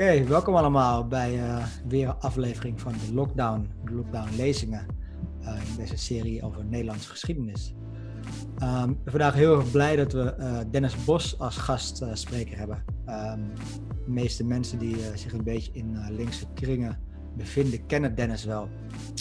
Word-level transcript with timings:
Oké, 0.00 0.24
welkom 0.24 0.56
allemaal 0.56 1.06
bij 1.06 1.34
uh, 1.34 1.66
weer 1.88 2.08
een 2.08 2.18
aflevering 2.18 2.80
van 2.80 2.92
de 2.92 3.14
Lockdown, 3.14 3.68
de 3.84 3.92
Lockdown 3.94 4.36
lezingen 4.36 4.86
uh, 5.42 5.54
in 5.68 5.76
deze 5.76 5.96
serie 5.96 6.42
over 6.42 6.64
Nederlandse 6.64 7.08
geschiedenis. 7.08 7.74
Um, 8.62 8.98
vandaag 9.04 9.34
heel 9.34 9.56
erg 9.58 9.70
blij 9.70 9.96
dat 9.96 10.12
we 10.12 10.34
uh, 10.38 10.58
Dennis 10.70 11.04
Bos 11.04 11.38
als 11.38 11.56
gastspreker 11.56 12.58
hebben. 12.58 12.84
Um, 13.08 13.52
de 14.04 14.10
meeste 14.10 14.44
mensen 14.44 14.78
die 14.78 14.96
zich 15.14 15.32
een 15.32 15.44
beetje 15.44 15.72
in 15.72 15.98
linkse 16.10 16.46
kringen 16.54 16.98
bevinden, 17.36 17.86
kennen 17.86 18.14
Dennis 18.14 18.44
wel. 18.44 18.68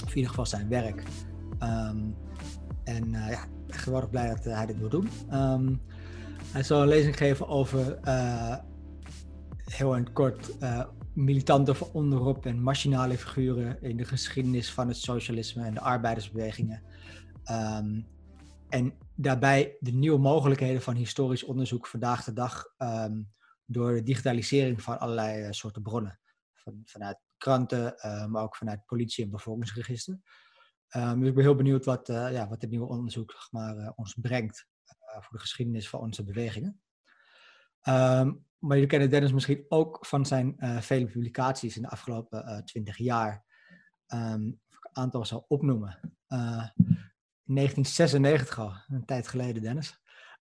Of 0.04 0.10
in 0.10 0.16
ieder 0.16 0.30
geval 0.30 0.46
zijn 0.46 0.70
werk. 0.70 1.04
Um, 1.64 2.16
en 2.84 3.12
ja, 3.12 3.46
geweldig 3.68 4.10
blij 4.10 4.28
dat 4.28 4.44
hij 4.44 4.66
dit 4.66 4.80
wil 4.80 4.90
doen. 4.90 5.10
hij 6.52 6.64
zal 6.64 6.82
een 6.82 6.88
lezing 6.88 7.18
geven 7.18 7.48
over 7.48 8.00
heel 9.72 9.94
het 9.94 10.14
kort, 10.14 10.62
uh, 10.62 10.86
militante 11.14 11.92
onderop 11.94 12.46
en 12.46 12.62
machinale 12.62 13.18
figuren 13.18 13.82
in 13.82 13.98
de 13.98 14.06
geschiedenis 14.06 14.74
van 14.74 14.88
het 14.88 14.98
socialisme 14.98 15.66
en 15.66 15.74
de 15.74 15.80
arbeidersbewegingen. 15.80 16.84
Um, 17.52 18.08
en 18.70 18.98
daarbij 19.16 19.78
de 19.80 19.92
nieuwe 19.92 20.20
mogelijkheden 20.20 20.82
van 20.82 20.96
historisch 20.96 21.44
onderzoek 21.44 21.88
vandaag 21.88 22.24
de 22.24 22.34
dag 22.34 22.74
um, 22.78 23.30
door 23.66 23.94
de 23.94 24.04
digitalisering 24.04 24.82
van 24.82 25.00
allerlei 25.00 25.44
uh, 25.44 25.52
soorten 25.52 25.82
bronnen. 25.82 26.20
Van, 26.54 26.82
vanuit 26.86 27.18
kranten, 27.38 27.94
uh, 28.06 28.26
maar 28.26 28.44
ook 28.44 28.56
vanuit 28.56 28.86
politie- 28.86 29.24
en 29.24 29.30
bevolkingsregister. 29.30 30.20
Um, 30.96 31.20
dus 31.20 31.30
ik 31.30 31.36
ben 31.36 31.44
heel 31.44 31.56
benieuwd 31.56 31.86
wat, 31.86 32.08
ja, 32.08 32.48
wat 32.48 32.62
dit 32.62 32.70
nieuwe 32.70 32.88
onderzoek 32.88 33.32
zeg 33.32 33.52
maar, 33.52 33.94
ons 33.96 34.18
brengt 34.22 34.68
voor 34.98 35.38
de 35.38 35.40
geschiedenis 35.40 35.90
van 35.90 36.00
onze 36.00 36.24
bewegingen. 36.24 36.82
Maar 38.60 38.76
jullie 38.76 38.90
kennen 38.90 39.10
Dennis 39.10 39.32
misschien 39.34 39.66
ook 39.70 40.06
van 40.06 40.26
zijn 40.26 40.56
uh, 40.58 40.82
vele 40.82 41.06
publicaties 41.06 41.76
in 41.76 41.82
de 41.82 41.90
afgelopen 41.90 42.46
uh, 42.46 42.58
twintig 42.58 42.98
jaar. 42.98 43.46
Um, 44.14 44.60
of 44.70 44.78
ik 44.78 44.86
een 44.86 45.04
aantal 45.04 45.26
zal 45.26 45.46
opnoemen. 45.48 46.00
Uh, 46.28 46.68
1996 47.44 48.60
al, 48.60 48.74
een 48.88 49.06
tijd 49.06 49.28
geleden, 49.28 49.62
Dennis. 49.62 50.00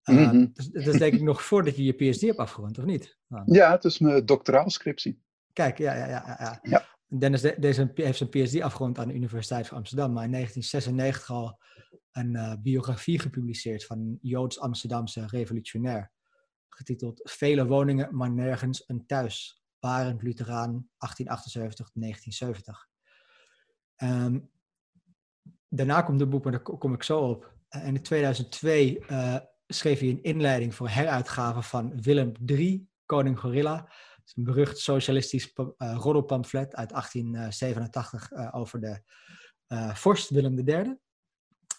Mm 0.04 0.18
-hmm. 0.18 0.52
dus, 0.54 0.68
dat 0.70 0.88
is 0.88 1.00
denk 1.00 1.14
ik 1.14 1.22
nog 1.22 1.44
voordat 1.44 1.76
je 1.76 1.84
je 1.84 1.94
PhD 1.94 2.22
hebt 2.22 2.38
afgerond, 2.38 2.78
of 2.78 2.86
niet? 2.86 3.18
Nou. 3.28 3.44
Ja, 3.46 3.72
het 3.72 3.84
is 3.84 4.00
mijn 4.00 4.26
doctoraalscriptie. 4.26 5.22
Kijk, 5.54 5.78
ja, 5.78 5.94
ja, 5.96 6.08
ja. 6.08 6.36
ja. 6.40 6.59
ja. 6.62 6.86
Dennis 7.08 7.42
de, 7.42 7.56
deze, 7.59 7.92
heeft 7.94 8.18
zijn 8.18 8.30
PhD 8.30 8.62
afgerond 8.62 8.98
aan 8.98 9.08
de 9.08 9.14
Universiteit 9.14 9.68
van 9.68 9.78
Amsterdam, 9.78 10.14
maar 10.14 10.24
in 10.24 10.32
1996 10.32 11.36
al 11.36 11.59
een 12.12 12.34
uh, 12.34 12.54
biografie 12.59 13.20
gepubliceerd 13.20 13.86
van 13.86 14.00
een 14.00 14.20
Joods-Amsterdamse 14.22 15.28
revolutionair 15.28 16.12
getiteld 16.76 17.22
Vele 17.24 17.66
woningen, 17.66 18.16
maar 18.16 18.32
nergens 18.32 18.84
een 18.88 19.06
thuis. 19.06 19.62
Barend 19.80 20.22
Lutheraan, 20.22 20.90
1878-1970. 20.90 20.90
Um, 23.98 24.50
daarna 25.68 26.02
komt 26.02 26.20
het 26.20 26.30
boek, 26.30 26.44
maar 26.44 26.52
daar 26.52 26.62
kom 26.62 26.94
ik 26.94 27.04
zo 27.04 27.20
op. 27.20 27.54
En 27.70 27.96
in 27.96 28.02
2002 28.02 29.04
uh, 29.10 29.38
schreef 29.68 30.00
hij 30.00 30.10
een 30.10 30.24
inleiding 30.24 30.76
voor 30.76 30.90
heruitgave 30.90 31.62
van 31.62 32.02
Willem 32.02 32.32
III, 32.46 32.88
Koning 33.06 33.40
Gorilla. 33.40 33.76
Dat 33.76 34.26
is 34.26 34.34
een 34.36 34.44
berucht 34.44 34.78
socialistisch 34.78 35.54
uh, 35.56 35.66
roddelpamflet 35.78 36.76
uit 36.76 36.90
1887 36.90 38.32
uh, 38.32 38.50
over 38.52 38.80
de 38.80 39.02
vorst 39.94 40.30
Willem 40.30 40.68
III. 40.68 40.98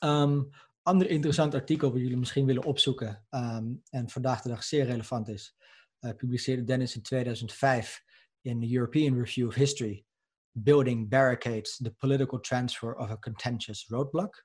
Um, 0.01 0.51
ander 0.85 1.11
interessant 1.11 1.55
artikel 1.55 1.93
wat 1.93 2.01
jullie 2.01 2.17
misschien 2.17 2.47
willen 2.47 2.65
opzoeken 2.65 3.27
um, 3.31 3.83
en 3.91 4.09
vandaag 4.09 4.43
de 4.43 4.49
dag 4.49 4.65
zeer 4.65 4.85
relevant 4.85 5.29
is, 5.29 5.57
uh, 6.01 6.11
publiceerde 6.17 6.65
Dennis 6.65 6.97
in 6.97 7.03
2005 7.03 8.03
in 8.41 8.61
de 8.61 8.73
European 8.73 9.19
Review 9.19 9.47
of 9.47 9.55
History, 9.55 10.05
Building 10.51 11.09
Barricades, 11.09 11.77
the 11.77 11.91
Political 11.91 12.41
Transfer 12.41 12.95
of 12.97 13.11
a 13.11 13.19
Contentious 13.19 13.87
Roadblock. 13.89 14.45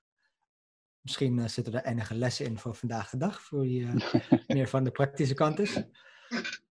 Misschien 1.01 1.38
uh, 1.38 1.47
zitten 1.47 1.73
er 1.73 1.85
enige 1.85 2.16
lessen 2.16 2.45
in 2.45 2.59
voor 2.59 2.75
vandaag 2.75 3.09
de 3.09 3.17
dag, 3.17 3.41
voor 3.41 3.61
wie 3.61 3.81
uh, 3.81 3.94
meer 4.47 4.67
van 4.67 4.83
de 4.83 4.91
praktische 4.91 5.33
kant 5.33 5.59
is. 5.59 5.83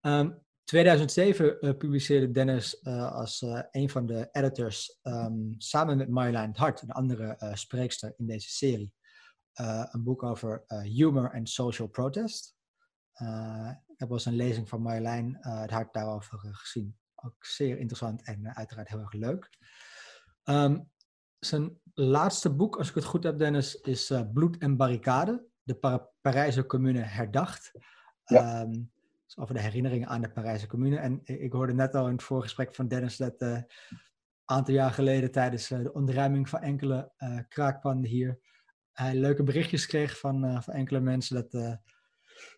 Um, 0.00 0.46
2007 0.64 1.56
uh, 1.60 1.76
publiceerde 1.76 2.30
Dennis 2.30 2.84
als 2.84 3.44
een 3.70 3.90
van 3.90 4.06
de 4.06 4.28
editors 4.32 4.98
um, 5.02 5.54
samen 5.58 5.96
met 5.96 6.08
Marjolein 6.08 6.56
Hart, 6.56 6.82
een 6.82 6.90
andere 6.90 7.52
spreekster 7.54 8.14
in 8.16 8.26
deze 8.26 8.50
serie, 8.50 8.92
uh, 9.60 9.84
een 9.90 10.02
boek 10.02 10.22
over 10.22 10.64
uh, 10.68 10.80
humor 10.80 11.30
en 11.30 11.46
social 11.46 11.88
protest. 11.88 12.56
Uh, 13.22 13.70
heb 13.96 14.08
wel 14.08 14.16
eens 14.16 14.26
een 14.26 14.36
lezing 14.36 14.68
van 14.68 14.82
Marjolein 14.82 15.36
het 15.40 15.70
hart 15.70 15.92
daarover 15.92 16.38
gezien. 16.38 16.96
Ook 17.14 17.44
zeer 17.44 17.78
interessant 17.78 18.24
en 18.24 18.54
uiteraard 18.54 18.88
heel 18.88 19.00
erg 19.00 19.12
leuk. 19.12 19.50
Um, 20.44 20.90
zijn 21.38 21.80
laatste 21.94 22.54
boek, 22.54 22.76
als 22.76 22.88
ik 22.88 22.94
het 22.94 23.04
goed 23.04 23.24
heb, 23.24 23.38
Dennis, 23.38 23.74
is 23.74 24.12
Bloed 24.32 24.58
en 24.58 24.76
Barricade. 24.76 25.46
De 25.62 25.74
Par 25.74 26.08
Parijse 26.20 26.66
Commune 26.66 27.00
herdacht. 27.00 27.72
Ja. 28.24 28.60
Um, 28.60 28.92
dus 29.24 29.38
over 29.38 29.54
de 29.54 29.60
herinneringen 29.60 30.08
aan 30.08 30.22
de 30.22 30.30
Parijse 30.30 30.66
Commune. 30.66 30.98
En 30.98 31.20
ik 31.24 31.52
hoorde 31.52 31.74
net 31.74 31.94
al 31.94 32.06
in 32.06 32.12
het 32.12 32.22
voorgesprek 32.22 32.74
van 32.74 32.88
Dennis 32.88 33.16
dat 33.16 33.40
een 33.40 33.66
aantal 34.44 34.74
jaar 34.74 34.90
geleden 34.90 35.30
tijdens 35.30 35.68
de 35.68 35.92
ontruiming 35.92 36.48
van 36.48 36.60
enkele 36.60 37.12
kraakpanden 37.48 38.10
hier 38.10 38.40
leuke 39.12 39.42
berichtjes 39.42 39.86
kreeg 39.86 40.18
van, 40.18 40.44
uh, 40.44 40.60
van 40.60 40.74
enkele 40.74 41.00
mensen 41.00 41.34
dat 41.34 41.54
uh, 41.54 41.72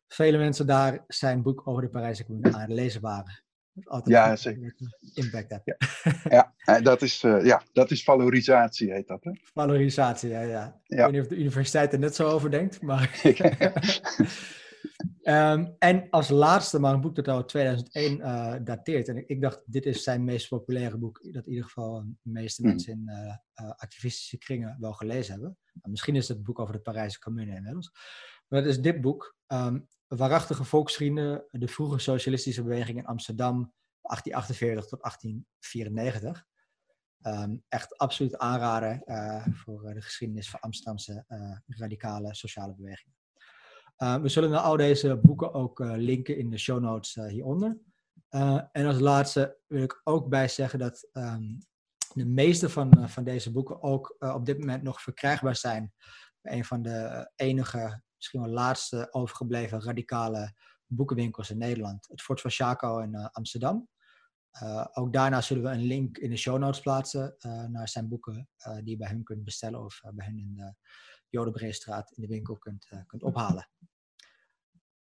vele 0.07 0.39
mensen 0.39 0.67
daar 0.67 1.05
zijn 1.07 1.43
boek 1.43 1.67
over 1.67 1.83
de 1.83 1.89
Parijse 1.89 2.25
Commune 2.25 2.55
aan 2.55 2.61
het 2.61 2.71
lezen 2.71 3.01
waren. 3.01 3.43
Altijd 3.85 4.17
ja, 4.17 4.37
zeker. 4.37 4.75
Impact 5.15 5.51
hebben. 5.51 5.77
Ja, 6.29 6.55
ja 6.65 6.81
dat, 6.81 7.03
is, 7.03 7.23
uh, 7.23 7.45
ja, 7.45 7.63
dat 7.73 7.91
is 7.91 8.05
valorisatie, 8.05 8.93
heet 8.93 9.07
dat. 9.07 9.25
Hè? 9.25 9.31
Valorisatie, 9.43 10.31
ja, 10.31 10.41
ja. 10.41 10.81
Ik 10.87 10.97
weet 10.97 11.11
niet 11.11 11.21
of 11.21 11.27
de 11.27 11.37
universiteit 11.37 11.93
er 11.93 11.99
net 11.99 12.15
zo 12.15 12.29
over 12.29 12.51
denkt, 12.51 12.83
maar. 12.83 13.21
um, 15.31 15.77
en 15.79 16.11
als 16.11 16.29
laatste, 16.29 16.79
maar 16.79 16.95
een 16.95 17.01
boek 17.01 17.15
dat 17.15 17.29
al 17.29 17.45
2001 17.45 18.19
uh, 18.19 18.55
dateert. 18.65 19.09
En 19.09 19.17
ik, 19.17 19.29
ik, 19.29 19.41
dacht, 19.41 19.63
dit 19.65 19.87
is 19.87 20.03
zijn 20.03 20.25
meest 20.25 20.49
populaire 20.49 20.99
boek, 20.99 21.33
dat 21.33 21.47
in 21.47 21.51
ieder 21.51 21.65
geval 21.65 22.05
de 22.23 22.31
meeste 22.31 22.63
hmm. 22.63 22.71
mensen 22.71 22.93
in 22.93 23.03
uh, 23.07 23.17
uh, 23.17 23.71
activistische 23.77 24.39
kringen 24.39 24.77
wel 24.81 24.93
gelezen 24.93 25.33
hebben. 25.33 25.59
Maar 25.73 25.91
misschien 25.91 26.17
is 26.17 26.29
het 26.29 26.37
het 26.37 26.47
boek 26.47 26.59
over 26.59 26.75
de 26.75 26.81
Parijse 26.81 27.19
Commune 27.19 27.55
inmiddels. 27.55 27.91
Maar 28.49 28.61
dat 28.61 28.71
is 28.71 28.81
dit 28.81 29.01
boek. 29.01 29.37
Um, 29.47 29.89
Waarachtige 30.07 30.65
volksvrienden, 30.65 31.45
de 31.51 31.69
vroege 31.69 31.99
socialistische 31.99 32.63
beweging 32.63 32.99
in 32.99 33.07
Amsterdam, 33.07 33.73
1848 34.01 34.87
tot 34.87 35.01
1894. 35.03 36.47
Um, 37.23 37.65
echt 37.69 37.99
absoluut 37.99 38.39
aanraden 38.39 39.03
voor 39.55 39.95
de 39.95 40.01
geschiedenis 40.01 40.51
van 40.51 40.61
Amsterdamse 40.61 41.25
radicale 41.67 42.35
sociale 42.35 42.75
bewegingen. 42.75 43.20
Uh, 44.03 44.17
we 44.17 44.29
zullen 44.29 44.63
al 44.63 44.77
deze 44.77 45.17
boeken 45.17 45.53
ook 45.55 45.81
uh, 45.81 45.93
linken 45.97 46.37
in 46.37 46.51
de 46.51 46.59
show 46.59 46.81
notes 46.81 47.17
uh, 47.17 47.27
hieronder. 47.27 47.79
en 48.73 48.87
als 48.87 48.99
laatste 48.99 49.57
wil 49.67 49.83
ik 49.83 50.01
ook 50.05 50.29
bij 50.29 50.49
zeggen 50.49 50.79
dat 50.79 51.09
um, 51.13 51.59
de 52.13 52.27
meeste 52.27 52.69
van, 52.69 53.09
van 53.09 53.25
deze 53.25 53.53
boeken 53.53 53.83
ook 53.83 54.17
op 54.19 54.47
dit 54.47 54.59
moment 54.59 54.83
nog 54.83 55.03
verkrijgbaar 55.03 55.57
zijn. 55.57 55.93
Een 56.43 56.65
van 56.65 56.83
de 56.83 57.31
enige, 57.37 58.03
misschien 58.17 58.41
wel 58.41 58.51
laatste 58.51 59.09
overgebleven 59.11 59.83
radicale 59.83 60.55
boekenwinkels 60.87 61.51
in 61.51 61.59
Nederland. 61.59 62.09
Het 62.09 62.23
Fort 62.23 62.41
van 62.41 62.51
Chaco 62.51 62.99
in 62.99 63.17
Amsterdam. 63.17 63.89
ook 64.93 65.13
daarna 65.13 65.41
zullen 65.41 65.63
we 65.63 65.69
een 65.69 65.85
link 65.85 66.19
in 66.19 66.31
de 66.31 66.37
show 66.37 66.59
notes 66.59 66.81
plaatsen 66.81 67.37
naar 67.69 67.89
zijn 67.89 68.09
boeken 68.09 68.49
die 68.83 68.91
je 68.91 68.97
bij 68.97 69.09
hem 69.09 69.23
kunt 69.23 69.45
bestellen 69.45 69.85
of 69.85 70.01
bij 70.15 70.27
hen 70.27 70.39
in 70.39 70.55
de 70.55 70.75
Jodenbreestraat 71.29 72.13
in 72.13 72.23
de 72.23 72.29
winkel 72.29 72.57
kunt, 72.59 72.89
kunt 73.07 73.23
ophalen. 73.23 73.69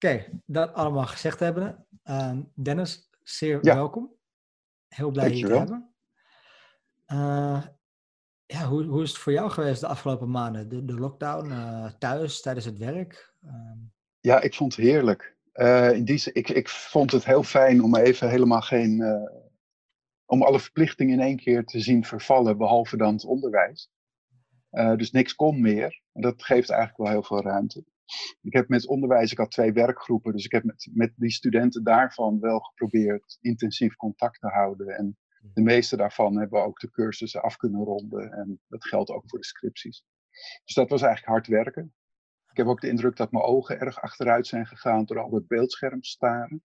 Oké, 0.03 0.13
okay, 0.13 0.41
dat 0.45 0.73
allemaal 0.73 1.05
gezegd 1.05 1.39
hebben. 1.39 1.85
Uh, 2.05 2.37
Dennis, 2.53 3.09
zeer 3.23 3.59
ja. 3.61 3.75
welkom. 3.75 4.15
Heel 4.87 5.11
blij 5.11 5.29
je 5.29 5.45
te 5.45 5.53
hebben. 5.53 5.93
Uh, 7.11 7.63
ja, 8.45 8.67
hoe, 8.67 8.83
hoe 8.83 9.03
is 9.03 9.09
het 9.09 9.17
voor 9.17 9.31
jou 9.31 9.49
geweest 9.49 9.81
de 9.81 9.87
afgelopen 9.87 10.31
maanden? 10.31 10.69
De, 10.69 10.85
de 10.85 10.93
lockdown, 10.93 11.51
uh, 11.51 11.91
thuis, 11.99 12.41
tijdens 12.41 12.65
het 12.65 12.77
werk? 12.77 13.33
Ehm, 13.41 13.77
ja, 14.19 14.41
ik 14.41 14.53
vond 14.53 14.75
het 14.75 14.85
heerlijk. 14.85 15.37
Eh, 15.51 15.91
in 15.91 16.05
die, 16.05 16.33
ik, 16.33 16.49
ik 16.49 16.69
vond 16.69 17.11
het 17.11 17.25
heel 17.25 17.43
fijn 17.43 17.83
om 17.83 17.95
even 17.95 18.29
helemaal 18.29 18.61
geen... 18.61 19.03
om 20.25 20.43
alle 20.43 20.59
verplichtingen 20.59 21.13
in 21.13 21.25
één 21.25 21.37
keer 21.37 21.65
te 21.65 21.79
zien 21.79 22.05
vervallen, 22.05 22.57
behalve 22.57 22.97
dan 22.97 23.13
het 23.13 23.25
onderwijs. 23.25 23.91
dus 24.71 25.11
niks 25.11 25.35
kon 25.35 25.61
meer. 25.61 26.01
En 26.11 26.21
dat 26.21 26.43
geeft 26.43 26.69
eigenlijk 26.69 27.01
wel 27.01 27.11
heel 27.11 27.23
veel 27.23 27.41
ruimte. 27.41 27.83
Ik 28.41 28.53
heb 28.53 28.67
met 28.67 28.87
onderwijs, 28.87 29.31
ik 29.31 29.37
had 29.37 29.51
twee 29.51 29.73
werkgroepen, 29.73 30.31
dus 30.31 30.45
ik 30.45 30.51
heb 30.51 30.63
met, 30.63 30.89
met 30.93 31.13
die 31.15 31.31
studenten 31.31 31.83
daarvan 31.83 32.39
wel 32.39 32.59
geprobeerd 32.59 33.37
intensief 33.41 33.95
contact 33.95 34.39
te 34.39 34.47
houden. 34.47 34.87
En 34.87 35.17
de 35.41 35.61
mhm. 35.61 35.63
meeste 35.63 35.97
daarvan 35.97 36.37
hebben 36.37 36.63
ook 36.63 36.79
de 36.79 36.91
cursussen 36.91 37.41
af 37.41 37.57
kunnen 37.57 37.83
ronden. 37.83 38.31
En 38.31 38.61
dat 38.67 38.87
geldt 38.87 39.09
ook 39.09 39.29
voor 39.29 39.39
de 39.39 39.45
scripties. 39.45 40.03
Dus 40.63 40.75
dat 40.75 40.89
was 40.89 41.01
eigenlijk 41.01 41.31
hard 41.33 41.47
werken. 41.47 41.93
Ik 42.51 42.57
heb 42.57 42.67
ook 42.67 42.81
de 42.81 42.87
indruk 42.87 43.15
dat 43.15 43.31
mijn 43.31 43.43
ogen 43.43 43.79
erg 43.79 44.01
achteruit 44.01 44.47
zijn 44.47 44.65
gegaan 44.65 45.05
door 45.05 45.19
al 45.19 45.33
het 45.33 45.47
beeldscherm 45.47 46.03
staren. 46.03 46.63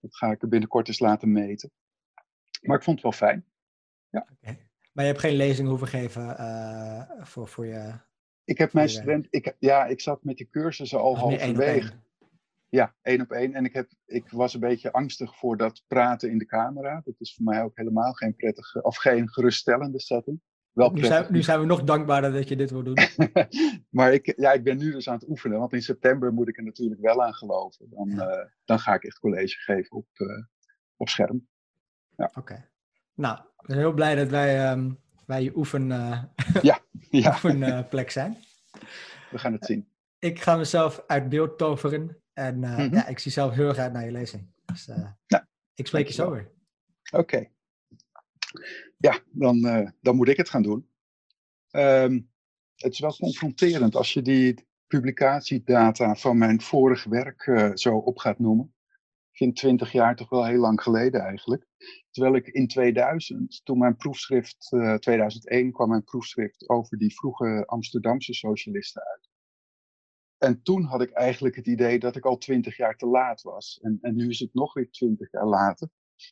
Dat 0.00 0.16
ga 0.16 0.30
ik 0.30 0.42
er 0.42 0.48
binnenkort 0.48 0.88
eens 0.88 0.98
laten 0.98 1.32
meten. 1.32 1.70
Maar 2.60 2.76
ik 2.76 2.82
vond 2.82 3.02
het 3.02 3.04
wel 3.04 3.28
fijn. 3.28 3.46
Ja. 4.10 4.26
Maar 4.92 5.04
je 5.04 5.10
hebt 5.12 5.20
geen 5.20 5.36
lezing 5.36 5.68
hoeven 5.68 5.86
geven 5.86 6.22
uh, 6.22 7.02
voor, 7.20 7.48
voor 7.48 7.66
je. 7.66 8.00
Ik 8.48 8.58
heb 8.58 8.72
mijn 8.72 8.88
student, 8.88 9.26
ik, 9.30 9.56
ja, 9.58 9.86
ik 9.86 10.00
zat 10.00 10.24
met 10.24 10.36
die 10.36 10.48
cursussen 10.50 11.00
al 11.00 11.16
halverwege. 11.16 11.92
Ja, 12.68 12.94
één 13.02 13.20
op 13.20 13.30
één. 13.30 13.54
En 13.54 13.64
ik, 13.64 13.72
heb, 13.72 13.90
ik 14.06 14.30
was 14.30 14.54
een 14.54 14.60
beetje 14.60 14.92
angstig 14.92 15.36
voor 15.36 15.56
dat 15.56 15.82
praten 15.86 16.30
in 16.30 16.38
de 16.38 16.46
camera. 16.46 17.00
Dat 17.04 17.14
is 17.18 17.34
voor 17.34 17.44
mij 17.44 17.62
ook 17.62 17.76
helemaal 17.76 18.12
geen 18.12 18.36
prettige, 18.36 18.82
of 18.82 18.96
geen 18.96 19.28
geruststellende 19.28 20.00
setting. 20.00 20.40
Wel 20.72 20.90
nu, 20.90 21.04
zijn, 21.04 21.26
nu 21.30 21.42
zijn 21.42 21.60
we 21.60 21.66
nog 21.66 21.84
dankbaarder 21.84 22.32
dat 22.32 22.48
je 22.48 22.56
dit 22.56 22.70
wil 22.70 22.82
doen. 22.82 22.98
maar 23.98 24.12
ik, 24.12 24.32
ja, 24.36 24.52
ik 24.52 24.64
ben 24.64 24.78
nu 24.78 24.92
dus 24.92 25.08
aan 25.08 25.14
het 25.14 25.28
oefenen, 25.28 25.58
want 25.58 25.72
in 25.72 25.82
september 25.82 26.32
moet 26.32 26.48
ik 26.48 26.56
er 26.56 26.64
natuurlijk 26.64 27.00
wel 27.00 27.24
aan 27.24 27.34
geloven. 27.34 27.86
Dan, 27.90 28.08
uh, 28.08 28.44
dan 28.64 28.78
ga 28.78 28.94
ik 28.94 29.04
echt 29.04 29.18
college 29.18 29.58
geven 29.58 29.96
op, 29.96 30.08
uh, 30.14 30.44
op 30.96 31.08
scherm. 31.08 31.48
Ja. 32.16 32.30
Oké. 32.34 32.68
Nou, 33.14 33.38
ik 33.38 33.66
ben 33.66 33.76
heel 33.76 33.92
blij 33.92 34.14
dat 34.14 34.28
wij, 34.28 34.70
um, 34.72 34.98
wij 35.26 35.42
je 35.42 35.56
oefen, 35.56 35.90
uh, 35.90 36.22
ja, 36.62 36.78
ja. 37.22 37.30
oefenplek 37.30 38.10
zijn. 38.10 38.36
We 39.30 39.38
gaan 39.38 39.52
het 39.52 39.64
zien. 39.64 39.88
Ik 40.18 40.42
ga 40.42 40.56
mezelf 40.56 41.02
uit 41.06 41.28
beeld 41.28 41.58
toveren 41.58 42.22
en 42.32 42.56
mm 42.56 42.64
-hmm. 42.64 42.94
ja, 42.94 43.06
ik 43.06 43.18
zie 43.18 43.32
zelf 43.32 43.54
heel 43.54 43.68
erg 43.68 43.78
uit 43.78 43.92
naar 43.92 44.04
je 44.04 44.12
lezing. 44.12 44.52
Dus 44.64 44.86
nou, 45.26 45.44
ik 45.74 45.86
spreek 45.86 46.06
je 46.06 46.12
zo 46.12 46.30
weer. 46.30 46.50
Oké 47.10 47.48
ja, 48.98 49.20
dan, 49.30 49.60
dan 50.00 50.16
moet 50.16 50.28
ik 50.28 50.36
het 50.36 50.48
gaan 50.48 50.62
doen. 50.62 50.88
Um, 51.70 52.30
het 52.74 52.92
is 52.92 52.98
wel 52.98 53.16
confronterend 53.16 53.96
als 53.96 54.12
je 54.12 54.22
die 54.22 54.66
publicatiedata 54.86 56.14
van 56.14 56.38
mijn 56.38 56.60
vorige 56.60 57.08
werk 57.08 57.46
uh, 57.46 57.70
zo 57.74 57.96
op 57.96 58.18
gaat 58.18 58.38
noemen. 58.38 58.74
Vind 59.38 59.56
20 59.56 59.92
jaar 59.92 60.16
toch 60.16 60.28
wel 60.28 60.46
heel 60.46 60.60
lang 60.60 60.82
geleden 60.82 61.20
eigenlijk. 61.20 61.66
Terwijl 62.10 62.34
ik 62.34 62.46
in 62.46 62.66
2000, 62.66 63.60
toen 63.64 63.78
mijn 63.78 63.96
proefschrift, 63.96 64.72
uh, 64.72 64.94
2001 64.94 65.72
kwam 65.72 65.88
mijn 65.88 66.04
proefschrift 66.04 66.68
over 66.68 66.98
die 66.98 67.14
vroege 67.14 67.62
Amsterdamse 67.66 68.34
socialisten 68.34 69.02
uit. 69.02 69.28
En 70.38 70.62
toen 70.62 70.82
had 70.82 71.02
ik 71.02 71.10
eigenlijk 71.10 71.56
het 71.56 71.66
idee 71.66 71.98
dat 71.98 72.16
ik 72.16 72.24
al 72.24 72.38
20 72.38 72.76
jaar 72.76 72.96
te 72.96 73.06
laat 73.06 73.42
was. 73.42 73.78
En, 73.82 73.98
en 74.00 74.16
nu 74.16 74.28
is 74.28 74.38
het 74.38 74.54
nog 74.54 74.74
weer 74.74 74.90
20 74.90 75.30
jaar 75.30 75.46
later. 75.46 75.88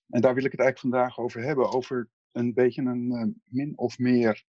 En 0.09 0.21
daar 0.21 0.35
wil 0.35 0.45
ik 0.45 0.51
het 0.51 0.61
eigenlijk 0.61 0.95
vandaag 0.95 1.19
over 1.19 1.43
hebben. 1.43 1.73
Over 1.73 2.11
een 2.33 2.55
beetje 2.55 2.83
een 2.83 3.13
uh, 3.13 3.35
min 3.45 3.79
of 3.79 3.99
meer 3.99 4.45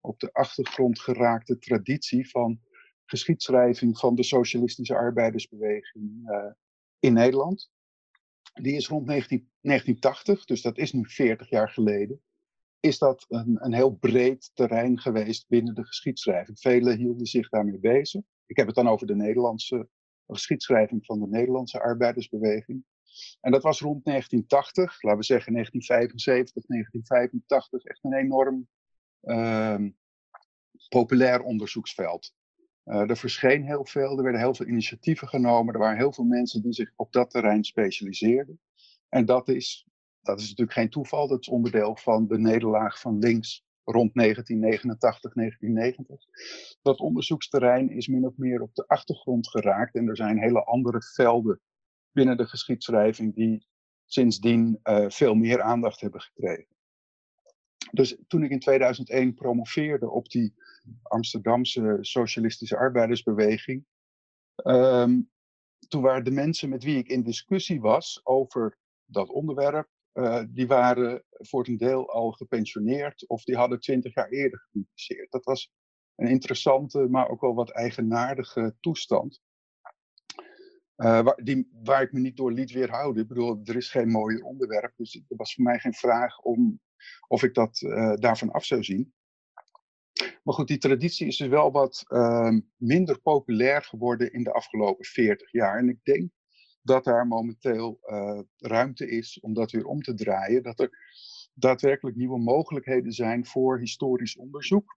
op 0.00 0.18
de 0.18 0.32
achtergrond 0.32 1.00
geraakte 1.00 1.58
traditie 1.58 2.30
van 2.30 2.60
geschiedschrijving 3.04 3.98
van 3.98 4.14
de 4.14 4.22
socialistische 4.22 4.96
arbeidersbeweging 4.96 6.30
uh, 6.30 6.52
in 6.98 7.12
Nederland. 7.12 7.70
Die 8.52 8.76
is 8.76 8.88
rond 8.88 9.06
19, 9.06 9.50
1980, 9.60 10.44
dus 10.44 10.62
dat 10.62 10.78
is 10.78 10.92
nu 10.92 11.04
40 11.04 11.50
jaar 11.50 11.70
geleden. 11.70 12.20
Is 12.80 12.98
dat 12.98 13.24
een, 13.28 13.56
een 13.64 13.74
heel 13.74 13.90
breed 13.90 14.50
terrein 14.54 14.98
geweest 14.98 15.48
binnen 15.48 15.74
de 15.74 15.84
geschiedschrijving. 15.84 16.60
Velen 16.60 16.98
hielden 16.98 17.26
zich 17.26 17.48
daarmee 17.48 17.78
bezig. 17.78 18.22
Ik 18.46 18.56
heb 18.56 18.66
het 18.66 18.74
dan 18.74 18.88
over 18.88 19.06
de 19.06 19.16
Nederlandse 19.16 19.88
geschiedschrijving 20.26 21.04
van 21.04 21.20
de 21.20 21.26
Nederlandse 21.26 21.80
arbeidersbeweging. 21.80 22.84
En 23.40 23.52
dat 23.52 23.62
was 23.62 23.80
rond 23.80 24.04
1980, 24.04 25.02
laten 25.02 25.18
we 25.18 25.24
zeggen 25.24 25.52
1975, 25.52 26.66
1985, 26.66 27.84
echt 27.84 28.04
een 28.04 28.14
enorm 28.14 28.68
uh, 29.22 29.90
populair 30.88 31.42
onderzoeksveld. 31.42 32.34
Uh, 32.88 33.10
er 33.10 33.16
verscheen 33.16 33.64
heel 33.64 33.84
veel, 33.84 34.16
er 34.16 34.22
werden 34.22 34.40
heel 34.40 34.54
veel 34.54 34.66
initiatieven 34.66 35.28
genomen, 35.28 35.74
er 35.74 35.80
waren 35.80 35.96
heel 35.96 36.12
veel 36.12 36.24
mensen 36.24 36.62
die 36.62 36.72
zich 36.72 36.92
op 36.96 37.12
dat 37.12 37.30
terrein 37.30 37.64
specialiseerden. 37.64 38.60
En 39.08 39.24
dat 39.24 39.48
is, 39.48 39.86
dat 40.22 40.38
is 40.38 40.48
natuurlijk 40.48 40.78
geen 40.78 40.90
toeval, 40.90 41.28
dat 41.28 41.40
is 41.40 41.48
onderdeel 41.48 41.96
van 41.96 42.26
de 42.26 42.38
nederlaag 42.38 43.00
van 43.00 43.18
links 43.18 43.64
rond 43.84 44.14
1989, 44.14 45.32
1990. 45.32 46.78
Dat 46.82 46.98
onderzoeksterrein 46.98 47.90
is 47.90 48.06
min 48.06 48.26
of 48.26 48.36
meer 48.36 48.62
op 48.62 48.74
de 48.74 48.86
achtergrond 48.86 49.48
geraakt 49.48 49.94
en 49.94 50.08
er 50.08 50.16
zijn 50.16 50.38
hele 50.38 50.64
andere 50.64 51.02
velden 51.02 51.60
binnen 52.12 52.36
de 52.36 52.46
geschiedschrijving 52.46 53.34
die 53.34 53.66
sindsdien 54.04 54.80
uh, 54.82 55.04
veel 55.08 55.34
meer 55.34 55.62
aandacht 55.62 56.00
hebben 56.00 56.20
gekregen. 56.20 56.77
Dus 57.90 58.16
toen 58.26 58.42
ik 58.42 58.50
in 58.50 58.58
2001 58.58 59.34
promoveerde 59.34 60.10
op 60.10 60.28
die 60.28 60.54
Amsterdamse 61.02 61.98
socialistische 62.00 62.76
arbeidersbeweging, 62.76 63.84
um, 64.64 65.30
toen 65.88 66.02
waren 66.02 66.24
de 66.24 66.30
mensen 66.30 66.68
met 66.68 66.84
wie 66.84 66.98
ik 66.98 67.08
in 67.08 67.22
discussie 67.22 67.80
was 67.80 68.20
over 68.24 68.78
dat 69.04 69.28
onderwerp, 69.28 69.88
uh, 70.12 70.42
die 70.48 70.66
waren 70.66 71.24
voor 71.30 71.68
een 71.68 71.76
deel 71.76 72.10
al 72.10 72.32
gepensioneerd 72.32 73.28
of 73.28 73.44
die 73.44 73.56
hadden 73.56 73.80
twintig 73.80 74.14
jaar 74.14 74.28
eerder 74.28 74.58
gepubliceerd. 74.58 75.30
Dat 75.30 75.44
was 75.44 75.72
een 76.14 76.28
interessante, 76.28 77.06
maar 77.08 77.28
ook 77.28 77.40
wel 77.40 77.54
wat 77.54 77.70
eigenaardige 77.70 78.76
toestand. 78.80 79.40
Uh, 80.96 81.20
waar, 81.20 81.36
die, 81.42 81.68
waar 81.82 82.02
ik 82.02 82.12
me 82.12 82.20
niet 82.20 82.36
door 82.36 82.52
liet 82.52 82.72
weerhouden. 82.72 83.22
Ik 83.22 83.28
bedoel, 83.28 83.60
er 83.64 83.76
is 83.76 83.90
geen 83.90 84.10
mooi 84.10 84.42
onderwerp. 84.42 84.92
Dus 84.96 85.14
er 85.14 85.36
was 85.36 85.54
voor 85.54 85.64
mij 85.64 85.78
geen 85.78 85.94
vraag 85.94 86.40
om 86.40 86.80
of 87.28 87.42
ik 87.42 87.54
dat 87.54 87.80
uh, 87.80 88.14
daarvan 88.14 88.50
af 88.50 88.64
zou 88.64 88.82
zien. 88.82 89.12
Maar 90.42 90.54
goed, 90.54 90.68
die 90.68 90.78
traditie 90.78 91.26
is 91.26 91.36
dus 91.36 91.48
wel 91.48 91.72
wat 91.72 92.04
uh, 92.08 92.56
minder 92.76 93.20
populair 93.20 93.82
geworden 93.82 94.32
in 94.32 94.42
de 94.42 94.52
afgelopen 94.52 95.04
40 95.04 95.52
jaar. 95.52 95.78
En 95.78 95.88
ik 95.88 96.04
denk 96.04 96.30
dat 96.82 97.04
daar 97.04 97.26
momenteel 97.26 97.98
uh, 98.02 98.40
ruimte 98.56 99.08
is 99.10 99.40
om 99.40 99.54
dat 99.54 99.70
weer 99.70 99.86
om 99.86 100.02
te 100.02 100.14
draaien. 100.14 100.62
Dat 100.62 100.80
er 100.80 100.90
daadwerkelijk 101.54 102.16
nieuwe 102.16 102.38
mogelijkheden 102.38 103.12
zijn 103.12 103.46
voor 103.46 103.78
historisch 103.78 104.36
onderzoek. 104.36 104.96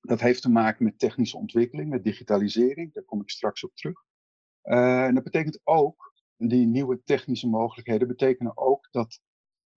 Dat 0.00 0.20
heeft 0.20 0.42
te 0.42 0.50
maken 0.50 0.84
met 0.84 0.98
technische 0.98 1.36
ontwikkeling, 1.36 1.90
met 1.90 2.04
digitalisering. 2.04 2.92
Daar 2.92 3.04
kom 3.04 3.20
ik 3.20 3.30
straks 3.30 3.64
op 3.64 3.74
terug. 3.74 4.04
Uh, 4.64 5.04
en 5.04 5.14
dat 5.14 5.24
betekent 5.24 5.60
ook, 5.64 6.14
die 6.36 6.66
nieuwe 6.66 7.02
technische 7.04 7.48
mogelijkheden 7.48 8.08
betekenen 8.08 8.56
ook 8.56 8.88
dat 8.90 9.20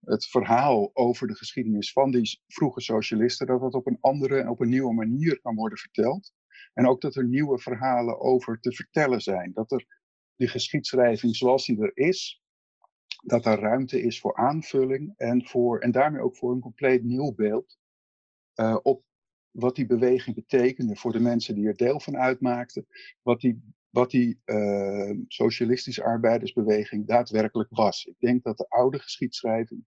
het 0.06 0.26
verhaal 0.26 0.90
over 0.92 1.26
de 1.26 1.34
geschiedenis 1.34 1.92
van 1.92 2.10
die 2.10 2.40
vroege 2.46 2.80
socialisten, 2.80 3.46
dat 3.46 3.60
dat 3.60 3.74
op 3.74 3.86
een 3.86 3.98
andere 4.00 4.40
en 4.40 4.48
op 4.48 4.60
een 4.60 4.68
nieuwe 4.68 4.94
manier 4.94 5.40
kan 5.40 5.54
worden 5.54 5.78
verteld. 5.78 6.32
En 6.74 6.86
ook 6.86 7.00
dat 7.00 7.14
er 7.14 7.24
nieuwe 7.24 7.58
verhalen 7.58 8.20
over 8.20 8.60
te 8.60 8.72
vertellen 8.72 9.20
zijn. 9.20 9.52
Dat 9.52 9.72
er 9.72 9.86
die 10.36 10.48
geschiedschrijving 10.48 11.36
zoals 11.36 11.66
die 11.66 11.80
er 11.80 11.96
is, 11.96 12.42
dat 13.24 13.46
er 13.46 13.58
ruimte 13.58 14.02
is 14.02 14.20
voor 14.20 14.36
aanvulling 14.36 15.14
en, 15.16 15.46
voor, 15.46 15.78
en 15.78 15.90
daarmee 15.90 16.22
ook 16.22 16.36
voor 16.36 16.52
een 16.52 16.60
compleet 16.60 17.04
nieuw 17.04 17.34
beeld 17.34 17.78
uh, 18.54 18.76
op 18.82 19.04
wat 19.50 19.76
die 19.76 19.86
beweging 19.86 20.36
betekende 20.36 20.96
voor 20.96 21.12
de 21.12 21.20
mensen 21.20 21.54
die 21.54 21.66
er 21.66 21.76
deel 21.76 22.00
van 22.00 22.16
uitmaakten, 22.16 22.86
wat 23.22 23.40
die 23.40 23.74
wat 23.96 24.10
die 24.10 24.40
uh, 24.44 25.10
socialistische 25.28 26.04
arbeidersbeweging 26.04 27.06
daadwerkelijk 27.06 27.68
was. 27.70 28.04
Ik 28.04 28.18
denk 28.18 28.42
dat 28.42 28.56
de 28.56 28.68
oude 28.68 28.98
geschiedschrijving 28.98 29.84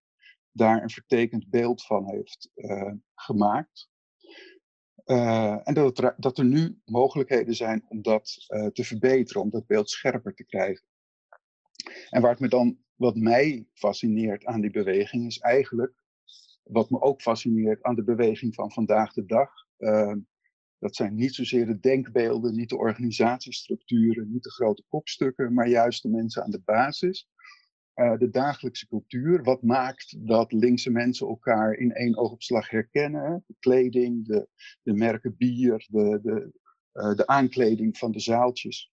daar 0.60 0.84
een 0.84 0.90
vertekend 0.90 1.50
beeld 1.50 1.86
van 1.86 2.10
heeft 2.10 2.50
uh, 2.56 2.94
gemaakt. 3.16 3.90
Uh, 5.06 5.68
en 5.68 5.74
dat, 5.74 6.14
dat, 6.18 6.38
er 6.38 6.46
nu 6.46 6.82
mogelijkheden 6.86 7.56
zijn 7.56 7.86
om 7.88 8.02
dat 8.02 8.46
te 8.74 8.84
verbeteren, 8.84 9.42
om 9.42 9.50
dat 9.50 9.68
beeld 9.68 9.90
scherper 9.90 10.34
te 10.34 10.46
krijgen. 10.46 10.86
En 12.10 12.22
waar 12.22 12.32
het 12.32 12.40
me 12.40 12.48
dan, 12.48 12.78
wat 12.96 13.16
mij 13.16 13.68
fascineert 13.74 14.46
aan 14.46 14.62
die 14.62 14.72
beweging, 14.72 15.26
is 15.26 15.40
eigenlijk 15.40 15.94
wat 16.64 16.90
me 16.90 17.02
ook 17.02 17.22
fascineert 17.22 17.84
aan 17.84 17.96
de 17.96 18.04
beweging 18.04 18.56
van 18.56 18.72
vandaag 18.72 19.14
de 19.14 19.26
dag. 19.26 19.52
Dat 20.80 20.96
zijn 20.96 21.16
niet 21.16 21.36
zozeer 21.36 21.66
de 21.66 21.80
denkbeelden, 21.80 22.56
niet 22.56 22.70
de 22.70 22.78
organisatiestructuren, 22.78 24.32
niet 24.32 24.44
de 24.44 24.52
grote 24.52 24.84
kopstukken, 24.88 25.54
maar 25.54 25.68
juist 25.68 26.02
de 26.02 26.10
mensen 26.10 26.44
aan 26.44 26.52
de 26.52 26.62
basis. 26.66 27.30
Uh, 28.00 28.18
de 28.18 28.30
dagelijkse 28.30 28.88
cultuur. 28.88 29.44
Wat 29.44 29.62
maakt 29.62 30.28
dat 30.28 30.52
linkse 30.52 30.92
mensen 30.92 31.28
elkaar 31.28 31.74
in 31.74 31.92
één 31.92 32.18
oogopslag 32.18 32.70
herkennen? 32.70 33.44
De 33.48 33.56
kleding, 33.60 34.28
de, 34.28 34.48
de 34.84 34.94
merken 34.94 35.36
bier, 35.38 35.88
de, 35.90 36.20
de, 36.22 36.52
uh, 36.94 37.16
de 37.16 37.28
aankleding 37.28 37.98
van 37.98 38.12
de 38.12 38.20
zaaltjes. 38.20 38.92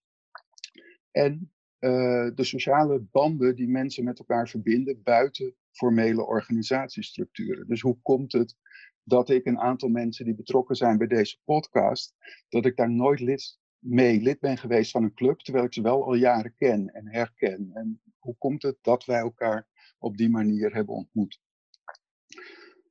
En 1.11 1.51
uh, 1.79 2.29
de 2.35 2.43
sociale 2.43 2.99
banden 3.11 3.55
die 3.55 3.67
mensen 3.67 4.03
met 4.03 4.19
elkaar 4.19 4.49
verbinden 4.49 5.03
buiten 5.03 5.55
formele 5.71 6.25
organisatiestructuren. 6.25 7.67
Dus 7.67 7.81
hoe 7.81 7.97
komt 8.01 8.31
het 8.31 8.55
dat 9.03 9.29
ik 9.29 9.45
een 9.45 9.59
aantal 9.59 9.89
mensen 9.89 10.25
die 10.25 10.35
betrokken 10.35 10.75
zijn 10.75 10.97
bij 10.97 11.07
deze 11.07 11.39
podcast, 11.43 12.15
dat 12.49 12.65
ik 12.65 12.75
daar 12.75 12.91
nooit 12.91 13.19
lid 13.19 13.59
mee 13.79 14.21
lid 14.21 14.39
ben 14.39 14.57
geweest 14.57 14.91
van 14.91 15.03
een 15.03 15.13
club, 15.13 15.39
terwijl 15.39 15.65
ik 15.65 15.73
ze 15.73 15.81
wel 15.81 16.05
al 16.05 16.13
jaren 16.13 16.55
ken 16.55 16.87
en 16.87 17.07
herken. 17.07 17.69
En 17.73 18.01
hoe 18.27 18.37
komt 18.37 18.61
het 18.61 18.77
dat 18.81 19.05
wij 19.05 19.19
elkaar 19.19 19.67
op 19.97 20.17
die 20.17 20.29
manier 20.29 20.73
hebben 20.73 20.95
ontmoet? 20.95 21.39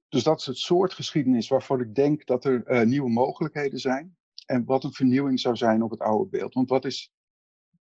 Dus 0.09 0.23
dat 0.23 0.41
is 0.41 0.47
het 0.47 0.57
soort 0.57 0.93
geschiedenis 0.93 1.49
waarvoor 1.49 1.81
ik 1.81 1.95
denk 1.95 2.27
dat 2.27 2.45
er 2.45 2.71
uh, 2.71 2.87
nieuwe 2.87 3.11
mogelijkheden 3.11 3.79
zijn. 3.79 4.17
En 4.47 4.65
wat 4.65 4.85
een 4.85 4.93
vernieuwing 4.93 5.41
zou 5.41 5.57
zijn 5.57 5.83
op 5.83 5.91
het 5.91 6.01
oude 6.01 6.31
beeld. 6.31 6.55
Want 6.55 6.69
wat 6.69 6.85
is, 6.85 7.13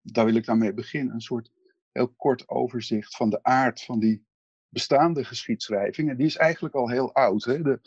daar 0.00 0.25
wil 0.25 0.35
ik 0.35 0.44
dan 0.44 0.59
mee 0.59 0.75
beginnen, 0.75 1.14
een 1.14 1.21
soort 1.21 1.50
heel 1.90 2.09
kort 2.09 2.49
overzicht 2.49 3.16
van 3.16 3.30
de 3.30 3.42
aard 3.42 3.82
van 3.82 3.99
die 3.99 4.26
bestaande 4.68 5.25
geschiedschrijving. 5.25 6.11
En 6.11 6.16
die 6.16 6.26
is 6.26 6.37
eigenlijk 6.37 6.75
al 6.75 6.88
heel 6.90 7.14
oud. 7.14 7.44
Hè? 7.44 7.62
De 7.62 7.80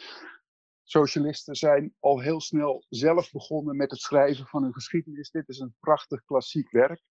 socialisten 0.84 1.56
zijn 1.56 1.96
al 2.00 2.20
heel 2.20 2.42
snel 2.42 2.86
zelf 2.90 3.32
begonnen 3.32 3.76
met 3.76 3.92
het 3.92 4.00
schrijven 4.00 4.46
van 4.46 4.64
hun 4.64 4.74
geschiedenis. 4.74 5.30
Dit 5.30 5.50
is 5.50 5.60
een 5.60 5.76
prachtig 5.80 6.24
klassiek 6.24 6.72
werk 6.72 7.04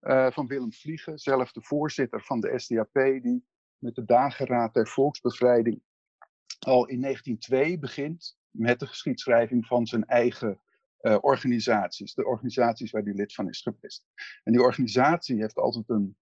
uh, 0.00 0.30
van 0.30 0.46
Willem 0.46 0.72
Vliegen, 0.72 1.18
zelf 1.18 1.52
de 1.52 1.62
voorzitter 1.62 2.24
van 2.24 2.40
de 2.40 2.58
SDAP, 2.58 2.94
die 2.94 3.44
met 3.78 3.94
de 3.94 4.04
Dageraad 4.04 4.74
der 4.74 4.88
Volksbevrijding 4.88 5.82
al 6.58 6.86
in 6.86 7.00
1902 7.00 7.78
begint 7.78 8.38
met 8.50 8.80
de 8.80 8.86
geschiedschrijving 8.86 9.66
van 9.66 9.86
zijn 9.86 10.04
eigen 10.04 10.60
uh, 11.00 11.18
organisaties. 11.20 12.14
De 12.14 12.26
organisaties 12.26 12.90
waar 12.90 13.02
hij 13.02 13.12
lid 13.12 13.34
van 13.34 13.48
is 13.48 13.60
geweest. 13.60 14.04
En 14.44 14.52
die 14.52 14.62
organisatie 14.62 15.40
heeft 15.40 15.56
altijd 15.56 15.88
een 15.88 16.16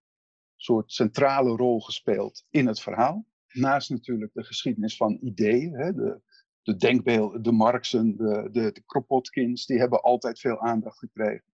soort 0.56 0.92
centrale 0.92 1.56
rol 1.56 1.80
gespeeld 1.80 2.44
in 2.50 2.66
het 2.66 2.80
verhaal. 2.80 3.26
Naast 3.52 3.90
natuurlijk 3.90 4.32
de 4.34 4.44
geschiedenis 4.44 4.96
van 4.96 5.18
ideeën, 5.22 5.74
hè, 5.74 5.92
de, 5.92 6.20
de 6.62 6.76
denkbeelden, 6.76 7.42
de 7.42 7.52
Marxen, 7.52 8.16
de, 8.16 8.48
de, 8.52 8.72
de 8.72 8.82
Kropotkins, 8.86 9.66
die 9.66 9.78
hebben 9.78 10.02
altijd 10.02 10.40
veel 10.40 10.60
aandacht 10.60 10.98
gekregen. 10.98 11.52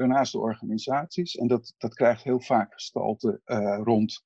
Daarnaast 0.00 0.32
de 0.32 0.38
organisaties, 0.38 1.36
en 1.36 1.46
dat, 1.46 1.74
dat 1.78 1.94
krijgt 1.94 2.22
heel 2.22 2.40
vaak 2.40 2.72
gestalte 2.72 3.40
uh, 3.44 3.80
rond 3.82 4.24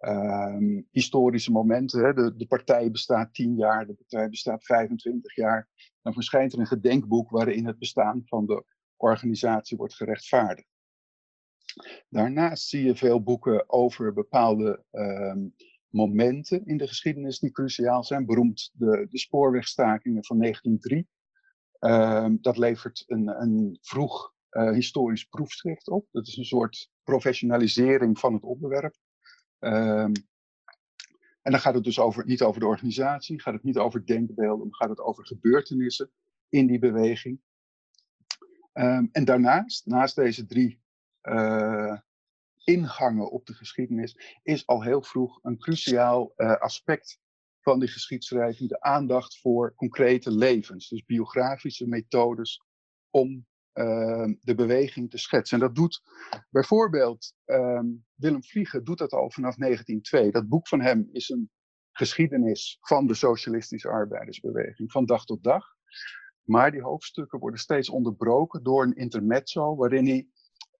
um, 0.00 0.86
historische 0.90 1.50
momenten. 1.50 2.04
Hè. 2.04 2.14
De, 2.14 2.36
de 2.36 2.46
partij 2.46 2.90
bestaat 2.90 3.34
10 3.34 3.56
jaar, 3.56 3.86
de 3.86 3.94
partij 3.94 4.28
bestaat 4.28 4.64
25 4.64 5.34
jaar. 5.34 5.68
Dan 6.02 6.12
verschijnt 6.12 6.52
er 6.52 6.58
een 6.58 6.66
gedenkboek 6.66 7.30
waarin 7.30 7.66
het 7.66 7.78
bestaan 7.78 8.22
van 8.24 8.46
de 8.46 8.64
organisatie 8.96 9.76
wordt 9.76 9.94
gerechtvaardigd. 9.94 10.68
Daarnaast 12.08 12.68
zie 12.68 12.84
je 12.84 12.96
veel 12.96 13.22
boeken 13.22 13.70
over 13.70 14.12
bepaalde 14.12 14.84
um, 14.90 15.54
momenten 15.88 16.66
in 16.66 16.76
de 16.76 16.88
geschiedenis 16.88 17.38
die 17.38 17.50
cruciaal 17.50 18.04
zijn. 18.04 18.26
Beroemd 18.26 18.70
de, 18.74 19.06
de 19.10 19.18
spoorwegstakingen 19.18 20.24
van 20.24 20.38
1903. 20.38 20.98
Um, 20.98 21.90
ehm, 21.90 22.36
dat 22.40 22.56
levert 22.56 23.04
een, 23.06 23.28
een 23.28 23.78
vroeg 23.80 24.36
uh, 24.50 24.72
historisch 24.72 25.24
proefschrift 25.24 25.88
op. 25.88 26.06
Dat 26.10 26.26
is 26.26 26.36
een 26.36 26.44
soort 26.44 26.90
professionalisering 27.02 28.18
van 28.18 28.34
het 28.34 28.42
onderwerp. 28.42 28.96
Um, 29.58 30.12
en 31.42 31.54
dan 31.54 31.60
gaat 31.60 31.74
het 31.74 31.84
dus 31.84 31.98
over, 31.98 32.26
niet 32.26 32.42
over 32.42 32.60
de 32.60 32.66
organisatie, 32.66 33.40
gaat 33.40 33.54
het 33.54 33.62
niet 33.62 33.78
over 33.78 34.06
denkbeelden, 34.06 34.66
maar 34.66 34.76
gaat 34.76 34.88
het 34.88 35.00
over 35.00 35.26
gebeurtenissen 35.26 36.10
in 36.48 36.66
die 36.66 36.78
beweging. 36.78 37.40
Um, 38.72 39.08
en 39.12 39.24
daarnaast, 39.24 39.86
naast 39.86 40.16
deze 40.16 40.46
drie 40.46 40.80
uh, 41.22 41.98
ingangen 42.64 43.30
op 43.30 43.46
de 43.46 43.54
geschiedenis, 43.54 44.38
is 44.42 44.66
al 44.66 44.82
heel 44.82 45.02
vroeg 45.02 45.38
een 45.42 45.58
cruciaal 45.58 46.32
uh, 46.36 46.56
aspect 46.56 47.20
van 47.60 47.78
die 47.78 47.88
geschiedschrijving 47.88 48.68
de 48.68 48.80
aandacht 48.80 49.40
voor 49.40 49.74
concrete 49.74 50.30
levens. 50.30 50.88
Dus 50.88 51.04
biografische 51.04 51.86
methodes 51.86 52.62
om 53.10 53.46
de 54.40 54.54
beweging 54.56 55.10
te 55.10 55.18
schetsen. 55.18 55.60
En 55.60 55.66
dat 55.66 55.74
doet 55.74 56.02
bijvoorbeeld 56.50 57.34
um, 57.44 58.06
Willem 58.14 58.44
Vliegen 58.44 58.84
doet 58.84 58.98
dat 58.98 59.12
al 59.12 59.30
vanaf 59.30 59.56
1902. 59.56 60.30
Dat 60.30 60.48
boek 60.48 60.68
van 60.68 60.80
hem 60.80 61.08
is 61.12 61.28
een 61.28 61.50
geschiedenis 61.92 62.78
van 62.80 63.06
de 63.06 63.14
socialistische 63.14 63.88
arbeidersbeweging, 63.88 64.92
van 64.92 65.06
dag 65.06 65.24
tot 65.24 65.42
dag. 65.42 65.66
Maar 66.42 66.70
die 66.70 66.82
hoofdstukken 66.82 67.38
worden 67.38 67.60
steeds 67.60 67.88
onderbroken 67.88 68.62
door 68.62 68.82
een 68.82 68.96
intermezzo, 68.96 69.76
waarin 69.76 70.06
hij 70.06 70.28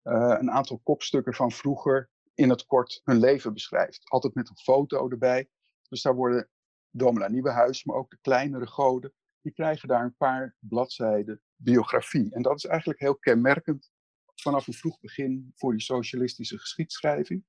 uh, 0.03 0.35
een 0.39 0.51
aantal 0.51 0.79
kopstukken 0.83 1.33
van 1.33 1.51
vroeger 1.51 2.09
in 2.33 2.49
het 2.49 2.65
kort 2.65 3.01
hun 3.03 3.19
leven 3.19 3.53
beschrijft. 3.53 4.01
Altijd 4.09 4.33
met 4.33 4.49
een 4.49 4.57
foto 4.57 5.09
erbij. 5.09 5.49
Dus 5.89 6.01
daar 6.01 6.15
worden 6.15 6.49
Domela 6.89 7.27
Nieuwenhuis, 7.27 7.83
maar 7.83 7.95
ook 7.95 8.09
de 8.09 8.17
kleinere 8.21 8.67
goden, 8.67 9.13
die 9.41 9.53
krijgen 9.53 9.87
daar 9.87 10.03
een 10.03 10.15
paar 10.17 10.55
bladzijden 10.59 11.41
biografie. 11.55 12.33
En 12.33 12.41
dat 12.41 12.55
is 12.55 12.65
eigenlijk 12.65 12.99
heel 12.99 13.17
kenmerkend 13.17 13.91
vanaf 14.35 14.67
een 14.67 14.73
vroeg 14.73 14.99
begin 14.99 15.51
voor 15.55 15.71
die 15.71 15.81
socialistische 15.81 16.57
geschiedschrijving. 16.57 17.43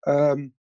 Um, 0.00 0.54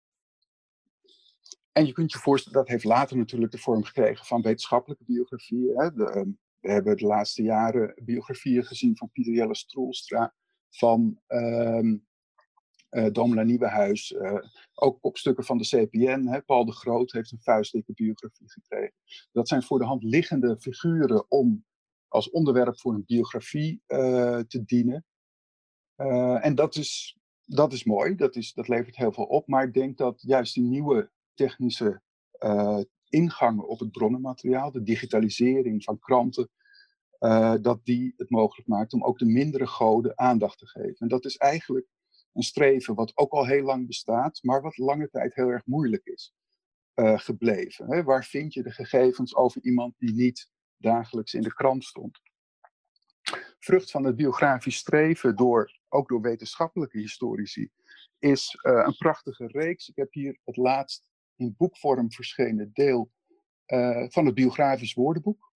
en 1.73 1.87
je 1.87 1.93
kunt 1.93 2.13
je 2.13 2.19
voorstellen, 2.19 2.59
dat 2.59 2.69
heeft 2.69 2.85
later 2.85 3.17
natuurlijk 3.17 3.53
de 3.53 3.59
vorm 3.59 3.85
gekregen 3.85 4.27
van 4.27 4.43
wetenschappelijke 4.43 5.05
biografieën. 5.05 5.81
Hè. 5.81 5.93
De, 5.93 6.05
ehm, 6.05 6.31
we 6.61 6.71
hebben 6.71 6.97
de 6.97 7.07
laatste 7.07 7.43
jaren 7.43 7.95
biografieën 8.05 8.65
gezien 8.65 8.97
van 8.97 9.11
Pieter 9.11 9.33
Jelle 9.33 9.55
Stroelstra, 9.55 10.35
van 10.71 11.21
um, 11.29 12.08
uh, 12.91 13.07
Domela 13.13 13.43
Nieuwenhuis, 13.43 14.11
uh, 14.11 14.39
ook 14.75 15.01
kopstukken 15.01 15.45
van 15.45 15.59
de 15.59 15.65
CPN. 15.65 16.27
Hè. 16.27 16.43
Paul 16.43 16.65
de 16.65 16.73
Groot 16.73 17.13
heeft 17.13 17.33
een 17.33 17.41
vuistdikke 17.41 17.93
biografie 17.93 18.51
gekregen. 18.51 18.95
Dat 19.33 19.49
zijn 19.49 19.63
voor 19.63 19.79
de 19.79 19.85
hand 19.85 20.03
liggende 20.03 20.57
figuren 20.61 21.31
om 21.31 21.65
als 22.09 22.31
onderwerp 22.31 22.81
voor 22.81 22.95
een 22.95 23.05
biografie 23.07 23.83
uh, 23.87 24.39
te 24.39 24.65
dienen. 24.65 25.05
en 26.41 26.55
dat 26.55 26.77
is, 26.77 27.19
dat 27.45 27.73
is 27.73 27.85
mooi, 27.85 28.15
dat, 28.15 28.37
is, 28.37 28.53
dat 28.53 28.69
levert 28.69 28.97
heel 28.97 29.13
veel 29.13 29.25
op. 29.25 29.47
Maar 29.47 29.65
ik 29.65 29.75
denk 29.75 29.97
dat 29.97 30.23
juist 30.23 30.55
die 30.55 30.65
nieuwe 30.65 31.11
technische 31.35 32.03
ingangen 33.09 33.69
op 33.69 33.79
het 33.79 33.91
bronnenmateriaal, 33.91 34.73
de 34.73 34.83
digitalisering 34.83 35.85
van 35.85 35.99
kranten, 35.99 36.51
dat 37.61 37.81
die 37.85 38.15
het 38.17 38.31
mogelijk 38.31 38.69
maakt 38.69 38.93
om 38.93 39.05
ook 39.05 39.19
de 39.19 39.27
mindere 39.27 39.67
goden 39.67 40.19
aandacht 40.19 40.59
te 40.59 40.67
geven. 40.67 40.97
En 40.99 41.09
dat 41.09 41.25
is 41.25 41.37
eigenlijk 41.37 41.87
een 42.33 42.43
streven 42.43 42.95
wat 42.95 43.17
ook 43.17 43.33
al 43.33 43.47
heel 43.47 43.63
lang 43.63 43.87
bestaat, 43.87 44.43
maar 44.43 44.63
wat 44.63 44.77
lange 44.77 45.09
tijd 45.09 45.35
heel 45.35 45.49
erg 45.49 45.67
moeilijk 45.67 46.07
is 46.07 46.35
uh, 46.95 47.19
gebleven. 47.19 47.91
Hè? 47.91 48.03
Waar 48.03 48.25
vind 48.25 48.55
je 48.55 48.63
de 48.63 48.71
gegevens 48.71 49.37
over 49.37 49.63
iemand 49.63 49.95
die 49.99 50.15
niet 50.15 50.51
dagelijks 50.77 51.35
in 51.35 51.43
de 51.43 51.55
krant 51.55 51.85
stond? 51.85 52.21
Vrucht 53.59 53.91
van 53.91 54.05
het 54.05 54.17
biografisch 54.17 54.77
streven, 54.77 55.37
door, 55.37 55.79
ook 55.89 56.09
door 56.09 56.21
wetenschappelijke 56.21 56.99
historici, 56.99 57.71
is 58.19 58.59
uh, 58.63 58.83
een 58.87 58.97
prachtige 58.97 59.47
reeks. 59.47 59.89
Ik 59.89 59.97
heb 59.97 60.13
hier 60.13 60.39
het 60.45 60.57
laatst 60.57 61.09
in 61.37 61.55
boekvorm 61.57 62.13
verschenen 62.13 62.71
deel 62.73 63.11
uh, 63.67 64.05
van 64.09 64.27
het 64.27 64.35
biografisch 64.35 64.95
woordenboek 64.95 65.48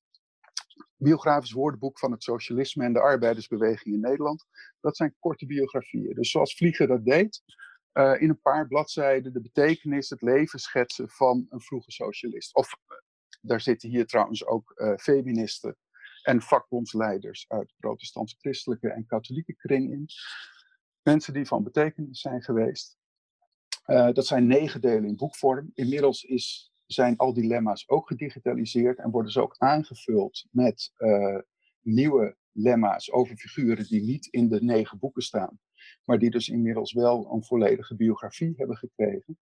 biografisch 0.97 1.53
woordenboek 1.53 1.99
van 1.99 2.11
het 2.11 2.23
socialisme 2.23 2.85
en 2.85 2.93
de 2.93 3.01
arbeidersbeweging 3.01 3.95
in 3.95 4.01
Nederland. 4.01 4.47
Dat 4.81 4.97
zijn 4.97 5.17
korte 5.19 5.47
biografieën. 5.47 6.15
Dus 6.15 6.31
zoals 6.31 6.55
Vliegen 6.55 6.89
dat 6.89 7.05
deed, 7.05 7.43
uh, 7.93 8.21
in 8.21 8.29
een 8.29 8.41
paar 8.41 8.67
bladzijden 8.67 9.33
de 9.33 9.41
betekenis, 9.41 10.11
het 10.11 10.23
leven 10.23 10.59
schetsen 10.59 11.09
van 11.09 11.47
een 11.49 11.61
vroege 11.61 11.91
socialist. 11.91 12.55
Of 12.55 12.75
uh, 12.89 12.97
daar 13.41 13.61
zitten 13.61 13.89
hier 13.89 14.07
trouwens 14.07 14.47
ook 14.47 14.73
uh, 14.77 14.97
feministen 14.97 15.77
en 16.23 16.43
vakbondsleiders 16.43 17.45
uit 17.49 17.75
protestantse 17.77 18.37
christelijke 18.39 18.89
en 18.89 19.07
katholieke 19.07 19.55
kring 19.55 19.93
in. 19.93 20.07
Mensen 21.03 21.33
die 21.33 21.47
van 21.47 21.63
betekenis 21.63 22.21
zijn 22.21 22.43
geweest. 22.43 22.97
dat 23.85 24.27
zijn 24.27 24.47
negen 24.47 24.81
delen 24.81 25.05
in 25.05 25.17
boekvorm. 25.17 25.71
Inmiddels 25.75 26.23
is 26.25 26.72
zijn 26.93 27.17
al 27.17 27.33
die 27.35 27.47
lemma's 27.47 27.89
ook 27.89 28.07
gedigitaliseerd 28.07 28.99
en 28.99 29.11
worden 29.11 29.33
ze 29.33 29.41
ook 29.41 29.55
aangevuld 29.59 30.47
met 30.51 30.93
uh, 30.99 31.39
nieuwe 31.81 32.37
lemma's 32.53 33.13
over 33.13 33.37
figuren 33.37 33.87
die 33.87 34.03
niet 34.03 34.27
in 34.27 34.49
de 34.49 34.63
negen 34.63 34.99
boeken 34.99 35.23
staan, 35.23 35.59
maar 36.05 36.19
die 36.19 36.31
dus 36.31 36.49
inmiddels 36.49 36.93
wel 36.93 37.33
een 37.33 37.45
volledige 37.45 37.97
biografie 37.97 38.55
hebben 38.57 38.77
gekregen. 38.77 39.39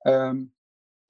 Um, 0.00 0.54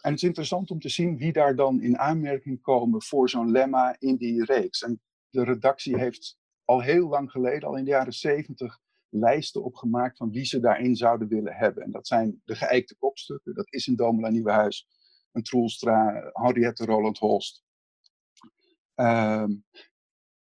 en 0.04 0.10
het 0.10 0.22
is 0.22 0.28
interessant 0.28 0.70
om 0.70 0.80
te 0.80 0.88
zien 0.88 1.16
wie 1.16 1.32
daar 1.32 1.56
dan 1.56 1.80
in 1.82 1.98
aanmerking 1.98 2.60
komen 2.60 3.02
voor 3.02 3.28
zo'n 3.30 3.50
lemma 3.50 3.96
in 3.98 4.16
die 4.16 4.44
reeks. 4.44 4.82
En 4.82 5.00
de 5.30 5.44
redactie 5.44 5.98
heeft 5.98 6.38
al 6.64 6.82
heel 6.82 7.08
lang 7.08 7.30
geleden, 7.30 7.68
al 7.68 7.76
in 7.76 7.84
de 7.84 7.90
jaren 7.90 8.12
zeventig, 8.12 8.78
lijsten 9.08 9.64
opgemaakt 9.64 10.16
van 10.16 10.30
wie 10.30 10.44
ze 10.44 10.60
daarin 10.60 10.96
zouden 10.96 11.28
willen 11.28 11.54
hebben. 11.54 11.82
En 11.82 11.90
dat 11.90 12.06
zijn 12.06 12.40
de 12.44 12.54
geëikte 12.54 12.96
kopstukken, 12.96 13.54
dat 13.54 13.72
is 13.72 13.86
in 13.86 13.94
Domela 13.94 14.30
Nieuwenhuis 14.30 14.86
een 15.34 15.42
Troelstra, 15.42 16.30
Henriette 16.32 16.84
Roland 16.84 17.18
Holst. 17.18 17.62
Um, 18.94 19.64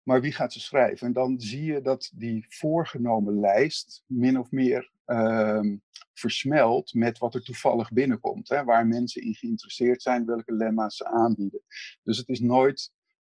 maar 0.03 0.21
wie 0.21 0.31
gaat 0.31 0.53
ze 0.53 0.59
schrijven? 0.59 1.07
En 1.07 1.13
dan 1.13 1.39
zie 1.39 1.63
je 1.63 1.81
dat 1.81 2.11
die 2.15 2.45
voorgenomen 2.49 3.39
lijst 3.39 4.03
min 4.05 4.39
of 4.39 4.51
meer 4.51 4.91
um, 5.05 5.81
versmelt 6.13 6.93
met 6.93 7.17
wat 7.17 7.33
er 7.33 7.43
toevallig 7.43 7.91
binnenkomt. 7.91 8.49
Hè, 8.49 8.63
waar 8.63 8.87
mensen 8.87 9.21
in 9.21 9.35
geïnteresseerd 9.35 10.01
zijn, 10.01 10.25
welke 10.25 10.53
lemma's 10.53 10.95
ze 10.95 11.05
aanbieden. 11.05 11.61
Dus 12.03 12.17
het 12.17 12.29
is 12.29 12.39
nooit, 12.39 12.91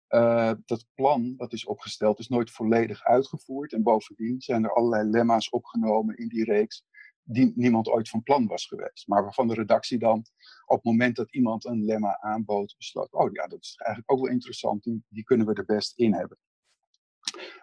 uh, 0.09 0.53
dat 0.65 0.87
plan 0.95 1.35
dat 1.37 1.53
is 1.53 1.65
opgesteld, 1.65 2.19
is 2.19 2.29
nooit 2.29 2.51
volledig 2.51 3.05
uitgevoerd. 3.05 3.73
En 3.73 3.83
bovendien 3.83 4.41
zijn 4.41 4.65
er 4.65 4.75
allerlei 4.75 5.09
lemma's 5.09 5.49
opgenomen 5.49 6.17
in 6.17 6.29
die 6.29 6.45
reeks 6.45 6.85
die 7.23 7.53
niemand 7.55 7.89
ooit 7.89 8.09
van 8.09 8.23
plan 8.23 8.47
was 8.47 8.67
geweest. 8.67 9.09
Maar 9.09 9.23
waarvan 9.23 9.49
de 9.49 9.55
redactie 9.55 9.99
dan 9.99 10.25
op 10.67 10.77
het 10.77 10.85
moment 10.85 11.17
dat 11.17 11.35
iemand 11.35 11.65
een 11.65 11.85
lemma 11.85 12.21
aanbood, 12.21 12.75
besloot: 12.77 13.13
oh 13.13 13.33
ja, 13.33 13.47
dat 13.47 13.63
is 13.63 13.75
eigenlijk 13.77 14.13
ook 14.13 14.21
wel 14.21 14.33
interessant, 14.33 14.83
die, 15.09 15.25
kunnen 15.25 15.47
we 15.47 15.55
er 15.55 15.65
best 15.65 15.99
in 15.99 16.15
hebben. 16.15 16.39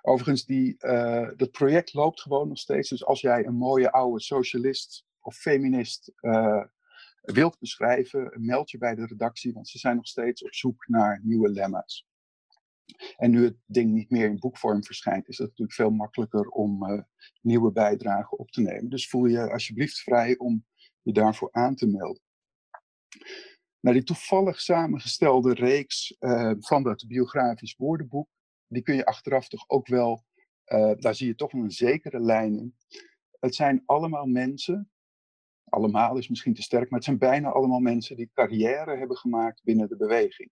Overigens, 0.02 0.46
die, 0.46 0.76
uh, 0.80 1.30
dat 1.36 1.52
project 1.52 1.94
loopt 1.94 2.22
gewoon 2.22 2.48
nog 2.48 2.58
steeds. 2.58 2.90
Dus 2.90 3.06
als 3.06 3.22
jij 3.22 3.46
een 3.46 3.58
mooie 3.58 3.92
oude 3.92 4.22
socialist 4.22 5.06
of 5.20 5.36
feminist 5.36 6.12
uh, 6.22 6.64
wilt 7.22 7.60
beschrijven, 7.60 8.34
meld 8.36 8.72
je 8.72 8.78
bij 8.78 8.96
de 8.96 9.06
redactie, 9.06 9.54
want 9.54 9.68
ze 9.68 9.78
zijn 9.78 9.96
nog 9.96 10.08
steeds 10.08 10.44
op 10.44 10.54
zoek 10.54 10.88
naar 10.88 11.20
nieuwe 11.24 11.50
lemma's. 11.50 12.07
En 13.18 13.32
nu 13.32 13.44
het 13.44 13.58
ding 13.66 13.94
niet 13.94 14.10
meer 14.10 14.30
in 14.30 14.40
boekvorm 14.40 14.84
verschijnt, 14.84 15.28
is 15.28 15.38
het 15.38 15.48
natuurlijk 15.48 15.78
veel 15.78 15.90
makkelijker 15.90 16.48
om 16.48 16.92
uh, 16.92 17.02
nieuwe 17.42 17.72
bijdragen 17.72 18.38
op 18.38 18.52
te 18.52 18.62
nemen. 18.62 18.90
Dus 18.90 19.10
voel 19.10 19.26
je 19.26 19.52
alsjeblieft 19.52 20.00
vrij 20.00 20.38
om 20.38 20.66
je 21.02 21.14
daarvoor 21.14 21.50
aan 21.52 21.76
te 21.76 21.88
melden. 21.88 22.22
Nou, 23.80 23.96
die 23.96 24.04
toevallig 24.04 24.62
samengestelde 24.62 25.54
reeks 25.54 26.16
uh, 26.20 26.54
van 26.60 26.84
dat 26.84 27.08
biografisch 27.08 27.76
woordenboek, 27.76 28.30
die 28.68 28.82
kun 28.82 28.96
je 28.96 29.06
achteraf 29.06 29.48
toch 29.48 29.64
ook 29.68 29.88
wel, 29.88 30.26
uh, 30.66 30.92
daar 30.96 31.16
zie 31.16 31.28
je 31.28 31.36
toch 31.36 31.54
een 31.54 31.72
zekere 31.72 32.20
lijn 32.20 32.58
in. 32.58 32.76
Het 33.40 33.56
zijn 33.56 33.84
allemaal 33.86 34.26
mensen, 34.26 34.92
allemaal 35.64 36.18
is 36.18 36.28
misschien 36.28 36.54
te 36.54 36.62
sterk, 36.62 36.90
maar 36.90 37.00
het 37.00 37.08
zijn 37.08 37.18
bijna 37.18 37.50
allemaal 37.50 37.80
mensen 37.80 38.16
die 38.16 38.30
carrière 38.34 38.98
hebben 38.98 39.18
gemaakt 39.18 39.64
binnen 39.64 39.90
de 39.90 39.98
beweging. 39.98 40.52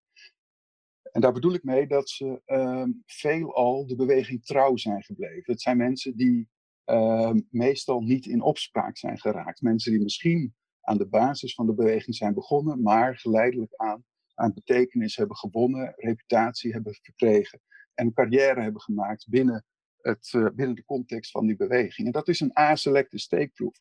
En 1.16 1.22
daar 1.22 1.34
bedoel 1.34 1.54
ik 1.54 1.64
mee 1.64 1.88
dat 1.88 2.10
ze 2.10 2.42
uh, 2.46 2.86
veelal 3.06 3.88
de 3.88 3.96
beweging 3.96 4.46
trouw 4.46 4.78
zijn 4.78 5.04
gebleven. 5.04 5.52
Het 5.52 5.62
zijn 5.62 5.78
mensen 5.78 6.18
die 6.18 6.50
uh, 6.86 7.32
meestal 7.50 8.02
niet 8.02 8.26
in 8.26 8.42
opspraak 8.42 8.98
zijn 8.98 9.20
geraakt. 9.20 9.62
Mensen 9.62 9.92
die 9.92 10.02
misschien 10.02 10.56
aan 10.82 10.98
de 10.98 11.08
basis 11.08 11.54
van 11.54 11.66
de 11.66 11.74
beweging 11.74 12.16
zijn 12.16 12.34
begonnen, 12.34 12.82
maar 12.82 13.18
geleidelijk 13.18 13.76
aan 13.76 14.04
aan 14.36 14.54
betekenis 14.54 15.16
hebben 15.16 15.38
gewonnen, 15.38 15.94
reputatie 15.96 16.72
hebben 16.72 16.94
verkregen 17.02 17.62
en 17.94 18.06
een 18.06 18.14
carrière 18.14 18.62
hebben 18.62 18.82
gemaakt 18.82 19.30
binnen, 19.30 19.66
het, 20.02 20.34
uh, 20.36 20.50
binnen 20.54 20.76
de 20.76 20.86
context 20.86 21.32
van 21.32 21.46
die 21.46 21.56
beweging. 21.56 22.08
En 22.08 22.14
dat 22.14 22.28
is 22.28 22.40
een 22.40 22.58
A-selecte 22.60 23.18
steekproef. 23.18 23.80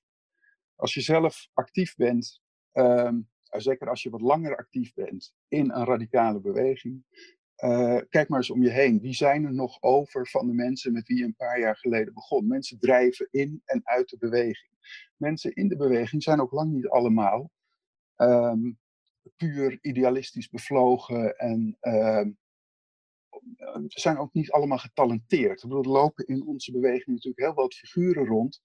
Als 0.75 0.95
je 0.95 1.01
zelf 1.01 1.49
actief 1.53 1.95
bent, 1.95 2.41
um, 2.73 3.31
zeker 3.61 3.89
als 3.89 4.03
je 4.03 4.11
wat 4.11 4.21
langer 4.21 4.57
actief 4.57 4.95
bent 4.95 5.35
in 5.49 5.71
een 5.71 5.85
radicale 5.85 6.41
beweging, 6.41 7.05
uh, 7.59 8.01
kijk 8.09 8.29
maar 8.29 8.39
eens 8.39 8.51
om 8.51 8.63
je 8.63 8.71
heen. 8.71 9.01
Wie 9.01 9.15
zijn 9.15 9.45
er 9.45 9.55
nog 9.55 9.83
over 9.83 10.29
van 10.29 10.47
de 10.47 10.53
mensen 10.53 10.93
met 10.93 11.07
wie 11.07 11.19
je 11.19 11.25
een 11.25 11.37
paar 11.37 11.61
jaar 11.61 11.77
geleden 11.77 12.15
begon? 12.15 12.47
Mensen 12.47 12.79
drijven 12.79 13.29
in 13.31 13.63
en 13.65 13.81
uit 13.85 14.09
de 14.09 14.19
beweging. 14.19 14.73
Mensen 15.17 15.55
in 15.55 15.69
de 15.69 15.77
beweging 15.77 16.23
zijn 16.23 16.41
ook 16.41 16.53
lang 16.53 16.73
niet 16.73 16.89
allemaal 16.89 17.51
um, 18.17 18.79
puur 19.37 19.79
idealistisch 19.81 20.49
bevlogen 20.49 21.37
en 21.37 21.77
uh, 21.81 22.27
zijn 23.87 24.19
ook 24.19 24.33
niet 24.33 24.51
allemaal 24.51 24.79
getalenteerd. 24.79 25.63
Er 25.63 25.69
lopen 25.69 26.27
in 26.27 26.47
onze 26.47 26.73
beweging 26.73 27.07
natuurlijk 27.07 27.39
heel 27.39 27.55
wat 27.55 27.75
figuren 27.75 28.27
rond 28.27 28.63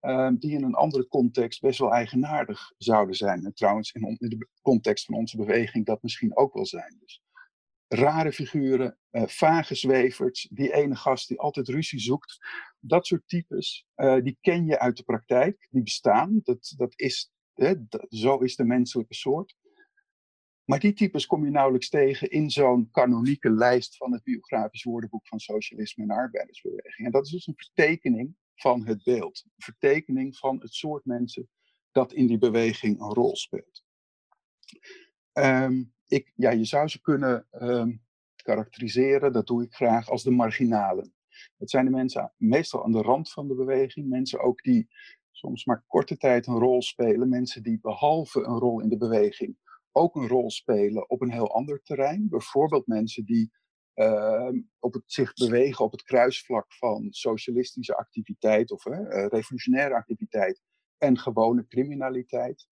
uh, 0.00 0.30
die 0.38 0.52
in 0.52 0.62
een 0.62 0.74
andere 0.74 1.08
context 1.08 1.60
best 1.60 1.78
wel 1.78 1.92
eigenaardig 1.92 2.72
zouden 2.76 3.14
zijn. 3.14 3.44
En 3.44 3.54
trouwens, 3.54 3.92
in, 3.92 4.16
de 4.18 4.48
context 4.62 5.04
van 5.04 5.14
onze 5.14 5.36
beweging 5.36 5.86
dat 5.86 6.02
misschien 6.02 6.36
ook 6.36 6.54
wel 6.54 6.66
zijn. 6.66 6.96
Dus 7.00 7.22
rare 7.88 8.32
figuren, 8.32 8.98
uh, 9.10 9.26
vage 9.26 9.74
zweverts, 9.74 10.48
die 10.50 10.72
ene 10.74 10.96
gast 10.96 11.28
die 11.28 11.38
altijd 11.38 11.68
ruzie 11.68 12.00
zoekt. 12.00 12.38
Dat 12.80 13.06
soort 13.06 13.22
types, 13.26 13.86
uh, 13.96 14.22
die 14.22 14.38
ken 14.40 14.66
je 14.66 14.78
uit 14.78 14.96
de 14.96 15.02
praktijk, 15.02 15.66
die 15.70 15.82
bestaan. 15.82 16.40
Dat, 16.42 16.74
dat 16.76 16.92
is, 16.96 17.30
hè, 17.54 17.74
zo 18.08 18.38
is 18.38 18.56
de 18.56 18.64
menselijke 18.64 19.14
soort. 19.14 19.56
Maar 20.64 20.80
die 20.80 20.92
types 20.92 21.26
kom 21.26 21.44
je 21.44 21.50
nauwelijks 21.50 21.88
tegen 21.88 22.30
in 22.30 22.50
zo'n 22.50 22.90
kanonieke 22.90 23.50
lijst 23.50 23.96
van 23.96 24.12
het 24.12 24.22
biografisch 24.22 24.82
woordenboek 24.82 25.26
van 25.26 25.38
socialisme 25.38 26.02
en 26.02 26.10
arbeidersbeweging. 26.10 27.06
En 27.06 27.12
dat 27.12 27.24
is 27.24 27.30
dus 27.30 27.46
een 27.46 27.56
vertekening 27.56 28.36
van 28.60 28.86
het 28.86 29.02
beeld. 29.02 29.42
Een 29.44 29.62
vertekening 29.64 30.36
van 30.36 30.60
het 30.60 30.74
soort 30.74 31.04
mensen 31.04 31.48
dat 31.92 32.12
in 32.12 32.26
die 32.26 32.38
beweging 32.38 33.00
een 33.00 33.12
rol 33.12 33.36
speelt. 33.36 33.84
Um, 35.32 35.94
ik, 36.06 36.32
ja, 36.36 36.50
je 36.50 36.64
zou 36.64 36.88
ze 36.88 37.00
kunnen 37.00 37.46
um, 37.52 38.02
karakteriseren, 38.36 39.32
dat 39.32 39.46
doe 39.46 39.62
ik 39.62 39.74
graag, 39.74 40.08
als 40.08 40.22
de 40.22 40.30
marginalen. 40.30 41.12
Het 41.56 41.70
zijn 41.70 41.84
de 41.84 41.90
mensen 41.90 42.32
meestal 42.36 42.84
aan 42.84 42.92
de 42.92 43.02
rand 43.02 43.32
van 43.32 43.48
de 43.48 43.54
beweging, 43.54 44.08
mensen 44.08 44.40
ook 44.40 44.62
die 44.62 44.88
soms 45.30 45.64
maar 45.64 45.84
korte 45.86 46.16
tijd 46.16 46.46
een 46.46 46.58
rol 46.58 46.82
spelen, 46.82 47.28
mensen 47.28 47.62
die 47.62 47.78
behalve 47.80 48.42
een 48.42 48.58
rol 48.58 48.80
in 48.80 48.88
de 48.88 48.96
beweging 48.96 49.56
ook 49.98 50.14
een 50.14 50.28
rol 50.28 50.50
spelen 50.50 51.10
op 51.10 51.20
een 51.20 51.32
heel 51.32 51.54
ander 51.54 51.82
terrein. 51.82 52.28
Bijvoorbeeld 52.28 52.86
mensen 52.86 53.24
die 53.24 53.50
op 54.78 54.92
het, 54.92 55.02
zich 55.06 55.34
bewegen 55.34 55.84
op 55.84 55.92
het 55.92 56.02
kruisvlak 56.02 56.72
van 56.74 57.06
socialistische 57.10 57.96
activiteit 57.96 58.70
of 58.70 58.86
uh, 58.86 59.26
revolutionaire 59.26 59.94
activiteit 59.94 60.62
en 60.98 61.18
gewone 61.18 61.66
criminaliteit. 61.66 62.66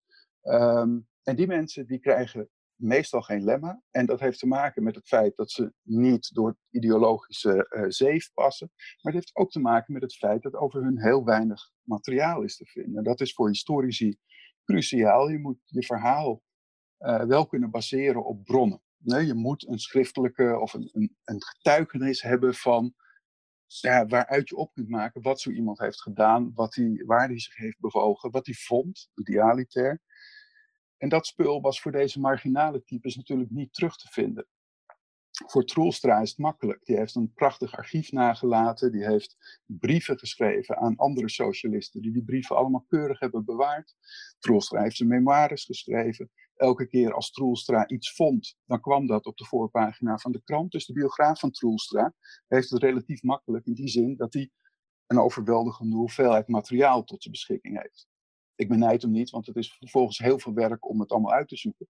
Um, 0.43 1.09
en 1.23 1.37
die 1.37 1.47
mensen 1.47 1.87
die 1.87 1.99
krijgen 1.99 2.51
meestal 2.75 3.23
geen 3.23 3.45
lemma. 3.45 3.83
En 3.91 4.07
dat 4.07 4.21
heeft 4.21 4.39
te 4.39 4.47
maken 4.47 4.83
met 4.83 4.95
het 4.95 5.07
feit 5.07 5.37
dat 5.37 5.51
ze 5.51 5.73
niet 5.83 6.35
door 6.35 6.57
ideologische 6.71 7.67
uh, 7.71 7.85
zeef 7.89 8.33
passen. 8.33 8.71
Maar 8.77 9.13
het 9.13 9.15
heeft 9.15 9.37
ook 9.37 9.51
te 9.51 9.61
maken 9.61 9.93
met 9.93 10.03
het 10.03 10.17
feit 10.17 10.43
dat 10.43 10.55
over 10.55 10.83
hun 10.83 11.01
heel 11.01 11.25
weinig 11.25 11.71
materiaal 11.83 12.43
is 12.43 12.57
te 12.57 12.67
vinden. 12.67 13.05
Dat 13.05 13.21
is 13.21 13.33
voor 13.33 13.49
historici 13.49 14.17
cruciaal. 14.65 15.29
Je 15.29 15.39
moet 15.39 15.59
je 15.65 15.83
verhaal 15.83 16.43
uh, 16.99 17.23
wel 17.23 17.47
kunnen 17.47 17.71
baseren 17.71 18.25
op 18.25 18.45
bronnen. 18.45 18.83
Nee, 19.05 19.27
je 19.27 19.35
moet 19.35 19.69
een 19.69 19.79
schriftelijke 19.79 20.59
of 20.59 20.75
een, 20.75 20.91
een, 20.93 21.17
een 21.25 21.43
getuigenis 21.43 22.23
hebben 22.23 22.55
van 22.55 22.95
ja, 23.67 24.07
waaruit 24.07 24.49
je 24.49 24.57
op 24.57 24.73
kunt 24.73 24.89
maken 24.89 25.23
wat 25.23 25.41
zo 25.41 25.51
iemand 25.51 25.79
heeft 25.79 26.03
gedaan, 26.03 26.51
wat 26.55 26.75
hij, 26.75 27.03
waar 27.07 27.29
hij 27.29 27.39
zich 27.39 27.57
heeft 27.57 27.81
bewogen, 27.81 28.31
wat 28.31 28.47
hij 28.47 28.55
vond, 28.55 29.11
idealitair. 29.15 30.01
En 30.97 31.09
dat 31.09 31.27
spul 31.27 31.61
was 31.61 31.81
voor 31.81 31.93
deze 31.93 32.21
marginale 32.21 32.85
types 32.85 33.17
natuurlijk 33.17 33.51
niet 33.51 33.75
terug 33.75 33.97
te 33.97 34.09
vinden. 34.11 34.47
Voor 35.35 35.65
Troelstra 35.65 36.21
is 36.21 36.29
het 36.29 36.39
makkelijk. 36.39 36.85
Die 36.85 36.97
heeft 36.97 37.15
een 37.15 37.33
prachtig 37.33 37.77
archief 37.77 38.13
nagelaten. 38.13 38.93
Die 38.93 39.07
heeft 39.07 39.63
brieven 39.67 40.19
geschreven 40.19 40.77
aan 40.77 40.97
andere 40.97 41.29
socialisten, 41.29 42.03
die 42.03 42.13
die 42.13 42.25
brieven 42.25 42.57
allemaal 42.57 42.85
keurig 42.89 43.19
hebben 43.19 43.45
bewaard. 43.45 43.95
Troelstra 44.39 44.83
heeft 44.83 44.97
zijn 44.97 45.09
memoires 45.09 45.65
geschreven. 45.65 46.31
Elke 46.55 46.87
keer 46.87 47.15
als 47.15 47.31
Troelstra 47.31 47.89
iets 47.89 48.15
vond, 48.15 48.57
dan 48.65 48.81
kwam 48.81 49.07
dat 49.07 49.27
op 49.27 49.37
de 49.37 49.45
voorpagina 49.45 50.19
van 50.19 50.33
de 50.33 50.43
krant. 50.45 50.73
Dus 50.73 50.87
de 50.87 50.93
biograaf 50.93 51.39
van 51.39 51.51
Troelstra 51.51 52.15
heeft 52.49 52.71
het 52.71 52.83
relatief 52.83 53.23
makkelijk 53.23 53.67
in 53.67 53.75
die 53.75 53.89
zin 53.89 54.17
dat 54.17 54.33
hij 54.33 54.51
een 55.07 55.19
overweldigende 55.19 55.97
hoeveelheid 55.97 56.49
materiaal 56.49 57.05
tot 57.05 57.23
zijn 57.23 57.35
beschikking 57.35 57.83
heeft. 57.83 58.07
Ik 58.55 58.69
benijd 58.69 59.03
hem 59.03 59.11
niet, 59.11 59.31
want 59.31 59.47
het 59.47 59.57
is 59.57 59.73
vervolgens 59.73 60.19
heel 60.19 60.39
veel 60.39 60.55
werk 60.55 60.89
om 60.89 61.01
het 61.01 61.11
allemaal 61.11 61.33
uit 61.33 61.49
te 61.49 61.57
zoeken. 61.57 61.89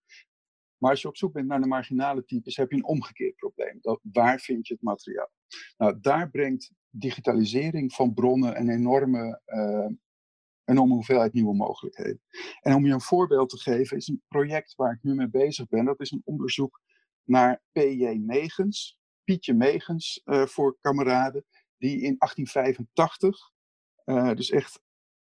Maar 0.85 0.92
als 0.92 1.03
je 1.03 1.09
op 1.09 1.16
zoek 1.16 1.33
bent 1.33 1.47
naar 1.47 1.61
de 1.61 1.66
marginale 1.66 2.25
types, 2.25 2.57
heb 2.57 2.70
je 2.70 2.77
een 2.77 2.85
omgekeerd 2.85 3.37
probleem. 3.37 3.79
Dat, 3.81 4.01
waar 4.12 4.40
vind 4.40 4.66
je 4.66 4.75
het 4.75 4.83
materiaal? 4.83 5.31
Nou, 5.77 6.01
daar 6.01 6.31
brengt 6.31 6.73
digitalisering 6.90 7.92
van 7.92 8.14
bronnen 8.14 8.61
een 8.61 8.68
enorme, 8.68 9.40
uh, 9.47 9.88
enorme 10.64 10.94
hoeveelheid 10.94 11.33
nieuwe 11.33 11.55
mogelijkheden. 11.55 12.20
En 12.61 12.75
om 12.75 12.87
je 12.87 12.92
een 12.92 13.01
voorbeeld 13.01 13.49
te 13.49 13.59
geven, 13.59 13.97
is 13.97 14.09
een 14.09 14.23
project 14.29 14.75
waar 14.75 14.92
ik 14.92 15.03
nu 15.03 15.14
mee 15.14 15.29
bezig 15.29 15.68
ben. 15.68 15.85
Dat 15.85 16.01
is 16.01 16.11
een 16.11 16.23
onderzoek 16.25 16.81
naar 17.23 17.62
P.J. 17.73 18.18
Megens, 18.20 18.99
Pietje 19.25 19.55
Megens 19.55 20.20
uh, 20.25 20.47
voor 20.47 20.77
kameraden, 20.81 21.44
die 21.77 21.92
in 21.92 22.16
1885, 22.18 23.51
uh, 24.05 24.35
dus 24.35 24.51
echt 24.51 24.81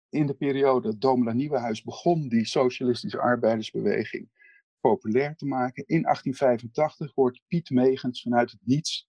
in 0.08 0.26
de 0.26 0.34
periode 0.34 0.88
dat 0.88 1.00
Domela 1.00 1.32
Nieuwenhuis 1.32 1.82
begon 1.82 2.28
die 2.28 2.46
socialistische 2.46 3.20
arbeidersbeweging 3.20 4.38
populair 4.80 5.36
te 5.36 5.46
maken. 5.46 5.84
In 5.86 6.02
1885 6.02 7.14
wordt 7.14 7.40
Piet 7.46 7.70
Megens 7.70 8.22
vanuit 8.22 8.50
het 8.50 8.60
niets 8.64 9.08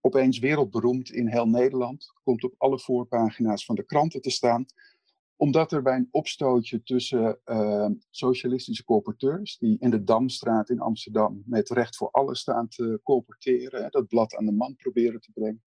opeens 0.00 0.38
wereldberoemd 0.38 1.10
in 1.10 1.28
heel 1.28 1.48
Nederland. 1.48 2.12
Komt 2.22 2.44
op 2.44 2.54
alle 2.56 2.78
voorpagina's 2.78 3.64
van 3.64 3.74
de 3.74 3.84
kranten 3.84 4.20
te 4.20 4.30
staan. 4.30 4.66
Omdat 5.36 5.72
er 5.72 5.82
bij 5.82 5.96
een 5.96 6.08
opstootje 6.10 6.82
tussen 6.82 7.40
uh, 7.44 7.88
socialistische 8.10 8.84
colporteurs, 8.84 9.58
die 9.58 9.78
in 9.78 9.90
de 9.90 10.04
Damstraat 10.04 10.70
in 10.70 10.80
Amsterdam 10.80 11.42
met 11.46 11.70
recht 11.70 11.96
voor 11.96 12.10
alles 12.10 12.40
staan 12.40 12.68
te 12.68 13.00
colporteren, 13.02 13.90
dat 13.90 14.08
blad 14.08 14.36
aan 14.36 14.46
de 14.46 14.52
man 14.52 14.76
proberen 14.76 15.20
te 15.20 15.32
brengen. 15.32 15.62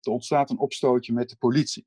Er 0.00 0.12
ontstaat 0.12 0.50
een 0.50 0.58
opstootje 0.58 1.12
met 1.12 1.28
de 1.28 1.36
politie. 1.36 1.86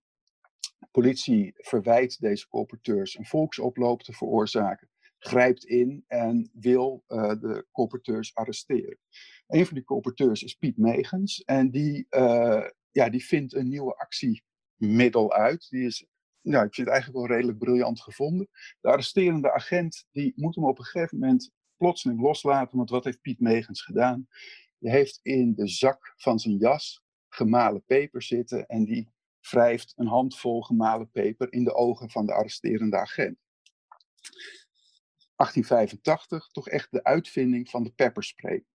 De 0.80 0.88
politie 0.91 1.54
verwijt 1.56 2.20
deze 2.20 2.48
colporteurs 2.48 3.18
een 3.18 3.26
volksoploop 3.26 4.04
te 4.04 4.13
veroorzaken 4.13 4.89
grijpt 5.26 5.66
in 5.66 6.04
en 6.08 6.50
wil 6.54 7.04
uh, 7.08 7.30
de 7.30 7.68
colporteurs 7.72 8.36
arresteren. 8.36 8.98
Een 9.48 9.66
van 9.66 9.76
die 9.76 9.84
colporteurs 9.84 10.44
is 10.44 10.54
Piet 10.54 10.78
Megens 10.78 11.44
en 11.44 11.72
die, 11.72 12.08
uh, 12.10 12.68
ja, 12.92 13.10
die 13.10 13.26
vindt 13.26 13.54
een 13.54 13.68
nieuwe 13.68 13.96
actiemiddel 13.96 15.34
uit. 15.34 15.70
Die 15.70 15.86
is, 15.86 16.06
nou, 16.42 16.66
ik 16.66 16.74
vind 16.74 16.88
het 16.88 16.96
eigenlijk 16.96 17.28
wel 17.28 17.36
redelijk 17.38 17.58
briljant 17.58 18.02
gevonden. 18.02 18.50
De 18.82 18.88
arresterende 18.88 19.54
agent 19.54 20.06
die 20.12 20.34
moet 20.36 20.56
hem 20.56 20.66
op 20.66 20.80
een 20.80 20.86
gegeven 20.86 21.20
moment 21.20 21.52
plotseling 21.78 22.22
loslaten, 22.22 22.78
want 22.78 22.90
wat 22.90 23.04
heeft 23.04 23.22
Piet 23.22 23.40
Megens 23.40 23.82
gedaan? 23.82 24.28
Die 24.80 24.92
heeft 24.92 25.20
in 25.22 25.54
de 25.56 25.68
zak 25.68 26.14
van 26.16 26.40
zijn 26.40 26.58
jas 26.58 27.04
gemalen 27.30 27.84
peper 27.86 28.22
zitten 28.22 28.66
en 28.66 28.86
die 28.86 29.14
wrijft 29.50 29.94
een 29.96 30.08
handvol 30.08 30.62
gemalen 30.62 31.10
peper 31.12 31.54
in 31.54 31.64
de 31.64 31.74
ogen 31.74 32.10
van 32.10 32.26
de 32.26 32.34
arresterende 32.34 32.98
agent 32.98 33.38
1885 35.36 36.50
toch 36.52 36.69
echt 36.69 36.91
de 36.91 37.04
uitvinding 37.04 37.69
van 37.69 37.84
de 37.84 37.91
pepperspray. 37.91 38.65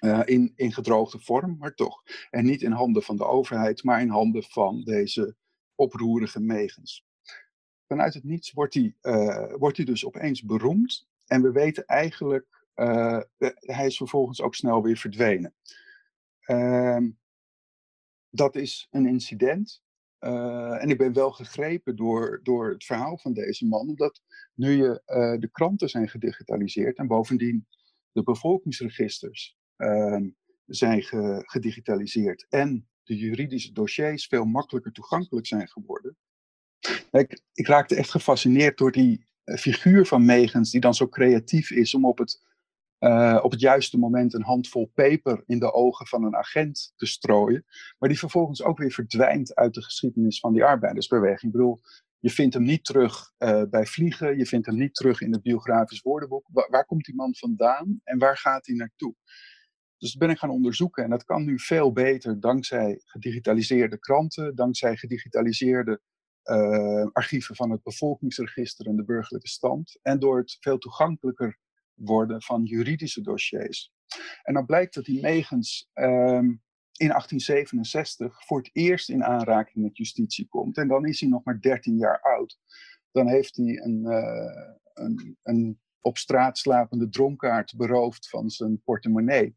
Uh, 0.00 0.20
in, 0.24 0.52
in 0.54 0.72
gedroogde 0.72 1.18
vorm, 1.18 1.56
maar 1.58 1.74
toch. 1.74 2.02
En 2.30 2.44
niet 2.44 2.62
in 2.62 2.72
handen 2.72 3.02
van 3.02 3.16
de 3.16 3.24
overheid, 3.24 3.82
maar 3.84 4.00
in 4.00 4.08
handen 4.08 4.42
van 4.42 4.82
deze 4.82 5.36
oproerige 5.74 6.40
megens. 6.40 7.06
Vanuit 7.86 8.14
het 8.14 8.24
niets 8.24 8.52
wordt 8.52 8.74
hij, 8.74 8.96
uh, 9.02 9.54
wordt 9.56 9.76
hij 9.76 9.86
dus 9.86 10.06
opeens 10.06 10.42
beroemd. 10.42 11.08
En 11.26 11.42
we 11.42 11.52
weten 11.52 11.84
eigenlijk, 11.84 12.66
uh, 12.74 13.20
hij 13.58 13.86
is 13.86 13.96
vervolgens 13.96 14.40
ook 14.40 14.54
snel 14.54 14.82
weer 14.82 14.96
verdwenen. 14.96 15.54
Ehm, 16.40 17.10
dat 18.30 18.56
is 18.56 18.86
een 18.90 19.06
incident. 19.06 19.82
Uh, 20.20 20.82
en 20.82 20.90
ik 20.90 20.98
ben 20.98 21.12
wel 21.12 21.32
gegrepen 21.32 21.96
door, 21.96 22.40
door 22.42 22.70
het 22.70 22.84
verhaal 22.84 23.18
van 23.18 23.32
deze 23.32 23.66
man, 23.66 23.88
omdat 23.88 24.22
nu 24.54 24.70
je, 24.70 25.02
uh, 25.06 25.40
de 25.40 25.48
kranten 25.50 25.88
zijn 25.88 26.08
gedigitaliseerd 26.08 26.98
en 26.98 27.06
bovendien 27.06 27.66
de 28.12 28.22
bevolkingsregisters 28.22 29.56
uh, 29.76 30.20
zijn 30.66 31.02
ge, 31.02 31.42
gedigitaliseerd 31.44 32.46
en 32.48 32.88
de 33.02 33.16
juridische 33.16 33.72
dossiers 33.72 34.26
veel 34.26 34.44
makkelijker 34.44 34.92
toegankelijk 34.92 35.46
zijn 35.46 35.68
geworden. 35.68 36.16
Ik, 37.10 37.40
ik 37.52 37.66
raakte 37.66 37.94
echt 37.94 38.10
gefascineerd 38.10 38.78
door 38.78 38.92
die 38.92 39.26
eh, 39.44 39.56
figuur 39.56 40.06
van 40.06 40.24
Megens, 40.24 40.70
die 40.70 40.80
dan 40.80 40.94
zo 40.94 41.08
creatief 41.08 41.70
is 41.70 41.94
om 41.94 42.04
op 42.04 42.18
het 42.18 42.46
uh, 43.00 43.38
op 43.42 43.50
het 43.50 43.60
juiste 43.60 43.98
moment 43.98 44.34
een 44.34 44.42
handvol 44.42 44.90
peper 44.94 45.42
in 45.46 45.58
de 45.58 45.72
ogen 45.72 46.06
van 46.06 46.24
een 46.24 46.36
agent 46.36 46.92
te 46.96 47.06
strooien, 47.06 47.64
maar 47.98 48.08
die 48.08 48.18
vervolgens 48.18 48.62
ook 48.62 48.78
weer 48.78 48.90
verdwijnt 48.90 49.54
uit 49.54 49.74
de 49.74 49.82
geschiedenis 49.82 50.40
van 50.40 50.52
die 50.52 50.64
arbeidersbeweging. 50.64 51.52
Ik 51.52 51.58
bedoel, 51.58 51.80
je 52.18 52.30
vindt 52.30 52.54
hem 52.54 52.62
niet 52.62 52.84
terug 52.84 53.32
uh, 53.38 53.62
bij 53.70 53.86
vliegen, 53.86 54.38
je 54.38 54.46
vindt 54.46 54.66
hem 54.66 54.76
niet 54.76 54.94
terug 54.94 55.20
in 55.20 55.32
het 55.32 55.42
biografisch 55.42 56.00
woordenboek. 56.00 56.48
Waar, 56.52 56.84
komt 56.84 57.04
die 57.04 57.14
man 57.14 57.34
vandaan 57.34 58.00
en 58.04 58.18
waar 58.18 58.36
gaat 58.36 58.66
hij 58.66 58.76
naartoe? 58.76 59.14
Dus 59.98 60.10
dat 60.10 60.18
ben 60.18 60.30
ik 60.30 60.38
gaan 60.38 60.50
onderzoeken 60.50 61.04
en 61.04 61.10
dat 61.10 61.24
kan 61.24 61.44
nu 61.44 61.58
veel 61.58 61.92
beter 61.92 62.40
dankzij 62.40 63.00
gedigitaliseerde 63.04 63.98
kranten, 63.98 64.54
dankzij 64.54 64.96
gedigitaliseerde 64.96 66.00
uh, 66.44 67.06
archieven 67.12 67.54
van 67.54 67.70
het 67.70 67.82
bevolkingsregister 67.82 68.86
en 68.86 68.96
de 68.96 69.04
burgerlijke 69.04 69.48
stand 69.48 69.98
en 70.02 70.18
door 70.18 70.38
het 70.38 70.56
veel 70.60 70.78
toegankelijker 70.78 71.58
worden 71.98 72.42
van 72.42 72.64
juridische 72.64 73.20
dossiers. 73.20 73.92
En 74.42 74.54
dan 74.54 74.66
blijkt 74.66 74.94
dat 74.94 75.04
die 75.04 75.20
Megens 75.20 75.90
um, 75.94 76.62
in 76.96 77.08
1867 77.08 78.44
voor 78.46 78.58
het 78.58 78.70
eerst 78.72 79.08
in 79.08 79.24
aanraking 79.24 79.84
met 79.84 79.96
justitie 79.96 80.48
komt. 80.48 80.76
En 80.76 80.88
dan 80.88 81.06
is 81.06 81.20
hij 81.20 81.28
nog 81.28 81.44
maar 81.44 81.60
13 81.60 81.96
jaar 81.96 82.20
oud. 82.20 82.58
Dan 83.10 83.28
heeft 83.28 83.56
hij 83.56 83.80
een, 83.82 84.02
uh, 84.04 84.74
een, 84.94 85.36
een 85.42 85.80
op 86.00 86.18
straat 86.18 86.58
slapende 86.58 87.08
dronkaard 87.08 87.76
beroofd 87.76 88.28
van 88.28 88.50
zijn 88.50 88.82
portemonnee 88.82 89.56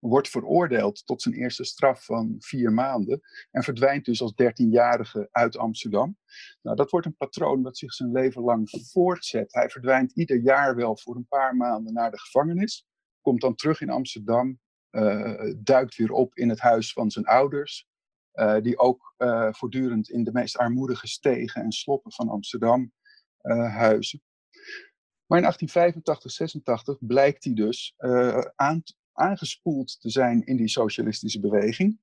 wordt 0.00 0.28
veroordeeld 0.28 1.06
tot 1.06 1.22
zijn 1.22 1.34
eerste 1.34 1.64
straf 1.64 2.04
van 2.04 2.34
vier 2.38 2.72
maanden 2.72 3.20
en 3.50 3.62
verdwijnt 3.62 4.04
dus 4.04 4.22
als 4.22 4.34
dertienjarige 4.34 5.28
uit 5.30 5.56
Amsterdam. 5.56 6.16
Nou, 6.62 6.76
dat 6.76 6.90
wordt 6.90 7.06
een 7.06 7.16
patroon 7.16 7.62
dat 7.62 7.78
zich 7.78 7.92
zijn 7.92 8.12
leven 8.12 8.42
lang 8.42 8.70
voortzet. 8.92 9.52
Hij 9.52 9.68
verdwijnt 9.68 10.12
ieder 10.12 10.40
jaar 10.40 10.76
wel 10.76 10.96
voor 10.96 11.16
een 11.16 11.26
paar 11.28 11.56
maanden 11.56 11.92
naar 11.92 12.10
de 12.10 12.18
gevangenis, 12.18 12.86
komt 13.20 13.40
dan 13.40 13.54
terug 13.54 13.80
in 13.80 13.90
Amsterdam, 13.90 14.60
uh, 14.90 15.54
duikt 15.56 15.96
weer 15.96 16.12
op 16.12 16.34
in 16.34 16.48
het 16.48 16.60
huis 16.60 16.92
van 16.92 17.10
zijn 17.10 17.24
ouders, 17.24 17.88
uh, 18.34 18.60
die 18.60 18.78
ook 18.78 19.14
uh, 19.18 19.52
voortdurend 19.52 20.10
in 20.10 20.24
de 20.24 20.32
meest 20.32 20.56
armoedige 20.56 21.08
stegen 21.08 21.62
en 21.62 21.72
sloppen 21.72 22.12
van 22.12 22.28
Amsterdam 22.28 22.92
huizen. 23.72 24.22
Maar 25.26 25.38
in 25.38 25.44
1885, 25.44 26.30
86 26.30 26.96
blijkt 27.00 27.44
hij 27.44 27.54
dus 27.54 27.94
aan, 28.56 28.82
aangespoeld 29.20 30.00
te 30.00 30.10
zijn 30.10 30.44
in 30.44 30.56
die 30.56 30.68
socialistische 30.68 31.40
beweging. 31.40 31.98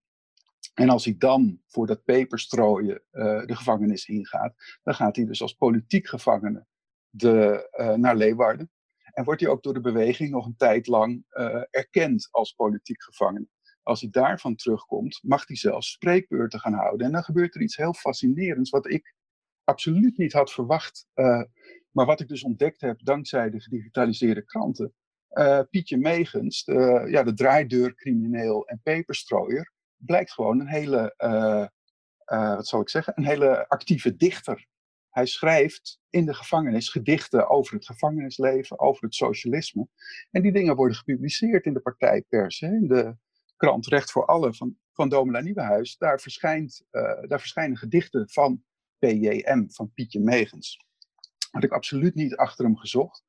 En 0.74 0.90
als 0.90 1.06
hij 1.06 1.16
dan 1.18 1.62
voor 1.68 1.88
dat 1.88 2.04
peperstrooien 2.04 3.04
uh, 3.12 3.46
de 3.46 3.56
gevangenis 3.56 4.08
ingaat, 4.08 4.54
dan 4.84 4.94
gaat 4.94 5.16
hij 5.16 5.26
dus 5.26 5.42
als 5.42 5.54
politiek 5.54 6.08
gevangene 6.08 6.66
de, 7.10 7.70
uh, 7.80 7.94
naar 7.94 8.16
Leeuwarden. 8.16 8.72
En 9.14 9.24
wordt 9.24 9.42
hij 9.42 9.50
ook 9.50 9.64
door 9.64 9.74
de 9.74 9.82
beweging 9.82 10.30
nog 10.30 10.46
een 10.46 10.56
tijd 10.56 10.88
lang 10.88 11.26
uh, 11.30 11.64
erkend 11.70 12.28
als 12.32 12.52
politiek 12.52 13.04
gevangene. 13.04 13.48
Als 13.84 14.02
hij 14.02 14.10
daarvan 14.10 14.56
terugkomt, 14.56 15.20
mag 15.24 15.48
hij 15.48 15.56
zelfs 15.56 15.92
spreekbeurten 15.92 16.60
gaan 16.60 16.74
houden. 16.74 17.06
En 17.06 17.12
dan 17.12 17.24
gebeurt 17.24 17.56
er 17.56 17.62
iets 17.62 17.78
heel 17.78 17.94
fascinerends, 17.94 18.70
wat 18.70 18.90
ik 18.90 19.16
absoluut 19.64 20.18
niet 20.18 20.34
had 20.34 20.52
verwacht. 20.52 21.08
maar 21.92 22.06
wat 22.06 22.20
ik 22.20 22.28
dus 22.28 22.44
ontdekt 22.44 22.82
heb 22.82 23.00
dankzij 23.04 23.50
de 23.50 23.62
gedigitaliseerde 23.62 24.46
kranten 24.46 24.94
uh, 25.38 25.60
Pietje 25.70 25.98
Megens, 25.98 26.64
de, 26.64 27.08
ja, 27.10 27.24
de 27.24 27.34
draaideurcrimineel 27.34 28.68
en 28.68 28.80
peperstrooier, 28.84 29.72
blijkt 29.96 30.32
gewoon 30.32 30.60
een 30.60 30.68
hele, 30.68 31.14
uh, 31.18 31.66
uh, 32.40 32.56
wat 32.56 32.68
zal 32.68 32.82
ik 32.82 32.90
zeggen, 32.90 33.14
een 33.16 33.26
hele 33.26 33.68
actieve 33.68 34.16
dichter. 34.16 34.68
Hij 35.10 35.26
schrijft 35.26 36.00
in 36.10 36.26
de 36.26 36.34
gevangenis 36.34 36.90
gedichten 36.90 37.50
over 37.50 37.76
het 37.76 37.86
gevangenisleven, 37.86 38.80
over 38.80 39.04
het 39.04 39.16
socialisme. 39.16 39.88
En 40.32 40.42
die 40.42 40.52
dingen 40.52 40.76
worden 40.76 40.98
gepubliceerd 40.98 41.66
in 41.66 41.74
de 41.74 41.80
partijpers, 41.80 42.60
hè, 42.60 42.68
in 42.68 42.88
de 42.88 43.16
krant 43.56 43.88
Recht 43.88 44.12
voor 44.12 44.26
Allen 44.26 44.56
van, 44.56 44.78
van 44.94 45.10
Domela 45.10 45.40
Nieuwenhuis. 45.40 45.98
Daar, 45.98 46.20
verschijnt, 46.20 46.86
daar 47.28 47.40
verschijnen 47.40 47.78
gedichten 47.78 48.30
van 48.30 48.64
PJM, 49.00 49.66
van 49.68 49.92
Pietje 49.94 50.20
Megens. 50.20 50.86
Had 51.52 51.64
ik 51.64 51.72
absoluut 51.72 52.16
niet 52.16 52.36
achter 52.36 52.66
hem 52.66 52.78
gezocht. 52.78 53.27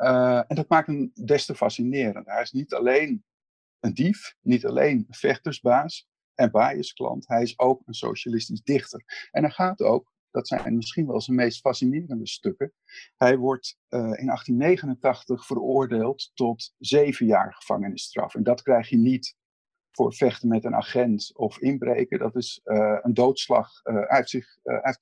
Uh, 0.00 0.36
en 0.36 0.56
dat 0.56 0.68
maakt 0.68 0.86
hem 0.86 1.10
des 1.14 1.46
te 1.46 1.54
fascinerend. 1.54 2.26
Hij 2.26 2.42
is 2.42 2.52
niet 2.52 2.74
alleen 2.74 3.24
een 3.80 3.94
dief, 3.94 4.36
niet 4.40 4.66
alleen 4.66 4.96
een 4.96 5.14
vechtersbaas 5.14 6.08
en 6.34 6.50
biasklant, 6.50 7.28
hij 7.28 7.42
is 7.42 7.58
ook 7.58 7.82
een 7.84 7.94
socialistisch 7.94 8.62
dichter. 8.62 9.28
En 9.30 9.42
hij 9.42 9.52
gaat 9.52 9.82
ook, 9.82 10.12
dat 10.30 10.48
zijn 10.48 10.76
misschien 10.76 11.06
wel 11.06 11.20
zijn 11.20 11.36
meest 11.36 11.60
fascinerende 11.60 12.26
stukken, 12.26 12.72
hij 13.16 13.36
wordt 13.36 13.78
uh, 13.88 14.00
in 14.00 14.26
1889 14.26 15.46
veroordeeld 15.46 16.30
tot 16.34 16.74
zeven 16.78 17.26
jaar 17.26 17.54
gevangenisstraf. 17.54 18.34
En 18.34 18.42
dat 18.42 18.62
krijg 18.62 18.88
je 18.88 18.96
niet 18.96 19.36
voor 19.90 20.14
vechten 20.14 20.48
met 20.48 20.64
een 20.64 20.74
agent 20.74 21.30
of 21.36 21.58
inbreken. 21.58 22.18
Dat 22.18 22.36
is 22.36 22.60
uh, 22.64 22.98
een 23.02 23.14
doodslag. 23.14 23.80
hij 23.82 24.06
heeft, 24.08 24.30
zich, 24.30 24.58
hij 24.62 24.98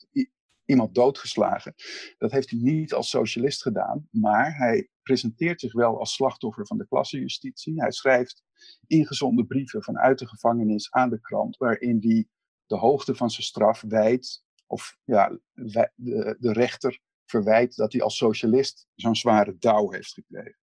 iemand 0.68 0.94
doodgeslagen. 0.94 1.74
Dat 2.18 2.32
heeft 2.32 2.50
hij 2.50 2.58
niet 2.58 2.94
als 2.94 3.10
socialist 3.10 3.62
gedaan, 3.62 4.08
maar 4.10 4.56
hij 4.56 4.88
presenteert 5.02 5.60
zich 5.60 5.72
wel 5.72 5.98
als 5.98 6.14
slachtoffer 6.14 6.66
van 6.66 6.78
de 6.78 6.86
klassenjustitie. 6.86 7.80
Hij 7.80 7.90
schrijft 7.90 8.42
ingezonden 8.86 9.46
brieven 9.46 9.82
vanuit 9.82 10.18
de 10.18 10.28
gevangenis 10.28 10.90
aan 10.90 11.10
de 11.10 11.20
krant, 11.20 11.56
waarin 11.56 11.98
hij 12.00 12.26
de 12.66 12.76
hoogte 12.76 13.14
van 13.14 13.30
zijn 13.30 13.46
straf 13.46 13.84
wijt, 13.88 14.42
of 14.66 14.96
ja, 15.04 15.38
de, 15.52 16.36
de 16.38 16.52
rechter 16.52 17.00
verwijt 17.24 17.76
dat 17.76 17.92
hij 17.92 18.02
als 18.02 18.16
socialist 18.16 18.86
zo'n 18.94 19.16
zware 19.16 19.56
dauw 19.58 19.90
heeft 19.90 20.12
gekregen. 20.12 20.58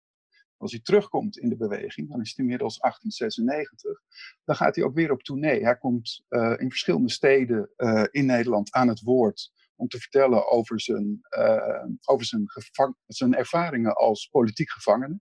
Als 0.56 0.72
hij 0.72 0.80
terugkomt 0.80 1.38
in 1.38 1.48
de 1.48 1.56
beweging, 1.56 2.08
dan 2.08 2.20
is 2.20 2.28
het 2.28 2.38
inmiddels 2.38 2.78
1896, 2.78 4.00
dan 4.44 4.56
gaat 4.56 4.76
hij 4.76 4.84
ook 4.84 4.94
weer 4.94 5.10
op 5.10 5.22
tournee. 5.22 5.62
Hij 5.62 5.78
komt 5.78 6.24
uh, 6.28 6.54
in 6.56 6.70
verschillende 6.70 7.10
steden 7.10 7.70
uh, 7.76 8.04
in 8.10 8.26
Nederland 8.26 8.72
aan 8.72 8.88
het 8.88 9.00
woord 9.00 9.52
om 9.76 9.88
te 9.88 9.98
vertellen 9.98 10.50
over 10.50 10.80
zijn, 10.80 11.20
uh, 11.38 11.84
over 12.04 12.26
zijn, 12.26 12.44
zijn 13.06 13.34
ervaringen 13.34 13.94
als 13.94 14.26
politiek 14.26 14.70
gevangene. 14.70 15.20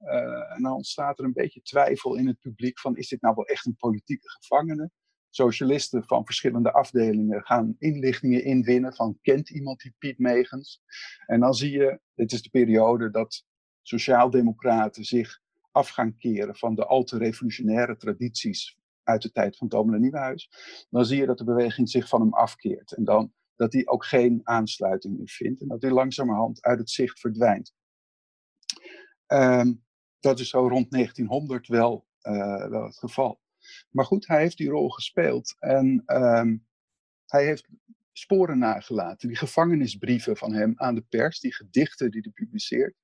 Uh, 0.00 0.54
en 0.54 0.62
dan 0.62 0.72
ontstaat 0.72 1.18
er 1.18 1.24
een 1.24 1.32
beetje 1.32 1.62
twijfel 1.62 2.16
in 2.16 2.26
het 2.26 2.38
publiek 2.40 2.80
van 2.80 2.96
is 2.96 3.08
dit 3.08 3.20
nou 3.20 3.34
wel 3.34 3.46
echt 3.46 3.66
een 3.66 3.76
politieke 3.76 4.28
gevangene? 4.28 4.90
Socialisten 5.28 6.04
van 6.04 6.24
verschillende 6.24 6.72
afdelingen 6.72 7.44
gaan 7.44 7.76
inlichtingen 7.78 8.44
inwinnen 8.44 8.94
van 8.94 9.18
kent 9.22 9.50
iemand 9.50 9.80
die 9.80 9.94
Piet 9.98 10.18
Megens? 10.18 10.82
En 11.26 11.40
dan 11.40 11.54
zie 11.54 11.70
je, 11.70 12.00
dit 12.14 12.32
is 12.32 12.42
de 12.42 12.50
periode 12.50 13.10
dat 13.10 13.44
sociaaldemocraten 13.82 15.04
zich 15.04 15.40
af 15.70 15.88
gaan 15.88 16.16
keren 16.16 16.56
van 16.56 16.74
de 16.74 16.86
al 16.86 17.04
te 17.04 17.18
revolutionaire 17.18 17.96
tradities 17.96 18.78
uit 19.02 19.22
de 19.22 19.30
tijd 19.30 19.56
van 19.56 19.68
Dominee 19.68 20.00
Nieuwenhuis. 20.00 20.50
Dan 20.90 21.04
zie 21.04 21.18
je 21.18 21.26
dat 21.26 21.38
de 21.38 21.44
beweging 21.44 21.90
zich 21.90 22.08
van 22.08 22.20
hem 22.20 22.34
afkeert. 22.34 22.92
En 22.92 23.04
dan 23.04 23.32
dat 23.56 23.72
hij 23.72 23.86
ook 23.86 24.04
geen 24.04 24.40
aansluiting 24.42 25.16
meer 25.16 25.28
vindt 25.28 25.60
en 25.60 25.68
dat 25.68 25.82
hij 25.82 25.90
langzamerhand 25.90 26.62
uit 26.62 26.78
het 26.78 26.90
zicht 26.90 27.20
verdwijnt. 27.20 27.74
Um, 29.26 29.84
dat 30.20 30.40
is 30.40 30.48
zo 30.48 30.68
rond 30.68 30.90
1900 30.90 31.66
wel, 31.66 32.06
uh, 32.22 32.68
wel 32.68 32.84
het 32.84 32.98
geval. 32.98 33.40
Maar 33.90 34.04
goed, 34.04 34.26
hij 34.26 34.40
heeft 34.40 34.56
die 34.56 34.68
rol 34.68 34.88
gespeeld 34.88 35.56
en 35.58 36.02
um, 36.06 36.66
hij 37.26 37.44
heeft 37.44 37.68
sporen 38.12 38.58
nagelaten. 38.58 39.28
Die 39.28 39.36
gevangenisbrieven 39.36 40.36
van 40.36 40.52
hem 40.52 40.72
aan 40.76 40.94
de 40.94 41.04
pers, 41.08 41.40
die 41.40 41.54
gedichten 41.54 42.10
die 42.10 42.20
hij 42.20 42.32
publiceert, 42.32 42.94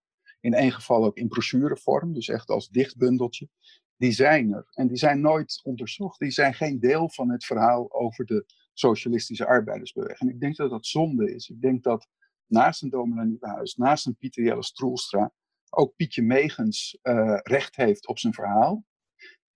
in 0.41 0.55
één 0.55 0.73
geval 0.73 1.05
ook 1.05 1.17
in 1.17 1.29
brochurevorm, 1.29 2.15
dus 2.15 2.29
echt 2.29 2.49
als 2.49 2.69
dichtbundeltje, 2.69 3.49
die 3.97 4.13
zijn 4.13 4.53
er. 4.53 4.67
En 4.71 4.89
die 4.89 4.97
zijn 4.97 5.21
nooit 5.21 5.61
onderzocht. 5.63 6.19
Die 6.19 6.31
zijn 6.31 6.55
geen 6.55 6.81
deel 6.81 7.11
van 7.11 7.31
het 7.31 7.45
verhaal 7.45 7.93
over 7.93 8.25
de 8.25 8.47
socialistische 8.73 9.47
arbeidersbeweging. 9.47 10.31
Ik 10.31 10.41
denk 10.41 10.57
dat 10.57 10.71
dat 10.71 10.87
zonde 10.87 11.35
is. 11.35 11.49
Ik 11.49 11.61
denk 11.61 11.83
dat 11.83 12.09
naast 12.47 12.83
een 12.83 12.91
Domina 12.91 13.23
Nieuwenhuis, 13.23 13.75
naast 13.75 14.07
een 14.07 14.17
Pieter 14.17 14.45
Jelle 14.45 14.63
Stroelstra, 14.63 15.33
ook 15.71 15.97
Pietje 15.97 16.23
Megens 16.23 16.99
uh, 17.03 17.39
recht 17.43 17.77
heeft 17.77 18.07
op 18.07 18.19
zijn 18.19 18.35
verhaal. 18.35 18.85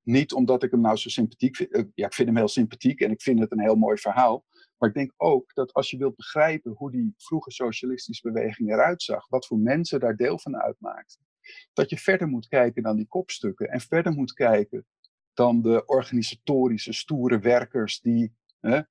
Niet 0.03 0.33
omdat 0.33 0.63
ik 0.63 0.71
hem 0.71 0.81
nou 0.81 0.97
zo 0.97 1.09
sympathiek 1.09 1.57
vind. 1.57 1.77
Uh, 1.77 1.85
ja, 1.95 2.07
ik 2.07 2.15
vind 2.15 2.29
hem 2.29 2.37
heel 2.37 2.49
sympathiek 2.49 3.01
en 3.01 3.11
ik 3.11 3.23
vind 3.23 3.41
het 3.41 3.53
een 3.53 3.61
heel 3.61 3.75
mooi 3.75 3.99
verhaal. 3.99 4.45
Maar 4.79 4.89
ik 4.89 4.95
denk 4.95 5.13
ook 5.17 5.55
dat 5.55 5.73
als 5.73 5.91
je 5.91 5.97
wilt 5.97 6.17
begrijpen 6.17 6.73
hoe 6.73 6.91
die 6.91 7.15
vroege 7.17 7.51
socialistische 7.51 8.33
beweging 8.33 8.73
eruit 8.73 9.03
zag, 9.03 9.29
wat 9.29 9.47
voor 9.47 9.59
mensen 9.59 10.01
daar 10.01 10.17
deel 10.17 10.39
van 10.39 10.57
uitmaakten, 10.57 11.27
dat 11.73 11.91
je 11.91 11.99
verder 11.99 12.29
moet 12.29 12.49
kijken 12.49 12.83
dan 12.83 12.97
die 12.97 13.09
kopstukken 13.09 13.69
en 13.69 13.81
verder 13.81 14.13
moet 14.13 14.33
kijken 14.33 14.87
dan 15.33 15.63
de 15.63 15.85
organisatorische 15.87 16.93
stoere 16.93 17.39
werkers 17.39 18.01
die 18.01 18.35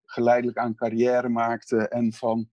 geleidelijk 0.06 0.58
aan 0.58 0.76
carrière 0.76 1.30
maakten 1.30 1.90
en 1.90 2.14
van, 2.14 2.50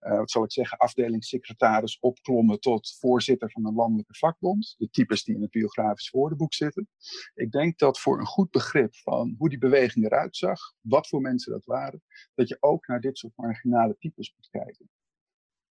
uh, 0.00 0.16
wat 0.16 0.30
zal 0.30 0.44
ik 0.44 0.52
zeggen, 0.52 0.78
afdelingssecretaris 0.78 1.98
opklommen 1.98 2.60
tot 2.60 2.96
voorzitter 2.98 3.50
van 3.50 3.66
een 3.66 3.74
landelijke 3.74 4.14
vakbond. 4.14 4.74
De 4.78 4.90
types 4.90 5.24
die 5.24 5.34
in 5.34 5.42
het 5.42 5.50
biografisch 5.50 6.10
woordenboek 6.10 6.54
zitten. 6.54 6.88
Ik 7.34 7.50
denk 7.50 7.78
dat 7.78 8.00
voor 8.00 8.18
een 8.18 8.26
goed 8.26 8.50
begrip 8.50 8.94
van 8.94 9.34
hoe 9.38 9.48
die 9.48 9.58
beweging 9.58 10.04
eruit 10.04 10.36
zag, 10.36 10.60
wat 10.80 11.08
voor 11.08 11.20
mensen 11.20 11.52
dat 11.52 11.64
waren, 11.64 12.02
dat 12.34 12.48
je 12.48 12.56
ook 12.60 12.86
naar 12.86 13.00
dit 13.00 13.18
soort 13.18 13.36
marginale 13.36 13.96
types 13.98 14.34
moet 14.36 14.48
kijken. 14.50 14.90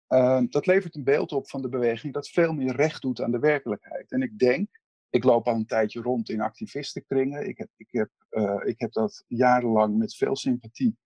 Uh, 0.10 0.42
dat 0.50 0.66
levert 0.66 0.96
een 0.96 1.04
beeld 1.04 1.32
op 1.32 1.50
van 1.50 1.62
de 1.62 1.70
beweging 1.70 2.14
dat 2.14 2.30
veel 2.30 2.54
meer 2.54 2.76
recht 2.76 3.02
doet 3.02 3.22
aan 3.22 3.32
de 3.32 3.40
werkelijkheid. 3.40 4.12
En 4.12 4.22
ik 4.22 4.40
denk 4.40 4.80
ik 5.10 5.24
loop 5.24 5.48
al 5.48 5.56
een 5.56 5.66
tijdje 5.66 6.02
rond 6.02 6.30
in 6.30 6.42
activistenkringen. 6.42 7.48
Ik 7.48 7.58
heb, 7.58 7.70
ik 7.76 7.88
heb, 7.92 8.10
uh, 8.30 8.62
ik 8.64 8.80
heb 8.80 8.92
dat 8.92 9.24
jarenlang 9.28 9.98
met 9.98 10.16
veel 10.16 10.36
sympathie 10.36 10.98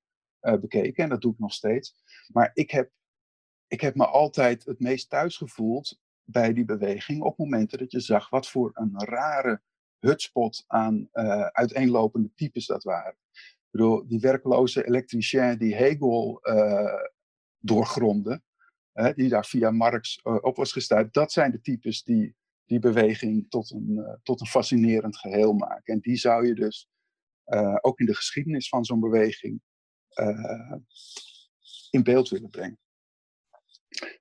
uh, 0.41 0.55
bekeken 0.57 1.03
en 1.03 1.09
dat 1.09 1.21
doe 1.21 1.33
ik 1.33 1.39
nog 1.39 1.53
steeds. 1.53 1.95
Maar 2.27 2.51
ik 2.53 2.71
heb, 2.71 2.91
ik 3.67 3.81
heb 3.81 3.95
me 3.95 4.05
altijd 4.05 4.65
het 4.65 4.79
meest 4.79 5.09
thuis 5.09 5.37
gevoeld 5.37 5.99
bij 6.23 6.53
die 6.53 6.65
beweging 6.65 7.21
op 7.21 7.37
momenten 7.37 7.77
dat 7.77 7.91
je 7.91 7.99
zag 7.99 8.29
wat 8.29 8.47
voor 8.47 8.71
een 8.73 8.93
rare 8.95 9.61
hutspot 9.99 10.63
aan 10.67 11.09
uh, 11.13 11.45
uiteenlopende 11.45 12.31
types 12.35 12.65
dat 12.65 12.83
waren. 12.83 13.17
Ik 13.31 13.79
bedoel, 13.79 14.07
die 14.07 14.19
werkloze 14.19 14.87
elektricien 14.87 15.57
die 15.57 15.75
Hegel 15.75 16.41
doorgrondde, 17.59 18.41
die 19.15 19.29
daar 19.29 19.45
via 19.45 19.71
Marx 19.71 20.21
op 20.21 20.55
was 20.55 20.71
gestuurd, 20.71 21.13
dat 21.13 21.31
zijn 21.31 21.51
de 21.51 21.61
types 21.61 22.03
die 22.03 22.35
die 22.73 22.91
beweging 22.91 23.49
tot 23.49 23.71
een, 23.71 23.89
uh, 23.89 24.13
tot 24.23 24.41
een 24.41 24.47
fascinerend 24.47 25.17
geheel 25.17 25.53
maken. 25.53 25.93
En 25.93 25.99
die 25.99 26.15
zou 26.15 26.47
je 26.47 26.55
dus 26.55 26.89
uh, 27.45 27.77
ook 27.81 27.99
in 27.99 28.05
de 28.05 28.15
geschiedenis 28.15 28.69
van 28.69 28.85
zo'n 28.85 28.99
beweging 28.99 29.61
uh, 30.13 30.73
in 31.89 32.03
beeld 32.03 32.29
willen 32.29 32.49
brengen. 32.49 32.79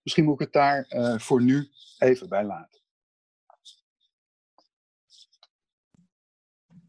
Misschien 0.03 0.25
moet 0.25 0.35
ik 0.35 0.41
het 0.41 0.53
daar 0.53 0.87
voor 1.21 1.43
nu 1.43 1.69
even 1.99 2.29
bij 2.29 2.45
laten. 2.45 2.81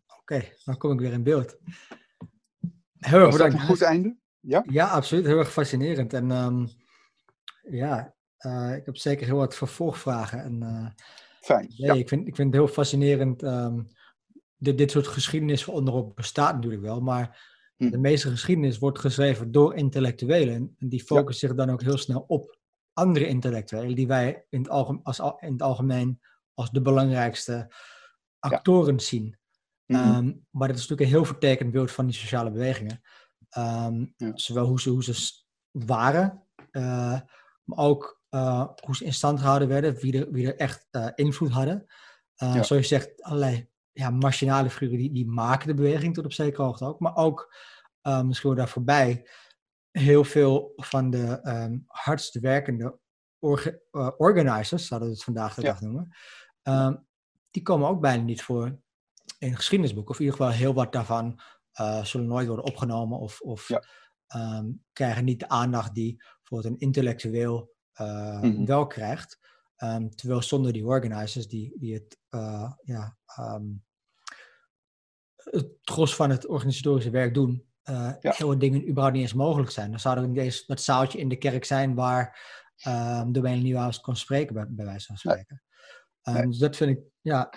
Oké, 0.08 0.36
okay, 0.36 0.58
dan 0.64 0.78
kom 0.78 0.92
ik 0.92 1.00
weer 1.00 1.12
in 1.12 1.24
beeld. 1.24 1.58
Heel 3.00 3.20
erg 3.20 3.32
bedankt. 3.32 3.54
een 3.54 3.60
goed 3.60 3.82
einde? 3.82 4.18
Ja? 4.40 4.64
ja, 4.70 4.88
absoluut. 4.88 5.26
Heel 5.26 5.38
erg 5.38 5.52
fascinerend. 5.52 6.14
En 6.14 6.32
um, 6.32 6.70
ja, 7.62 8.16
ik 8.76 8.86
heb 8.86 8.98
zeker 8.98 9.26
heel 9.26 9.38
wat 9.38 9.56
vervolgvragen. 9.56 10.44
En 10.44 10.96
Fijn. 11.44 11.74
Nee, 11.78 12.00
ik, 12.00 12.08
vind, 12.08 12.28
ik 12.28 12.36
vind 12.36 12.54
het 12.54 12.64
heel 12.64 12.74
fascinerend. 12.74 13.44
Um, 13.44 13.88
dit, 14.58 14.78
dit 14.78 14.92
soort 14.92 15.08
geschiedenis 15.08 15.66
onderop 15.66 16.16
bestaat 16.16 16.54
natuurlijk 16.54 16.82
wel, 16.82 17.02
maar 17.02 17.52
hm. 17.78 17.90
de 17.90 17.98
meeste 17.98 18.30
geschiedenis 18.30 18.80
wordt 18.80 19.00
geschreven 19.00 19.52
door 19.52 19.76
intellectuelen. 19.76 20.56
En 20.56 20.76
die 20.80 21.04
focussen 21.04 21.48
zich 21.48 21.58
dan 21.58 21.70
ook 21.70 21.82
heel 21.82 21.98
snel 21.98 22.24
op 22.28 22.58
andere 22.94 23.28
intellectuelen, 23.28 23.96
die 23.96 24.08
wij 24.08 24.46
in 24.50 24.60
het, 24.60 24.70
algemeen, 24.70 25.04
als, 25.04 25.20
in 25.20 25.52
het 25.52 25.62
algemeen 25.62 26.22
als 26.54 26.72
de 26.72 26.82
belangrijkste 26.82 27.74
actoren 28.40 29.00
zien. 29.00 29.24
Mm 29.86 30.16
um, 30.16 30.46
maar 30.50 30.68
dat 30.68 30.78
is 30.78 30.88
natuurlijk 30.88 31.10
een 31.10 31.16
heel 31.16 31.26
vertekend 31.26 31.72
beeld 31.72 31.92
van 31.92 32.06
die 32.06 32.16
sociale 32.16 32.52
bewegingen. 32.52 33.02
Um, 33.58 34.14
Zowel 34.34 34.66
hoe 34.66 34.82
ze, 34.82 34.90
hoe 34.90 35.04
ze 35.04 35.44
waren, 35.72 36.44
uh, 36.72 37.20
maar 37.64 37.78
ook 37.78 38.23
uh, 38.36 38.68
hoe 38.86 38.96
ze 38.96 39.06
in 39.06 39.14
stand 39.14 39.40
gehouden 39.40 39.68
werden, 39.68 39.96
wie 39.96 40.20
er, 40.20 40.32
wie 40.32 40.48
er 40.48 40.56
echt 40.56 40.88
uh, 40.92 41.08
invloed 41.16 41.52
hadden. 41.52 41.86
Uh, 42.38 42.52
Zoals 42.52 42.70
je 42.70 42.84
zegt, 42.84 43.24
allerlei 43.24 43.70
ja, 43.92 44.10
marginale 44.10 44.70
figuren 44.70 44.98
die, 44.98 45.12
die 45.12 45.28
maken 45.28 45.68
de 45.68 45.74
beweging 45.74 46.14
tot 46.14 46.26
op 46.26 46.34
zekere 46.34 46.64
hoogte 46.64 46.86
ook. 46.86 47.00
Maar 47.00 47.16
ook, 47.16 47.56
misschien 48.02 48.50
wel 48.50 48.58
daar 48.58 48.70
voorbij, 48.70 49.30
heel 49.92 50.24
veel 50.24 50.74
van 50.76 51.10
de 51.10 51.40
um, 51.44 51.84
hardst 51.88 52.40
werkende 52.40 53.00
orga 53.40 53.72
organizers, 54.18 54.88
zouden 54.88 55.10
we 55.10 55.16
het 55.16 55.24
vandaag 55.24 55.54
de 55.54 55.62
dag 55.62 55.82
noemen, 55.82 56.16
um, 56.64 57.08
die 57.52 57.62
komen 57.62 57.88
ook 57.88 58.02
bijna 58.02 58.24
niet 58.24 58.44
voor 58.44 58.80
in 59.40 59.56
geschiedenisboeken. 59.56 60.12
Of 60.12 60.20
in 60.20 60.26
ieder 60.26 60.40
geval 60.40 60.58
heel 60.58 60.74
wat 60.74 60.92
daarvan 60.92 61.40
zullen 62.04 62.28
nooit 62.28 62.48
worden 62.48 62.66
opgenomen 62.66 63.20
of, 63.20 63.42
of 63.42 63.68
ja. 63.68 63.84
um, 64.36 64.84
krijgen 64.94 65.26
niet 65.26 65.40
de 65.40 65.50
aandacht 65.50 65.94
die 65.94 66.24
voor 66.44 66.66
een 66.66 66.80
intellectueel 66.80 67.73
uh, 68.02 68.42
mm-hmm. 68.42 68.66
wel 68.66 68.88
krijgt. 68.88 69.40
Um, 69.78 70.16
terwijl 70.16 70.42
zonder 70.42 70.74
die 70.74 70.86
organizers 70.86 71.48
die, 71.48 71.74
die 71.80 71.94
het, 71.94 72.20
uh, 72.30 72.72
ja, 72.84 73.18
um, 73.40 73.84
het 75.36 75.68
gros 75.82 76.16
van 76.16 76.30
het 76.30 76.48
organisatorische 76.48 77.10
werk 77.10 77.34
doen, 77.34 77.66
uh, 77.90 78.14
ja. 78.20 78.34
heel 78.36 78.58
dingen 78.58 78.88
überhaupt 78.88 79.14
niet 79.14 79.24
eens 79.24 79.34
mogelijk 79.34 79.72
zijn. 79.72 79.90
Dan 79.90 80.00
zou 80.00 80.18
er 80.18 80.24
in 80.24 80.34
deze, 80.34 80.64
dat 80.68 80.82
zaaltje 80.82 81.20
in 81.20 81.30
de 81.30 81.38
kerk 81.38 81.66
zijn 81.66 81.96
waar 81.96 82.40
um, 82.88 83.32
Domein 83.32 83.64
Nieuwhuis 83.64 84.00
kon 84.00 84.16
spreken, 84.16 84.54
bij, 84.54 84.66
bij 84.70 84.86
wijze 84.86 85.06
van 85.06 85.18
spreken. 85.18 85.64
Nee. 86.24 86.48
Dus 86.48 86.58
dat 86.58 86.76
vind 86.76 86.98
ik 86.98 87.04
ja, 87.22 87.54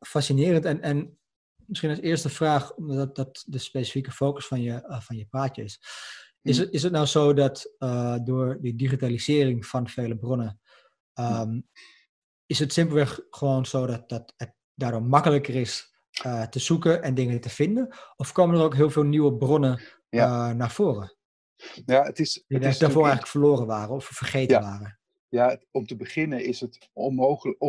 fascinerend. 0.00 0.64
En, 0.64 0.80
en 0.80 1.18
misschien 1.66 1.90
als 1.90 2.00
eerste 2.00 2.28
vraag, 2.28 2.74
omdat 2.74 3.16
dat 3.16 3.44
de 3.46 3.58
specifieke 3.58 4.10
focus 4.10 4.46
van 4.46 4.60
je, 4.60 4.98
van 5.02 5.16
je 5.16 5.26
praatje 5.26 5.64
is. 5.64 5.80
Is 6.42 6.56
hm. 6.56 6.62
het, 6.62 6.72
is 6.72 6.82
het 6.82 6.92
nou 6.92 7.06
zo 7.06 7.32
dat 7.34 7.74
uh, 7.78 8.16
door 8.24 8.58
die 8.60 8.74
digitalisering 8.74 9.66
van 9.66 9.88
vele 9.88 10.16
bronnen, 10.16 10.60
um, 11.14 11.68
is 12.46 12.58
het 12.58 12.72
simpelweg 12.72 13.20
gewoon 13.30 13.66
zo 13.66 13.86
dat, 13.86 14.08
dat 14.08 14.34
het 14.36 14.54
daardoor 14.74 15.02
makkelijker 15.02 15.54
is 15.54 15.94
uh, 16.26 16.42
te 16.42 16.58
zoeken 16.58 17.02
en 17.02 17.14
dingen 17.14 17.40
te 17.40 17.48
vinden? 17.48 17.96
Of 18.16 18.32
komen 18.32 18.56
er 18.56 18.64
ook 18.64 18.74
heel 18.74 18.90
veel 18.90 19.02
nieuwe 19.02 19.36
bronnen 19.36 19.80
ja. 20.08 20.50
uh, 20.50 20.56
naar 20.56 20.70
voren? 20.70 21.16
Ja, 21.86 22.02
het 22.02 22.18
is, 22.18 22.44
die 22.46 22.58
het 22.58 22.66
is 22.66 22.78
daarvoor 22.78 23.02
eigenlijk 23.02 23.30
verloren 23.30 23.66
waren 23.66 23.94
of 23.94 24.04
vergeten 24.04 24.60
ja. 24.60 24.62
waren. 24.62 25.00
Ja, 25.28 25.60
om 25.70 25.86
te 25.86 25.96
beginnen 25.96 26.44
is 26.44 26.60
het 26.60 26.90
onmogelijk, 26.92 27.62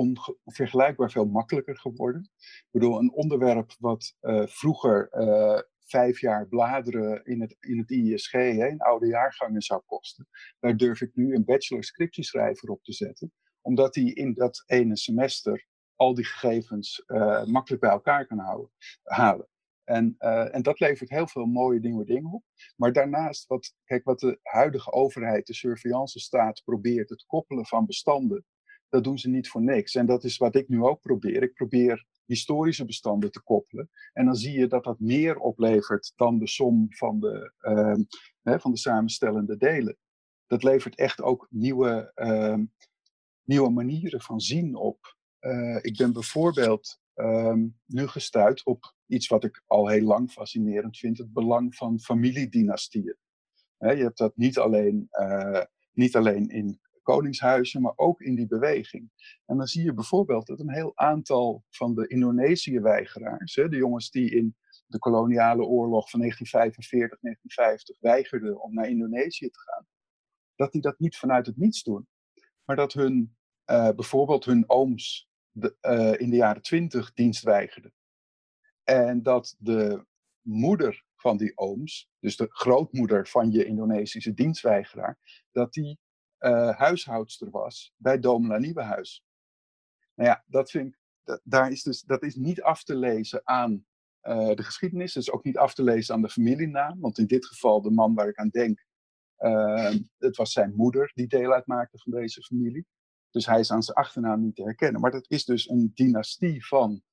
onvergelijkbaar 0.44 1.12
veel 1.12 1.26
makkelijker 1.26 1.78
geworden. 1.78 2.30
Ik 2.42 2.68
bedoel, 2.72 3.00
een 3.00 3.14
onderwerp 3.14 3.76
wat 3.80 4.16
uh, 4.22 4.48
vroeger 4.48 5.10
uh, 5.12 5.60
vijf 5.92 6.20
jaar 6.20 6.48
bladeren 6.48 7.26
in 7.26 7.42
het, 7.42 7.58
in 7.60 7.78
het 7.78 7.92
ISG, 7.92 8.34
in 8.34 8.80
oude 8.80 9.08
jaargangen 9.08 9.62
zou 9.62 9.82
kosten. 9.86 10.28
Daar 10.60 10.78
durf 10.78 11.02
ik 11.02 11.12
nu 11.16 11.36
een 11.36 11.46
bachelor 11.46 11.84
scriptieschrijver 11.84 12.70
op 12.70 12.84
te 12.84 12.94
zetten, 12.94 13.34
omdat 13.62 13.96
hij 13.96 14.04
in 14.04 14.34
dat 14.34 14.64
ene 14.66 14.98
semester 14.98 15.68
al 15.96 16.14
die 16.14 16.26
gegevens 16.26 17.04
uh, 17.08 17.46
makkelijk 17.46 17.82
bij 17.82 17.92
elkaar 17.92 18.28
kan 18.28 18.40
houden, 18.40 18.72
halen. 19.04 19.48
En, 19.84 20.16
uh, 20.20 20.56
en 20.56 20.62
dat 20.62 20.80
levert 20.80 21.10
heel 21.10 21.28
veel 21.28 21.46
mooie 21.46 21.80
nieuwe 21.80 22.06
dingen 22.06 22.32
op. 22.32 22.44
Maar 22.76 22.94
daarnaast, 22.94 23.48
wat, 23.48 23.76
kijk, 23.86 24.04
wat 24.04 24.20
de 24.20 24.40
huidige 24.42 24.92
overheid, 24.92 25.48
de 25.48 25.54
surveillance 25.54 26.20
staat, 26.20 26.62
probeert, 26.64 27.10
het 27.10 27.26
koppelen 27.26 27.66
van 27.66 27.86
bestanden, 27.86 28.46
dat 28.90 29.04
doen 29.04 29.18
ze 29.18 29.30
niet 29.30 29.50
voor 29.50 29.62
niks. 29.62 29.96
En 29.96 30.06
dat 30.06 30.24
is 30.24 30.38
wat 30.38 30.56
ik 30.56 30.68
nu 30.68 30.84
ook 30.84 31.02
probeer. 31.02 31.44
Ik 31.44 31.54
probeer 31.54 32.06
historische 32.32 32.86
bestanden 32.86 33.32
te 33.32 33.42
koppelen. 33.42 33.90
En 34.14 34.26
dan 34.26 34.36
zie 34.36 34.60
je 34.60 34.68
dat 34.68 34.84
dat 34.84 35.00
meer 35.00 35.38
oplevert 35.38 36.14
dan 36.16 36.40
de 36.40 36.48
som 36.48 36.86
van 36.90 37.20
de, 37.20 37.54
uh, 37.62 38.04
hè, 38.42 38.60
van 38.60 38.72
de 38.72 38.78
samenstellende 38.78 39.58
delen. 39.58 39.98
Dat 40.48 40.64
levert 40.64 40.96
echt 40.96 41.22
ook 41.22 41.48
nieuwe, 41.50 42.12
uh, 42.16 42.58
nieuwe 43.44 43.70
manieren 43.70 44.22
van 44.22 44.40
zien 44.40 44.76
op. 44.76 45.16
Uh, 45.40 45.78
ik 45.82 45.98
ben 45.98 46.14
bijvoorbeeld 46.14 47.00
ehm, 47.14 47.68
nu 47.86 48.08
gestuurd 48.08 48.66
op 48.66 48.94
iets 49.08 49.28
wat 49.28 49.44
ik 49.44 49.64
al 49.68 49.88
heel 49.88 50.06
lang 50.06 50.32
fascinerend 50.32 50.98
vind: 50.98 51.18
het 51.18 51.34
belang 51.34 51.76
van 51.76 52.00
familiedynastieën. 52.00 53.18
je 53.78 53.88
hebt 53.88 54.18
dat 54.18 54.38
niet 54.38 54.58
alleen, 54.58 55.08
eh, 55.10 55.64
niet 55.92 56.16
alleen 56.16 56.50
in 56.50 56.80
koningshuizen, 57.02 57.82
maar 57.82 57.94
ook 57.96 58.22
in 58.22 58.36
die 58.36 58.48
beweging. 58.48 59.12
En 59.46 59.58
dan 59.58 59.68
zie 59.68 59.84
je 59.84 59.94
bijvoorbeeld 59.94 60.48
dat 60.48 60.60
een 60.60 60.74
heel 60.74 60.92
aantal 60.96 61.64
van 61.70 61.96
de 61.96 62.08
Indonesië-weigeraars, 62.08 63.54
de 63.54 63.68
jongens 63.70 64.10
die 64.10 64.32
in 64.32 64.56
de 64.86 65.00
koloniale 65.00 65.64
oorlog 65.64 66.10
van 66.10 66.20
1945, 66.20 67.20
1950 67.20 67.98
weigerden 68.00 68.62
om 68.62 68.74
naar 68.74 68.90
Indonesië 68.90 69.50
te 69.50 69.60
gaan, 69.60 69.86
dat 70.56 70.72
die 70.72 70.82
dat 70.82 71.00
niet 71.00 71.18
vanuit 71.18 71.46
het 71.46 71.58
niets 71.58 71.84
doen, 71.84 72.08
maar 72.66 72.76
dat 72.76 72.94
hun, 72.94 73.36
uh, 73.66 73.90
bijvoorbeeld 73.90 74.46
hun 74.46 74.64
ooms 74.70 75.30
de, 75.52 75.76
uh, 75.82 76.20
in 76.20 76.30
de 76.30 76.36
jaren 76.36 76.62
20 76.62 77.14
dienst 77.14 77.44
weigerden. 77.44 77.94
En 78.84 79.24
dat 79.24 79.56
de 79.60 80.06
moeder 80.42 81.06
van 81.16 81.38
die 81.38 81.58
ooms, 81.58 82.10
dus 82.20 82.36
de 82.36 82.48
grootmoeder 82.50 83.28
van 83.28 83.52
je 83.52 83.66
Indonesische 83.66 84.34
dienstweigeraar, 84.34 85.44
dat 85.52 85.74
die 85.74 86.00
uh, 86.42 86.78
huishoudster 86.78 87.50
was 87.50 87.94
bij 87.98 88.20
Domela 88.20 88.58
Nieuwenhuis. 88.58 89.24
Nou 90.16 90.30
ja, 90.30 90.44
dat 90.48 90.72
vind 90.72 90.88
ik, 90.88 91.00
dat, 91.24 91.42
daar 91.44 91.72
is 91.72 91.84
dus, 91.84 92.02
dat 92.02 92.24
is 92.24 92.36
niet 92.36 92.62
af 92.62 92.84
te 92.84 92.96
lezen 92.96 93.42
aan 93.44 93.86
uh, 94.24 94.56
de 94.56 94.64
geschiedenis. 94.64 95.14
Het 95.14 95.24
is 95.24 95.32
ook 95.32 95.44
niet 95.44 95.58
af 95.58 95.74
te 95.74 95.84
lezen 95.84 96.16
aan 96.16 96.22
de 96.22 96.30
familienaam. 96.30 97.00
Want 97.00 97.18
in 97.18 97.26
dit 97.26 97.46
geval, 97.46 97.82
de 97.82 97.92
man 97.92 98.14
waar 98.14 98.28
ik 98.28 98.38
aan 98.38 98.50
denk, 98.50 98.86
uh, 99.40 99.94
het 100.18 100.36
was 100.36 100.52
zijn 100.52 100.76
moeder 100.76 101.12
die 101.14 101.28
deel 101.28 101.54
uitmaakte 101.54 101.98
van 101.98 102.12
deze 102.12 102.42
familie. 102.42 102.86
Dus 103.30 103.46
hij 103.46 103.60
is 103.60 103.72
aan 103.72 103.84
zijn 103.84 103.98
achternaam 103.98 104.42
niet 104.42 104.56
te 104.56 104.64
herkennen. 104.64 105.02
Maar 105.02 105.12
dat 105.12 105.30
is 105.30 105.46
dus 105.46 105.70
een 105.70 105.92
dynastie 105.94 106.66
van 106.66 107.04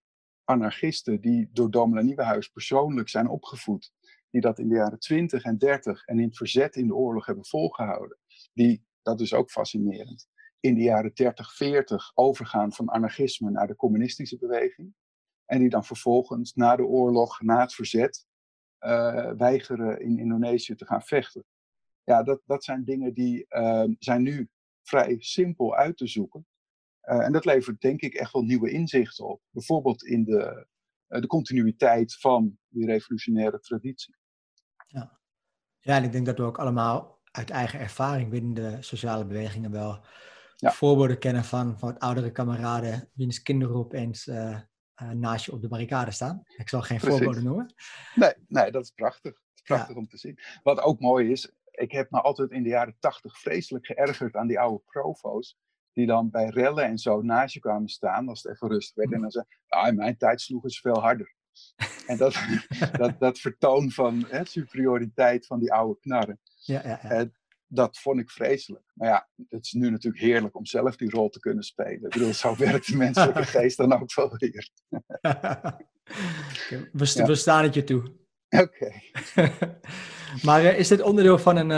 anarchisten 0.45 1.21
die 1.21 1.49
door 1.53 1.71
Domela 1.71 2.03
Nieuwenhuis 2.03 2.49
persoonlijk 2.49 3.09
zijn 3.09 3.29
opgevoed. 3.29 3.93
Die 4.31 4.41
dat 4.41 4.59
in 4.59 4.69
de 4.69 4.75
jaren 4.75 4.99
20 4.99 5.43
en 5.43 5.59
30 5.59 6.05
en 6.05 6.19
in 6.19 6.27
het 6.27 6.37
verzet 6.37 6.77
in 6.77 6.87
de 6.87 6.95
oorlog 6.95 7.27
hebben 7.27 7.47
volgehouden. 7.47 8.19
Die, 8.53 8.87
dat 9.09 9.21
is 9.21 9.35
ook 9.35 9.51
fascinerend, 9.51 10.29
in 10.61 10.75
de 10.75 10.83
jaren 10.83 11.15
30, 11.15 11.55
40 11.55 12.13
overgaan 12.15 12.73
van 12.73 12.91
anarchisme 12.91 13.51
naar 13.51 13.67
de 13.67 13.77
communistische 13.77 14.39
beweging. 14.39 14.95
En 15.45 15.59
die 15.59 15.69
dan 15.69 15.85
vervolgens 15.85 16.55
na 16.55 16.77
de 16.77 16.85
oorlog, 16.85 17.41
na 17.41 17.61
het 17.61 17.75
verzet, 17.75 18.27
uh, 18.81 19.33
weigeren 19.33 20.01
in 20.01 20.19
Indonesië 20.19 20.75
te 20.75 20.87
gaan 20.87 21.03
vechten. 21.03 21.45
Ja, 22.05 22.23
dat, 22.23 22.41
dat 22.45 22.65
zijn 22.65 22.85
dingen 22.85 23.15
die 23.15 23.47
uh, 23.49 23.85
zijn 23.99 24.23
nu 24.23 24.49
vrij 24.83 25.17
simpel 25.19 25.77
uit 25.77 25.97
te 25.97 26.07
zoeken. 26.07 26.47
Uh, 27.03 27.25
en 27.25 27.33
dat 27.33 27.45
levert 27.45 27.81
denk 27.81 28.01
ik 28.01 28.15
echt 28.15 28.33
wel 28.33 28.43
nieuwe 28.43 28.71
inzichten 28.71 29.29
op. 29.29 29.43
Bijvoorbeeld 29.51 30.05
in 30.05 30.25
de, 30.25 30.67
de 31.07 31.27
continuïteit 31.27 32.19
van 32.19 32.59
die 32.69 32.87
revolutionaire 32.87 33.61
traditie. 33.61 34.17
Ja. 34.87 35.21
ja, 35.79 35.97
en 35.97 36.05
ik 36.05 36.13
denk 36.13 36.27
dat 36.27 36.39
we 36.39 36.45
ook 36.45 36.59
allemaal 36.59 37.18
uit 37.39 37.51
eigen 37.51 37.81
ervaring 37.81 38.31
binnen 38.31 38.55
de 38.55 38.77
sociale 38.81 39.27
bewegingen 39.27 39.71
wel 39.71 40.05
ja. 40.57 40.71
voorbeelden 40.71 41.19
kennen 41.19 41.45
van, 41.45 41.79
van 41.79 41.99
oudere 41.99 42.33
kameraden 42.33 43.11
wiens 43.15 43.43
kinderen 43.43 43.77
opeens 43.77 44.27
uh, 44.27 44.59
naast 45.13 45.45
je 45.45 45.53
op 45.53 45.63
de 45.63 45.69
barricade 45.69 46.11
staan. 46.11 46.43
Ik 46.57 46.69
zal 46.69 46.83
geen 46.83 46.99
Precies. 46.99 47.17
voorbeelden 47.17 47.45
noemen. 47.45 47.75
Nee, 48.15 48.33
nee, 48.49 48.71
dat 48.71 48.83
is 48.83 48.91
prachtig. 48.91 49.33
Is 49.55 49.63
prachtig 49.63 49.95
ja. 49.95 50.01
om 50.01 50.09
te 50.09 50.19
zien. 50.19 50.39
Wat 50.63 50.81
ook 50.81 51.01
mooi 51.01 51.31
is, 51.31 51.53
ik 51.71 51.93
heb 51.93 52.11
me 52.11 52.21
altijd 52.21 52.51
in 52.51 52.63
de 52.63 52.69
jaren 52.69 52.97
tachtig 52.99 53.39
vreselijk 53.39 53.87
geërgerd 53.87 54.35
aan 54.35 54.47
die 54.47 54.61
oude 54.61 54.83
provo's. 54.85 55.59
Die 55.93 56.07
dan 56.07 56.31
bij 56.31 56.49
rellen 56.49 56.85
en 56.85 56.99
zo 56.99 57.23
naast 57.23 57.55
je 57.55 57.61
kwamen 57.61 57.89
staan 57.89 58.29
als 58.29 58.43
het 58.43 58.53
even 58.53 58.69
rustig 58.69 58.95
werd. 58.95 59.13
En 59.13 59.21
dan 59.21 59.31
zei 59.31 59.45
ah, 59.69 59.89
in 59.89 59.95
mijn 59.95 60.17
tijd 60.17 60.41
sloegen 60.41 60.71
ze 60.71 60.81
veel 60.81 61.01
harder. 61.01 61.35
en 62.07 62.17
dat, 62.17 62.35
dat, 63.01 63.19
dat 63.19 63.39
vertoon 63.39 63.91
van 63.91 64.27
hè, 64.29 64.45
superioriteit 64.45 65.47
van 65.47 65.59
die 65.59 65.73
oude 65.73 66.01
knarren. 66.01 66.41
Ja, 66.69 66.81
ja, 66.85 67.01
ja. 67.03 67.21
Uh, 67.21 67.27
dat 67.67 67.99
vond 67.99 68.21
ik 68.21 68.31
vreselijk. 68.31 68.85
Maar 68.95 69.09
ja, 69.09 69.29
het 69.49 69.65
is 69.65 69.73
nu 69.73 69.91
natuurlijk 69.91 70.23
heerlijk 70.23 70.57
om 70.57 70.67
zelf 70.67 70.97
die 70.97 71.11
rol 71.11 71.29
te 71.29 71.41
kunnen 71.41 71.65
spelen. 71.65 72.05
Ik 72.05 72.09
bedoel, 72.09 72.35
zo 72.35 72.57
werkt 72.57 72.87
de 72.87 72.97
menselijke 72.97 73.45
geest 73.57 73.77
dan 73.77 73.93
ook 73.93 74.15
wel 74.15 74.37
weer. 74.37 74.71
we, 76.93 77.05
st 77.05 77.19
ja. 77.19 77.27
we 77.27 77.35
staan 77.35 77.63
het 77.63 77.75
je 77.75 77.85
toe. 77.85 78.03
Oké. 78.49 78.93
maar 80.47 80.63
uh, 80.63 80.79
is 80.79 80.89
dit 80.89 81.03
onderdeel 81.03 81.39
van 81.39 81.57
een, 81.57 81.71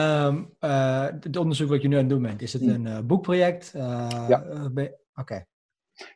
uh, 0.60 1.04
het 1.20 1.36
onderzoek 1.36 1.68
wat 1.68 1.82
je 1.82 1.88
nu 1.88 1.94
aan 1.94 2.00
het 2.00 2.10
doen 2.10 2.22
bent? 2.22 2.42
Is 2.42 2.52
het 2.52 2.62
een 2.62 2.86
uh, 2.86 3.00
boekproject? 3.00 3.70
ja. 4.28 4.62
Oké. 5.14 5.44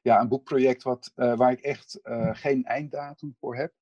Ja, 0.02 0.20
een 0.20 0.28
boekproject 0.28 0.82
wat, 0.82 1.12
waar 1.14 1.52
ik 1.52 1.60
echt 1.60 2.00
geen 2.32 2.64
einddatum 2.64 3.34
voor 3.38 3.56
heb. 3.56 3.72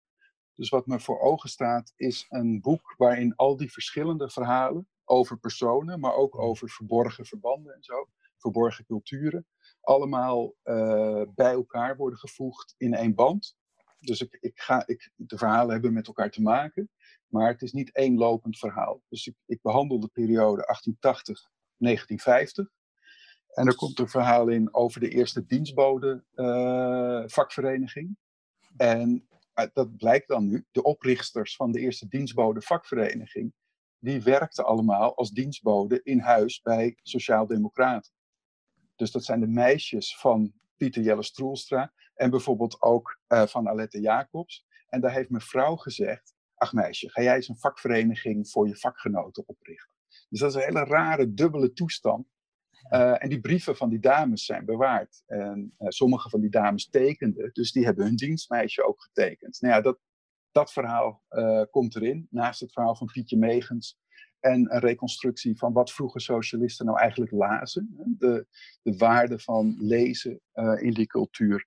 Dus 0.54 0.68
wat 0.68 0.86
me 0.86 1.00
voor 1.00 1.20
ogen 1.20 1.48
staat, 1.48 1.92
is 1.96 2.26
een 2.28 2.60
boek 2.60 2.94
waarin 2.96 3.36
al 3.36 3.56
die 3.56 3.72
verschillende 3.72 4.30
verhalen 4.30 4.88
over 5.04 5.38
personen, 5.38 6.00
maar 6.00 6.14
ook 6.14 6.38
over 6.38 6.68
verborgen 6.68 7.26
verbanden 7.26 7.74
en 7.74 7.82
zo, 7.82 8.08
verborgen 8.36 8.84
culturen, 8.84 9.46
allemaal 9.80 10.54
uh, 10.64 11.22
bij 11.34 11.52
elkaar 11.52 11.96
worden 11.96 12.18
gevoegd 12.18 12.74
in 12.78 12.94
één 12.94 13.14
band. 13.14 13.56
Dus 13.98 14.20
ik, 14.20 14.38
ik 14.40 14.60
ga, 14.60 14.86
ik, 14.86 15.10
de 15.16 15.38
verhalen 15.38 15.72
hebben 15.72 15.92
met 15.92 16.06
elkaar 16.06 16.30
te 16.30 16.42
maken, 16.42 16.90
maar 17.26 17.48
het 17.48 17.62
is 17.62 17.72
niet 17.72 17.92
één 17.92 18.16
lopend 18.16 18.58
verhaal. 18.58 19.02
Dus 19.08 19.26
ik, 19.26 19.34
ik 19.46 19.62
behandel 19.62 20.00
de 20.00 20.10
periode 20.12 20.80
1880-1950. 22.66 22.80
En 23.52 23.66
er 23.66 23.74
komt 23.74 23.98
een 23.98 24.08
verhaal 24.08 24.48
in 24.48 24.74
over 24.74 25.00
de 25.00 25.08
eerste 25.08 25.46
dienstbode 25.46 26.24
uh, 26.34 27.22
vakvereniging. 27.26 28.16
En 28.76 29.26
dat 29.72 29.96
blijkt 29.96 30.28
dan 30.28 30.48
nu, 30.48 30.66
de 30.70 30.82
oprichters 30.82 31.56
van 31.56 31.72
de 31.72 31.80
eerste 31.80 32.08
dienstbode 32.08 32.62
vakvereniging, 32.62 33.52
die 33.98 34.22
werkten 34.22 34.64
allemaal 34.64 35.16
als 35.16 35.30
dienstbode 35.30 36.00
in 36.02 36.18
huis 36.18 36.60
bij 36.60 36.98
Sociaaldemocraten. 37.02 38.12
Dus 38.96 39.10
dat 39.10 39.24
zijn 39.24 39.40
de 39.40 39.46
meisjes 39.46 40.16
van 40.16 40.52
Pieter 40.76 41.02
Jelle 41.02 41.22
Stroelstra 41.22 41.92
en 42.14 42.30
bijvoorbeeld 42.30 42.82
ook 42.82 43.18
uh, 43.28 43.46
van 43.46 43.68
Alette 43.68 44.00
Jacobs. 44.00 44.66
En 44.88 45.00
daar 45.00 45.12
heeft 45.12 45.30
mevrouw 45.30 45.76
gezegd, 45.76 46.34
ach 46.54 46.72
meisje, 46.72 47.10
ga 47.10 47.22
jij 47.22 47.34
eens 47.34 47.48
een 47.48 47.58
vakvereniging 47.58 48.48
voor 48.48 48.68
je 48.68 48.76
vakgenoten 48.76 49.48
oprichten. 49.48 49.94
Dus 50.28 50.40
dat 50.40 50.50
is 50.50 50.54
een 50.54 50.62
hele 50.62 50.84
rare, 50.84 51.34
dubbele 51.34 51.72
toestand. 51.72 52.26
Uh, 52.90 53.22
en 53.22 53.28
die 53.28 53.40
brieven 53.40 53.76
van 53.76 53.88
die 53.88 54.00
dames 54.00 54.44
zijn 54.44 54.64
bewaard. 54.64 55.22
En 55.26 55.74
uh, 55.78 55.88
sommige 55.88 56.28
van 56.28 56.40
die 56.40 56.50
dames 56.50 56.88
tekenden, 56.88 57.50
dus 57.52 57.72
die 57.72 57.84
hebben 57.84 58.04
hun 58.04 58.16
dienstmeisje 58.16 58.86
ook 58.86 59.02
getekend. 59.02 59.60
Nou 59.60 59.74
ja, 59.74 59.80
dat, 59.80 59.98
dat 60.52 60.72
verhaal 60.72 61.22
uh, 61.30 61.62
komt 61.70 61.96
erin, 61.96 62.26
naast 62.30 62.60
het 62.60 62.72
verhaal 62.72 62.96
van 62.96 63.06
Pietje 63.12 63.36
Megens. 63.36 64.00
En 64.40 64.74
een 64.74 64.80
reconstructie 64.80 65.58
van 65.58 65.72
wat 65.72 65.92
vroeger 65.92 66.20
socialisten 66.20 66.86
nou 66.86 66.98
eigenlijk 66.98 67.32
lazen. 67.32 68.14
De, 68.18 68.46
de 68.82 68.96
waarde 68.96 69.38
van 69.38 69.76
lezen 69.78 70.40
in 70.80 70.92
die 70.92 71.06
cultuur. 71.06 71.66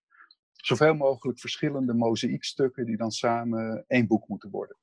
Zoveel 0.52 0.96
mogelijk 0.96 1.40
verschillende 1.40 1.94
mozaïekstukken 1.94 2.86
die 2.86 2.98
dan 2.98 3.12
samen 3.12 3.84
één 3.88 4.08
boek 4.08 4.28
moeten 4.28 4.50
worden. 4.50 4.78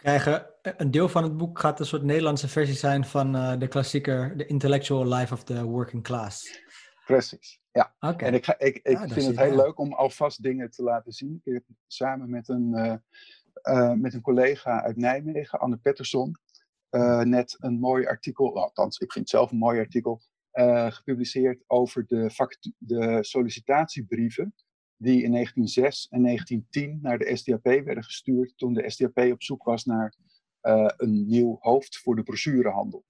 Krijgen 0.00 0.46
een 0.62 0.90
deel 0.90 1.08
van 1.08 1.22
het 1.22 1.36
boek 1.36 1.58
gaat 1.58 1.80
een 1.80 1.86
soort 1.86 2.02
Nederlandse 2.02 2.48
versie 2.48 2.74
zijn 2.74 3.04
van 3.04 3.36
uh, 3.36 3.58
de 3.58 3.68
klassieker 3.68 4.36
The 4.36 4.46
Intellectual 4.46 5.06
Life 5.06 5.34
of 5.34 5.44
the 5.44 5.64
Working 5.64 6.02
Class. 6.02 6.62
Precies, 7.06 7.60
ja. 7.72 7.94
Okay. 8.00 8.28
En 8.28 8.34
ik, 8.34 8.44
ga, 8.44 8.58
ik, 8.58 8.80
ik 8.82 8.98
vind 8.98 9.26
het 9.26 9.38
heel 9.38 9.56
leuk 9.56 9.78
om 9.78 9.92
alvast 9.92 10.42
dingen 10.42 10.70
te 10.70 10.82
laten 10.82 11.12
zien. 11.12 11.40
Ik 11.44 11.52
heb 11.52 11.62
samen 11.86 12.30
met 12.30 12.48
een, 12.48 12.72
uh, 12.74 12.94
uh, 13.76 13.92
met 13.92 14.14
een 14.14 14.20
collega 14.20 14.82
uit 14.82 14.96
Nijmegen, 14.96 15.58
Anne 15.58 15.76
Pettersson, 15.76 16.36
net 17.22 17.56
een 17.58 17.78
mooi 17.78 18.06
artikel, 18.06 18.62
althans, 18.62 18.98
ik 18.98 19.12
vind 19.12 19.24
het 19.24 19.34
zelf 19.34 19.50
een 19.50 19.58
mooi 19.58 19.78
artikel, 19.78 20.20
gepubliceerd 20.88 21.64
over 21.66 22.06
de, 22.06 22.30
de 22.78 23.18
sollicitatiebrieven 23.20 24.54
die 25.02 25.22
in 25.22 25.32
1906 25.32 26.08
en 26.10 26.22
1910 26.22 26.98
naar 27.02 27.18
de 27.18 27.36
SDAP 27.36 27.62
werden 27.62 28.04
gestuurd 28.04 28.52
toen 28.56 28.74
de 28.74 28.90
SDAP 28.90 29.18
op 29.18 29.42
zoek 29.42 29.62
was 29.64 29.84
naar 29.84 30.14
een 30.96 31.26
nieuw 31.26 31.56
hoofd 31.60 31.98
voor 31.98 32.16
de 32.16 32.22
brochurehandel. 32.22 33.04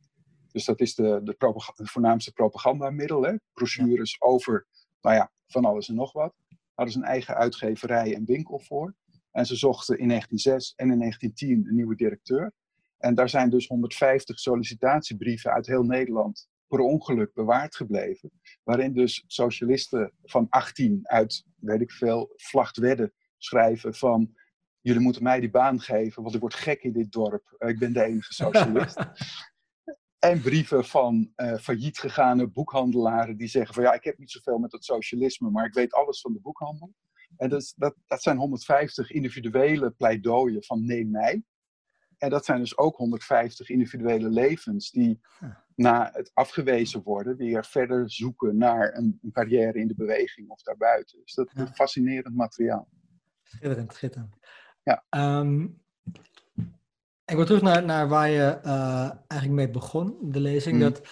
Dus 0.53 0.65
dat 0.65 0.81
is 0.81 0.95
de, 0.95 1.21
de, 1.25 1.35
voornaamste 1.75 2.33
propagandamiddel. 2.33 3.23
Hè? 3.23 3.35
Brochures 3.53 4.21
over 4.21 4.67
nou 5.01 5.17
ja, 5.17 5.33
van 5.47 5.65
alles 5.65 5.89
en 5.89 5.95
nog 5.95 6.13
wat. 6.13 6.35
Hadden 6.75 6.95
ze 6.95 7.01
een 7.01 7.07
eigen 7.07 7.35
uitgeverij 7.35 8.15
en 8.15 8.25
winkel 8.25 8.59
voor. 8.59 8.95
En 9.31 9.47
ze 9.47 9.57
zochten 9.57 9.99
in 9.99 10.09
1906 10.09 10.75
en 10.77 10.91
in 10.91 10.99
1910 10.99 11.69
een 11.69 11.75
nieuwe 11.75 11.97
directeur. 11.97 12.53
En 12.99 13.15
daar 13.15 13.29
zijn 13.29 13.51
dus 13.51 13.67
150 13.67 14.39
sollicitatiebrieven 14.39 15.53
uit 15.53 15.67
heel 15.67 15.83
Nederland 15.83 16.49
per 16.71 16.81
ongeluk 16.81 17.35
bewaard 17.35 17.77
gebleven. 17.77 18.31
Waarin 18.63 18.93
dus 18.93 19.25
socialisten 19.27 20.13
van 20.23 20.47
18 20.49 21.01
uit, 21.03 21.45
weet 21.57 21.81
ik 21.81 21.93
veel, 21.93 22.33
Vlachtwedde 22.37 23.13
schrijven 23.37 23.95
van... 23.95 24.39
Jullie 24.83 25.03
moeten 25.03 25.23
mij 25.23 25.41
die 25.41 25.51
baan 25.51 25.81
geven, 25.81 26.23
want 26.23 26.35
ik 26.35 26.41
word 26.41 26.55
gek 26.55 26.83
in 26.83 26.93
dit 26.93 27.13
dorp. 27.13 27.55
Ik 27.59 27.79
ben 27.79 27.93
de 27.93 28.03
enige 28.03 28.33
socialist. 28.33 28.99
En 30.19 30.41
brieven 30.41 30.85
van 30.85 31.33
uh, 31.37 31.57
failliet 31.57 31.99
gegane 31.99 32.47
boekhandelaren 32.47 33.37
die 33.37 33.49
zeggen 33.49 33.75
van 33.75 33.83
ja, 33.83 33.93
ik 33.93 34.05
heb 34.05 34.19
niet 34.19 34.31
zoveel 34.31 34.59
met 34.59 34.73
het 34.73 34.85
socialisme, 34.85 35.51
maar 35.51 35.67
ik 35.67 35.75
weet 35.75 35.93
alles 35.93 36.21
van 36.21 36.33
de 36.33 36.41
boekhandel. 36.41 36.95
En 37.37 37.49
dat, 37.49 37.73
dat, 37.77 37.95
dat 38.07 38.23
zijn 38.23 38.37
150 38.37 39.11
individuele 39.11 39.91
pleidooien 39.91 40.65
van 40.65 40.87
neem 40.87 41.11
mij. 41.11 41.43
En 42.21 42.31
dat 42.31 42.45
zijn 42.45 42.59
dus 42.59 42.77
ook 42.77 42.97
150 42.97 43.69
individuele 43.69 44.29
levens 44.29 44.91
die 44.91 45.21
na 45.75 46.11
het 46.13 46.31
afgewezen 46.35 47.03
worden 47.03 47.37
weer 47.37 47.65
verder 47.65 48.11
zoeken 48.11 48.57
naar 48.57 48.95
een, 48.97 49.19
een 49.23 49.33
carrière 49.33 49.79
in 49.79 49.89
de 49.89 49.95
beweging 49.95 50.49
of 50.49 50.63
daarbuiten. 50.63 51.19
Dus 51.25 51.35
dat 51.35 51.51
is 51.55 51.63
fascinerend 51.73 52.37
materiaal. 52.37 52.89
Schitterend, 53.43 53.95
schitterend. 53.95 54.37
Ja. 54.83 55.05
Um, 55.11 55.83
ik 57.25 57.37
wil 57.37 57.45
terug 57.45 57.63
naar, 57.63 57.85
naar 57.85 58.09
waar 58.09 58.29
je 58.29 58.61
uh, 58.65 59.11
eigenlijk 59.27 59.61
mee 59.61 59.71
begon, 59.71 60.19
de 60.23 60.41
lezing. 60.41 60.75
Mm. 60.75 60.81
Dat 60.81 61.09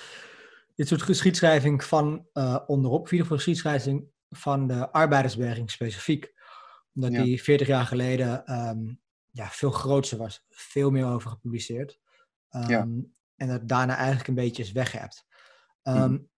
dit 0.75 0.89
soort 0.89 1.03
geschiedschrijving 1.03 1.85
van 1.85 2.27
uh, 2.35 2.59
onderop, 2.67 3.07
in 3.07 3.13
ieder 3.13 3.33
geschiedschrijving 3.33 4.09
van 4.31 4.67
de 4.67 4.91
arbeidersbeweging 4.91 5.71
specifiek. 5.71 6.33
Omdat 6.95 7.13
ja. 7.13 7.23
die 7.23 7.43
40 7.43 7.67
jaar 7.67 7.87
geleden 7.87 8.53
um, 8.69 9.01
ja, 9.31 9.49
veel 9.49 9.71
groter 9.71 10.19
was, 10.19 10.45
veel 10.49 10.91
meer 10.91 11.07
over 11.07 11.31
gepubliceerd. 11.31 12.01
Um, 12.51 12.69
ja. 12.69 12.89
En 13.37 13.49
dat 13.49 13.69
daarna 13.69 13.97
eigenlijk 13.97 14.29
een 14.29 14.35
beetje 14.35 14.63
is 14.63 14.73
weggehebt. 14.73 15.27
Um, 15.83 16.31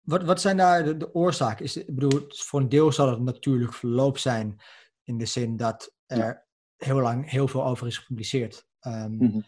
wat, 0.00 0.22
wat 0.22 0.40
zijn 0.40 0.56
daar 0.56 0.84
de, 0.84 0.96
de 0.96 1.14
oorzaken? 1.14 1.64
Is, 1.64 1.76
ik 1.76 1.94
bedoel, 1.94 2.24
voor 2.28 2.60
een 2.60 2.68
deel 2.68 2.92
zal 2.92 3.10
het 3.10 3.20
natuurlijk 3.20 3.74
verloop 3.74 4.18
zijn 4.18 4.60
in 5.02 5.18
de 5.18 5.26
zin 5.26 5.56
dat 5.56 5.94
er 6.06 6.46
heel 6.76 7.00
lang 7.00 7.30
heel 7.30 7.48
veel 7.48 7.64
over 7.64 7.86
is 7.86 7.98
gepubliceerd. 7.98 8.66
Um, 8.80 9.44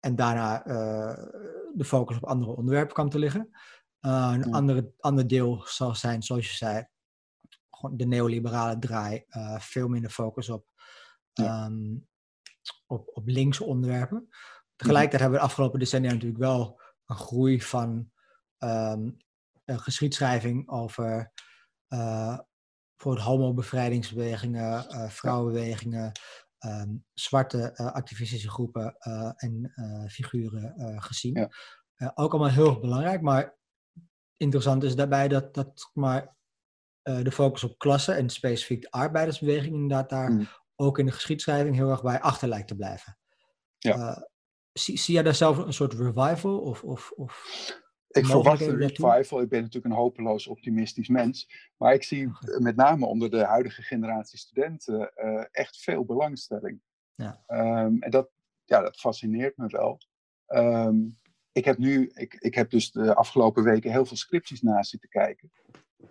En 0.00 0.16
daarna 0.16 0.66
uh, 0.66 1.24
de 1.74 1.84
focus 1.84 2.16
op 2.16 2.24
andere 2.24 2.56
onderwerpen 2.56 2.94
kwam 2.94 3.08
te 3.08 3.18
liggen. 3.18 3.48
Uh, 4.00 4.30
een 4.34 4.52
andere, 4.52 4.92
ander 4.98 5.26
deel 5.26 5.62
zal 5.66 5.94
zijn, 5.94 6.22
zoals 6.22 6.50
je 6.50 6.56
zei, 6.56 6.86
gewoon 7.70 7.96
de 7.96 8.06
neoliberale 8.06 8.78
draai. 8.78 9.24
Uh, 9.28 9.60
veel 9.60 9.88
minder 9.88 10.10
focus 10.10 10.48
op, 10.48 10.66
um, 11.40 12.06
op, 12.86 13.10
op 13.12 13.26
linkse 13.26 13.64
onderwerpen. 13.64 14.28
Tegelijkertijd 14.76 15.22
hebben 15.22 15.38
we 15.38 15.44
de 15.44 15.50
afgelopen 15.50 15.78
decennia 15.78 16.12
natuurlijk 16.12 16.40
wel 16.40 16.80
een 17.06 17.16
groei 17.16 17.62
van 17.62 18.10
um, 18.58 19.16
een 19.64 19.80
geschiedschrijving 19.80 20.68
over 20.68 21.32
uh, 21.88 22.38
voor 22.96 23.18
homobevrijdingsbewegingen, 23.18 24.86
uh, 24.90 25.08
vrouwenbewegingen, 25.08 26.12
um, 26.66 27.04
zwarte 27.14 27.74
uh, 27.76 27.92
activistische 27.92 28.50
groepen 28.50 28.96
en 29.36 29.72
figuren 30.10 31.02
gezien. 31.02 31.48
Ja. 31.96 32.12
ook 32.14 32.32
allemaal 32.32 32.52
heel 32.52 32.68
erg 32.68 32.80
belangrijk, 32.80 33.20
maar 33.20 33.56
interessant 34.36 34.82
is 34.82 34.96
daarbij 34.96 35.28
dat, 35.28 35.54
dat 35.54 35.90
maar, 35.92 36.34
de 37.02 37.32
focus 37.32 37.64
op 37.64 37.78
klasse 37.78 38.12
en 38.12 38.30
specifiek 38.30 38.82
de 38.82 38.90
arbeidersbeweging 38.90 39.74
inderdaad 39.74 40.10
daar 40.10 40.32
mm. 40.32 40.48
Ook 40.76 40.98
in 40.98 41.06
de 41.06 41.12
geschiedschrijving 41.12 41.74
heel 41.74 41.90
erg 41.90 42.02
bij 42.02 42.20
achter 42.20 42.48
lijkt 42.48 42.68
te 42.68 42.76
blijven. 42.76 43.18
Ja. 43.78 44.28
zie, 44.72 44.98
zie 44.98 45.14
jij 45.14 45.22
daar 45.22 45.34
zelf 45.34 45.58
een 45.58 45.72
soort 45.72 45.92
revival? 45.92 46.58
Of, 46.58 46.84
of, 46.84 47.10
of 47.10 47.44
ik 48.08 48.26
verwacht 48.26 48.60
een 48.60 48.76
revival. 48.76 49.40
Ik 49.40 49.48
ben 49.48 49.62
natuurlijk 49.62 49.94
een 49.94 50.00
hopeloos 50.00 50.46
optimistisch 50.46 51.08
mens. 51.08 51.50
Maar 51.76 51.94
ik 51.94 52.02
zie 52.02 52.30
met 52.58 52.76
name 52.76 53.06
onder 53.06 53.30
de 53.30 53.44
huidige 53.44 53.82
generatie 53.82 54.38
studenten 54.38 55.12
uh, 55.16 55.44
echt 55.50 55.78
veel 55.78 56.04
belangstelling. 56.04 56.80
Ja. 57.14 57.42
Um, 57.48 58.02
en 58.02 58.10
dat, 58.10 58.30
ja, 58.64 58.80
dat 58.80 58.96
fascineert 58.96 59.56
me 59.56 59.66
wel. 59.66 60.00
Um, 60.46 61.14
ik 61.52 61.64
heb 61.64 61.78
nu, 61.78 62.10
ik, 62.14 62.34
ik 62.34 62.54
heb 62.54 62.70
dus 62.70 62.92
de 62.92 63.14
afgelopen 63.14 63.62
weken 63.62 63.90
heel 63.90 64.06
veel 64.06 64.16
scripties 64.16 64.62
naast 64.62 64.90
zitten 64.90 65.08
kijken. 65.08 65.52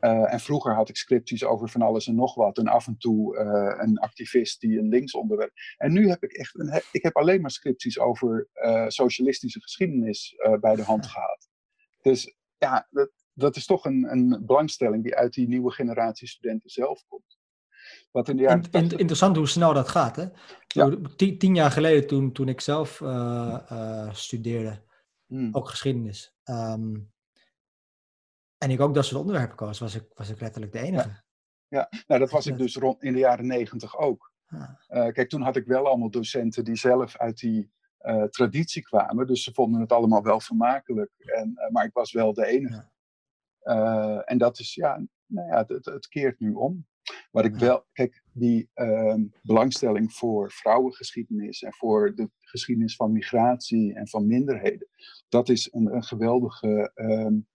Uh, 0.01 0.33
en 0.33 0.39
vroeger 0.39 0.75
had 0.75 0.89
ik 0.89 0.97
scripties 0.97 1.43
over 1.43 1.69
van 1.69 1.81
alles 1.81 2.07
en 2.07 2.15
nog 2.15 2.35
wat. 2.35 2.57
En 2.57 2.67
af 2.67 2.87
en 2.87 2.97
toe 2.97 3.37
uh, 3.37 3.83
een 3.85 3.97
activist 3.97 4.59
die 4.59 4.79
een 4.79 4.89
linksonderwerp. 4.89 5.51
En 5.77 5.93
nu 5.93 6.09
heb 6.09 6.23
ik 6.23 6.31
echt 6.31 6.59
een, 6.59 6.81
ik 6.91 7.03
heb 7.03 7.15
alleen 7.15 7.41
maar 7.41 7.51
scripties 7.51 7.99
over 7.99 8.47
socialistische 8.87 9.61
geschiedenis 9.61 10.35
bij 10.59 10.75
de 10.75 10.83
hand 10.83 11.05
gehad. 11.05 11.49
Dus 12.01 12.35
ja, 12.57 12.87
dat, 12.89 13.11
dat 13.33 13.55
is 13.55 13.65
toch 13.65 13.85
een, 13.85 14.11
een 14.11 14.45
belangstelling 14.45 15.03
die 15.03 15.15
uit 15.15 15.33
die 15.33 15.47
nieuwe 15.47 15.71
generatie 15.71 16.27
studenten 16.27 16.69
zelf 16.69 17.03
komt. 17.07 17.37
Wat 18.11 18.29
in 18.29 18.35
de 18.35 18.41
jaren 18.41 18.71
Interessant 18.71 19.35
hoe 19.35 19.47
snel 19.47 19.73
dat 19.73 19.87
gaat. 19.87 20.15
Hè? 20.15 20.25
Ja. 20.67 20.97
Tien, 21.15 21.55
jaar 21.55 21.71
geleden, 21.71 22.07
toen, 22.07 22.31
toen 22.31 22.49
ik 22.49 22.61
zelf 22.61 23.01
studeerde, 24.11 24.81
hmm. 25.27 25.49
ook 25.51 25.69
geschiedenis. 25.69 26.35
Um, 26.43 27.13
en 28.57 28.71
ik 28.71 28.79
ook 28.79 28.93
dat 28.93 29.05
soort 29.05 29.19
onderwerpen 29.19 29.55
koos, 29.55 29.79
was 29.79 29.95
ik, 29.95 30.05
was 30.13 30.29
ik 30.29 30.39
letterlijk 30.39 30.71
de 30.71 30.79
enige. 30.79 31.09
Ja, 31.09 31.23
ja. 31.67 31.89
nou 32.07 32.19
dat 32.19 32.31
was 32.31 32.45
ik 32.45 32.57
dus 32.57 32.75
rond 32.75 33.03
in 33.03 33.13
de 33.13 33.19
jaren 33.19 33.47
negentig 33.47 33.97
ook. 33.97 34.33
Uh, 34.89 35.07
kijk, 35.11 35.29
toen 35.29 35.41
had 35.41 35.55
ik 35.55 35.65
wel 35.65 35.87
allemaal 35.87 36.09
docenten 36.09 36.63
die 36.63 36.75
zelf 36.75 37.17
uit 37.17 37.37
die 37.37 37.71
uh, 38.01 38.23
traditie 38.23 38.81
kwamen. 38.81 39.27
Dus 39.27 39.43
ze 39.43 39.53
vonden 39.53 39.81
het 39.81 39.91
allemaal 39.91 40.23
wel 40.23 40.39
vermakelijk. 40.39 41.11
En, 41.17 41.53
uh, 41.55 41.69
maar 41.69 41.85
ik 41.85 41.93
was 41.93 42.11
wel 42.11 42.33
de 42.33 42.45
enige. 42.45 42.93
En 44.25 44.37
dat 44.37 44.59
is, 44.59 44.73
ja, 44.73 45.05
nou 45.25 45.47
ja, 45.47 45.65
het, 45.67 45.85
het, 45.85 46.07
keert 46.07 46.39
nu 46.39 46.53
om. 46.53 46.87
Wat 47.31 47.45
ik 47.45 47.55
wel, 47.55 47.85
kijk, 47.91 48.23
die 48.33 48.69
ehm, 48.73 49.23
belangstelling 49.41 50.13
voor 50.13 50.51
vrouwengeschiedenis 50.51 51.61
en 51.61 51.73
voor 51.73 52.15
de 52.15 52.29
geschiedenis 52.39 52.95
van 52.95 53.11
migratie 53.11 53.93
en 53.93 54.07
van 54.07 54.27
minderheden, 54.27 54.87
dat 55.29 55.49
is 55.49 55.69
een, 55.73 55.95
een 55.95 56.03
geweldige 56.03 56.91
um, 56.95 57.47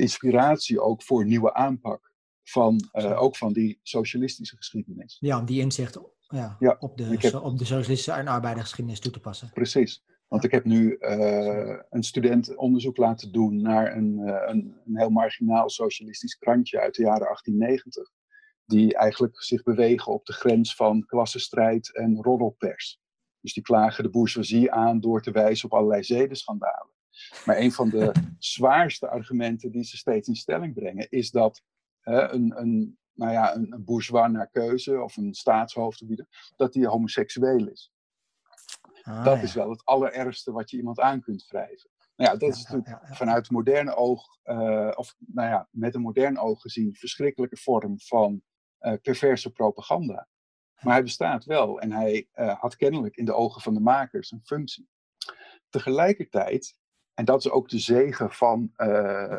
inspiratie 0.00 0.80
ook 0.80 1.02
voor 1.02 1.24
nieuwe 1.24 1.54
aanpak 1.54 2.12
van, 2.42 2.88
ook 2.92 3.36
van 3.36 3.52
die 3.52 3.80
socialistische 3.82 4.56
geschiedenis. 4.56 5.16
Ja, 5.20 5.40
die 5.40 5.60
inzicht 5.60 5.98
ja, 6.28 6.76
op, 6.78 6.96
de, 6.96 7.40
op 7.42 7.58
de 7.58 7.64
socialistische 7.64 8.12
en 8.12 8.26
arbeidersgeschiedenis 8.26 9.00
toe 9.00 9.12
te 9.12 9.20
passen. 9.20 9.50
Precies. 9.52 10.04
Want 10.32 10.44
ik 10.44 10.50
heb 10.50 10.64
nu 10.64 10.96
uh, 10.98 11.78
een 11.90 12.02
student 12.02 12.56
onderzoek 12.56 12.96
laten 12.96 13.32
doen 13.32 13.62
naar 13.62 13.96
een, 13.96 14.18
uh, 14.18 14.42
een, 14.46 14.80
een, 14.84 14.98
heel 14.98 15.10
marginaal 15.10 15.70
socialistisch 15.70 16.38
krantje 16.38 16.80
uit 16.80 16.94
de 16.94 17.02
jaren 17.02 17.26
1890. 17.26 18.10
Die 18.64 18.96
eigenlijk 18.96 19.42
zich 19.42 19.62
bewegen 19.62 20.12
op 20.12 20.24
de 20.24 20.32
grens 20.32 20.74
van 20.74 21.06
klassenstrijd 21.06 21.96
en 21.96 22.22
roddelpers. 22.22 23.00
Dus 23.40 23.52
die 23.52 23.62
klagen 23.62 24.04
de 24.04 24.10
bourgeoisie 24.10 24.72
aan 24.72 25.00
door 25.00 25.22
te 25.22 25.30
wijzen 25.30 25.64
op 25.64 25.78
allerlei 25.78 26.02
zedenschandalen. 26.02 26.91
Maar 27.44 27.56
een 27.56 27.72
van 27.72 27.88
de 27.88 28.12
zwaarste 28.38 29.08
argumenten 29.08 29.70
die 29.70 29.84
ze 29.84 29.96
steeds 29.96 30.28
in 30.28 30.34
stelling 30.34 30.74
brengen 30.74 31.10
is 31.10 31.30
dat 31.30 31.62
uh, 32.04 32.28
een, 32.30 32.60
een 32.60 32.98
nou 33.12 33.32
ja, 33.32 33.54
een, 33.54 33.72
een 33.72 33.84
bourgeois 33.84 34.30
naar 34.30 34.50
keuze 34.50 35.02
of 35.02 35.16
een 35.16 35.34
staatshoofd, 35.34 36.04
dat 36.56 36.72
die 36.72 36.86
homoseksueel 36.86 37.68
is. 37.68 37.92
Ah, 39.02 39.24
dat 39.24 39.42
is 39.42 39.54
wel 39.54 39.70
het 39.70 39.84
allerergste 39.84 40.52
wat 40.52 40.70
je 40.70 40.76
iemand 40.76 41.00
aan 41.00 41.20
kunt 41.20 41.46
wrijven. 41.46 41.90
Nou 42.16 42.32
ja, 42.32 42.36
dat 42.36 42.56
is 42.56 42.62
natuurlijk 42.62 43.16
vanuit 43.16 43.50
moderne 43.50 43.94
oog, 43.94 44.38
uh, 44.44 44.92
of 44.94 45.14
nou 45.18 45.48
ja, 45.48 45.68
met 45.70 45.94
een 45.94 46.00
modern 46.00 46.38
oog 46.38 46.60
gezien, 46.60 46.94
verschrikkelijke 46.94 47.56
vorm 47.56 48.00
van 48.00 48.42
uh, 48.80 48.94
perverse 49.02 49.52
propaganda. 49.52 50.28
Maar 50.80 50.92
hij 50.92 51.02
bestaat 51.02 51.44
wel 51.44 51.80
en 51.80 51.92
hij 51.92 52.28
uh, 52.34 52.60
had 52.60 52.76
kennelijk 52.76 53.16
in 53.16 53.24
de 53.24 53.34
ogen 53.34 53.60
van 53.60 53.74
de 53.74 53.80
makers 53.80 54.30
een 54.30 54.44
functie. 54.44 54.88
Tegelijkertijd 55.68 56.76
en 57.14 57.24
dat 57.24 57.44
is 57.44 57.50
ook 57.50 57.68
de 57.68 57.78
zegen 57.78 58.32
van 58.32 58.72
uh, 58.76 59.38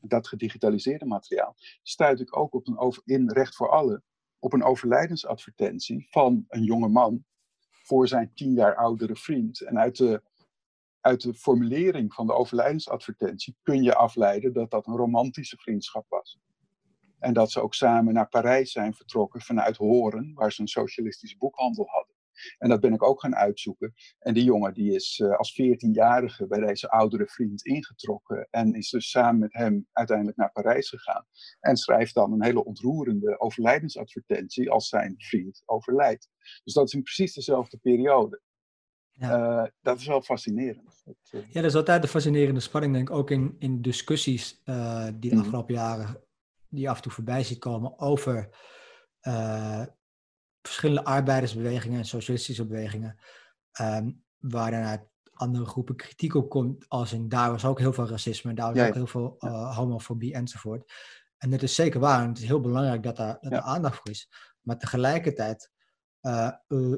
dat 0.00 0.28
gedigitaliseerde 0.28 1.04
materiaal. 1.04 1.54
Stuit 1.82 2.20
ik 2.20 2.36
ook 2.36 2.54
op 2.54 2.66
een 2.66 2.78
over, 2.78 3.02
in 3.04 3.30
Recht 3.30 3.56
voor 3.56 3.70
Allen 3.70 4.04
op 4.38 4.52
een 4.52 4.62
overlijdensadvertentie 4.62 6.06
van 6.10 6.44
een 6.48 6.64
jonge 6.64 6.88
man 6.88 7.24
voor 7.70 8.08
zijn 8.08 8.34
tien 8.34 8.52
jaar 8.52 8.76
oudere 8.76 9.16
vriend. 9.16 9.60
En 9.60 9.78
uit 9.78 9.96
de, 9.96 10.22
uit 11.00 11.22
de 11.22 11.34
formulering 11.34 12.14
van 12.14 12.26
de 12.26 12.32
overlijdensadvertentie 12.32 13.56
kun 13.62 13.82
je 13.82 13.94
afleiden 13.94 14.52
dat 14.52 14.70
dat 14.70 14.86
een 14.86 14.96
romantische 14.96 15.56
vriendschap 15.56 16.06
was. 16.08 16.38
En 17.18 17.32
dat 17.32 17.50
ze 17.50 17.60
ook 17.60 17.74
samen 17.74 18.14
naar 18.14 18.28
Parijs 18.28 18.72
zijn 18.72 18.94
vertrokken 18.94 19.40
vanuit 19.40 19.76
Horen, 19.76 20.32
waar 20.34 20.52
ze 20.52 20.60
een 20.60 20.68
socialistische 20.68 21.36
boekhandel 21.36 21.86
hadden. 21.86 22.09
En 22.58 22.68
dat 22.68 22.80
ben 22.80 22.92
ik 22.92 23.02
ook 23.02 23.20
gaan 23.20 23.36
uitzoeken. 23.36 23.94
En 24.18 24.34
die 24.34 24.44
jongen 24.44 24.74
die 24.74 24.94
is 24.94 25.18
uh, 25.18 25.36
als 25.36 25.60
14-jarige 25.62 26.46
bij 26.46 26.60
deze 26.60 26.90
oudere 26.90 27.26
vriend 27.26 27.64
ingetrokken. 27.64 28.48
En 28.50 28.74
is 28.74 28.90
dus 28.90 29.10
samen 29.10 29.38
met 29.38 29.52
hem 29.52 29.86
uiteindelijk 29.92 30.36
naar 30.36 30.52
Parijs 30.52 30.88
gegaan. 30.88 31.26
En 31.60 31.76
schrijft 31.76 32.14
dan 32.14 32.32
een 32.32 32.44
hele 32.44 32.64
ontroerende 32.64 33.40
overlijdensadvertentie 33.40 34.70
als 34.70 34.88
zijn 34.88 35.14
vriend 35.18 35.62
overlijdt. 35.64 36.28
Dus 36.64 36.74
dat 36.74 36.86
is 36.86 36.92
in 36.92 37.02
precies 37.02 37.34
dezelfde 37.34 37.78
periode. 37.78 38.40
Ja. 39.10 39.62
Uh, 39.62 39.68
dat 39.80 39.98
is 39.98 40.06
wel 40.06 40.22
fascinerend. 40.22 41.02
Dat, 41.04 41.16
uh... 41.30 41.40
Ja, 41.40 41.60
dat 41.60 41.70
is 41.70 41.76
altijd 41.76 42.02
de 42.02 42.08
fascinerende 42.08 42.60
spanning, 42.60 42.92
denk 42.92 43.08
ik, 43.08 43.14
ook 43.14 43.30
in, 43.30 43.56
in 43.58 43.82
discussies 43.82 44.62
uh, 44.64 45.04
die 45.04 45.30
de 45.30 45.36
mhm. 45.36 45.38
afgelopen 45.38 45.74
jaren, 45.74 46.22
die 46.68 46.90
af 46.90 46.96
en 46.96 47.02
toe 47.02 47.12
voorbij 47.12 47.44
ziet 47.44 47.58
komen 47.58 47.98
over 47.98 48.48
verschillende 50.62 51.04
arbeidersbewegingen 51.04 51.98
en 51.98 52.04
socialistische 52.04 52.66
bewegingen, 52.66 53.18
um, 53.80 54.22
waar 54.38 54.70
dan 54.70 54.82
uit 54.82 55.08
andere 55.32 55.64
groepen 55.64 55.96
kritiek 55.96 56.34
op 56.34 56.48
komt, 56.48 56.88
als 56.88 57.12
in 57.12 57.28
daar 57.28 57.50
was 57.50 57.64
ook 57.64 57.78
heel 57.78 57.92
veel 57.92 58.08
racisme, 58.08 58.54
daar 58.54 58.74
was 58.74 58.86
ook 58.86 58.94
heel 58.94 59.06
veel 59.06 59.36
uh, 59.38 59.76
homofobie 59.76 60.34
enzovoort. 60.34 60.92
En 61.38 61.50
dat 61.50 61.62
is 61.62 61.74
zeker 61.74 62.00
waar, 62.00 62.22
en 62.22 62.28
het 62.28 62.38
is 62.38 62.44
heel 62.44 62.60
belangrijk 62.60 63.02
dat 63.02 63.16
daar, 63.16 63.38
dat 63.40 63.52
er 63.52 63.60
aandacht 63.60 63.96
voor 63.96 64.10
is. 64.10 64.28
Maar 64.60 64.78
tegelijkertijd 64.78 65.70
uh, 66.22 66.50
uh, 66.68 66.96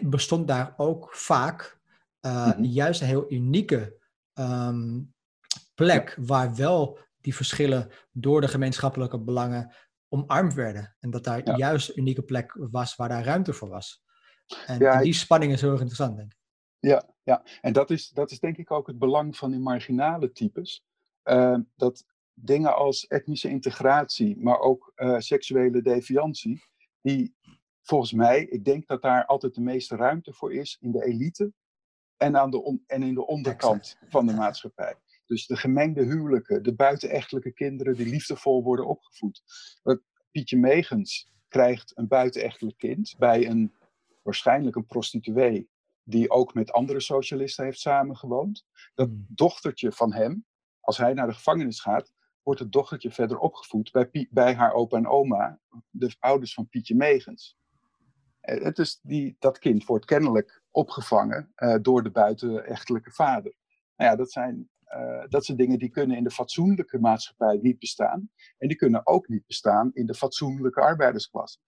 bestond 0.00 0.48
daar 0.48 0.74
ook 0.76 1.14
vaak 1.14 1.80
mm-hmm. 2.20 2.64
juist 2.64 3.00
een 3.00 3.06
heel 3.06 3.32
unieke 3.32 3.96
um, 4.34 5.14
plek 5.74 6.16
waar 6.20 6.54
wel 6.54 6.98
die 7.20 7.34
verschillen 7.34 7.90
door 8.12 8.40
de 8.40 8.48
gemeenschappelijke 8.48 9.18
belangen 9.18 9.74
omarmd 10.16 10.54
werden. 10.54 10.96
En 11.00 11.10
dat 11.10 11.24
daar 11.24 11.56
juist 11.58 11.88
een 11.88 11.98
unieke 11.98 12.22
plek 12.22 12.56
was 12.58 12.96
waar 12.96 13.08
daar 13.08 13.24
ruimte 13.24 13.52
voor 13.52 13.68
was. 13.68 14.04
En, 14.66 15.02
die 15.02 15.12
spanning 15.12 15.52
is 15.52 15.60
heel 15.60 15.70
erg 15.70 15.80
interessant, 15.80 16.16
denk 16.16 16.32
ik. 16.32 16.38
Ja, 16.78 17.14
ja. 17.22 17.44
en 17.60 17.72
dat 17.72 17.90
is, 17.90 18.08
dat 18.08 18.30
is 18.30 18.38
denk 18.38 18.56
ik 18.56 18.70
ook 18.70 18.86
het 18.86 18.98
belang 18.98 19.36
van 19.36 19.50
die 19.50 19.60
marginale 19.60 20.32
types. 20.32 20.84
Uh, 21.24 21.58
dat 21.76 22.04
dingen 22.34 22.76
als 22.76 23.06
etnische 23.06 23.48
integratie, 23.48 24.36
maar 24.38 24.58
ook 24.58 24.92
uh, 24.96 25.18
seksuele 25.18 25.82
deviantie, 25.82 26.62
die 27.00 27.34
volgens 27.82 28.12
mij, 28.12 28.44
ik 28.44 28.64
denk 28.64 28.86
dat 28.86 29.02
daar 29.02 29.26
altijd 29.26 29.54
de 29.54 29.60
meeste 29.60 29.96
ruimte 29.96 30.32
voor 30.32 30.54
is 30.54 30.76
in 30.80 30.92
de 30.92 31.04
elite 31.04 31.52
en, 32.16 32.36
aan 32.36 32.50
de 32.50 32.80
en 32.86 33.02
in 33.02 33.14
de 33.14 33.26
onderkant 33.26 33.96
van 34.08 34.26
de 34.26 34.32
maatschappij. 34.32 34.94
Dus 35.26 35.46
de 35.46 35.56
gemengde 35.56 36.02
huwelijken, 36.02 36.62
de 36.62 36.74
buitenechtelijke 36.74 37.52
kinderen 37.52 37.96
die 37.96 38.06
liefdevol 38.06 38.62
worden 38.62 38.86
opgevoed. 38.86 39.42
Pietje 40.30 40.58
Megens 40.58 41.32
krijgt 41.48 41.92
een 41.94 42.08
buitenechtelijk 42.08 42.78
kind 42.78 43.14
bij 43.18 43.48
een 43.48 43.74
waarschijnlijk 44.22 44.76
een 44.76 44.86
prostituee 44.86 45.68
die 46.02 46.30
ook 46.30 46.54
met 46.54 46.72
andere 46.72 47.00
socialisten 47.00 47.64
heeft 47.64 47.80
samengewoond. 47.80 48.66
Dat 48.94 49.08
hmm. 49.08 49.26
dochtertje 49.28 49.92
van 49.92 50.12
hem, 50.12 50.44
als 50.80 50.96
hij 50.96 51.12
naar 51.12 51.26
de 51.26 51.34
gevangenis 51.34 51.80
gaat, 51.80 52.12
wordt 52.42 52.60
het 52.60 52.72
dochtertje 52.72 53.10
verder 53.10 53.38
opgevoed 53.38 53.92
bij, 53.92 54.28
bij 54.30 54.54
haar 54.54 54.72
opa 54.72 54.96
en 54.96 55.06
oma, 55.06 55.60
de 55.90 56.16
ouders 56.18 56.54
van 56.54 56.68
Pietje 56.68 56.94
Megens. 56.94 57.56
Eh, 58.40 58.64
het 58.64 58.78
is 58.78 59.00
die, 59.02 59.36
dat 59.38 59.58
kind 59.58 59.84
wordt 59.84 60.04
kennelijk 60.04 60.62
opgevangen 60.70 61.52
uh, 61.56 61.76
door 61.82 62.02
de 62.02 62.10
buitenechtelijke 62.10 63.10
vader. 63.10 63.54
Nou 63.96 64.10
ja, 64.10 64.16
dat 64.16 64.32
zijn, 64.32 64.70
uh, 64.94 65.24
dat 65.28 65.44
zijn 65.44 65.56
dingen 65.56 65.78
die 65.78 65.90
kunnen 65.90 66.16
in 66.16 66.24
de 66.24 66.30
fatsoenlijke 66.30 66.98
maatschappij 66.98 67.58
niet 67.62 67.78
bestaan. 67.78 68.30
En 68.58 68.68
die 68.68 68.76
kunnen 68.76 69.06
ook 69.06 69.28
niet 69.28 69.46
bestaan 69.46 69.90
in 69.92 70.06
de 70.06 70.14
fatsoenlijke 70.14 70.80
arbeidersklasse. 70.80 71.58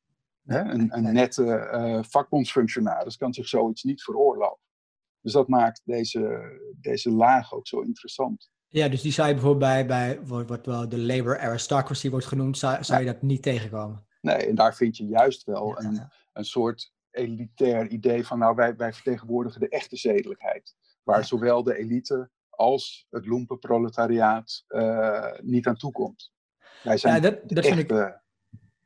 Hè? 0.45 0.61
Een, 0.61 0.97
een 0.97 1.13
nette 1.13 1.71
uh, 1.73 2.03
vakbondsfunctionaris 2.03 3.17
kan 3.17 3.33
zich 3.35 3.49
zoiets 3.49 3.83
niet 3.83 4.03
veroorloven. 4.03 4.67
Dus 5.21 5.33
dat 5.33 5.49
maakt 5.49 5.81
deze, 5.85 6.43
deze 6.81 7.11
laag 7.11 7.55
ook 7.55 7.67
zo 7.67 7.81
interessant. 7.81 8.51
Ja, 8.69 8.89
dus 8.89 9.03
die 9.03 9.13
zou 9.13 9.29
je 9.29 9.35
bijvoorbeeld 9.35 9.71
bij, 9.71 9.87
bij 9.87 10.21
wat 10.47 10.67
wel 10.67 10.89
de 10.89 10.99
labor 10.99 11.39
aristocracy 11.39 12.11
wordt 12.11 12.27
genoemd, 12.27 12.59
zou, 12.59 12.85
zou 12.85 13.01
je 13.01 13.07
dat 13.07 13.23
niet 13.23 13.43
tegenkomen? 13.43 14.07
Nee, 14.21 14.47
en 14.47 14.55
daar 14.55 14.75
vind 14.75 14.97
je 14.97 15.07
juist 15.07 15.45
wel 15.45 15.81
een, 15.81 16.11
een 16.33 16.45
soort 16.45 16.93
elitair 17.11 17.89
idee 17.89 18.27
van, 18.27 18.39
nou, 18.39 18.55
wij, 18.55 18.77
wij 18.77 18.93
vertegenwoordigen 18.93 19.61
de 19.61 19.69
echte 19.69 19.97
zedelijkheid. 19.97 20.75
Waar 21.03 21.25
zowel 21.25 21.63
de 21.63 21.77
elite 21.77 22.31
als 22.59 23.07
het 23.11 23.27
lumpenproletariaat 23.27 24.65
uh, 24.69 25.33
niet 25.41 25.67
aan 25.67 25.77
toekomt. 25.77 26.33
Wij 26.83 26.97
zijn 26.97 27.15
ja, 27.15 27.21
dat, 27.21 27.49
dat 27.49 27.67
vind 27.67 27.79
ik 27.79 27.91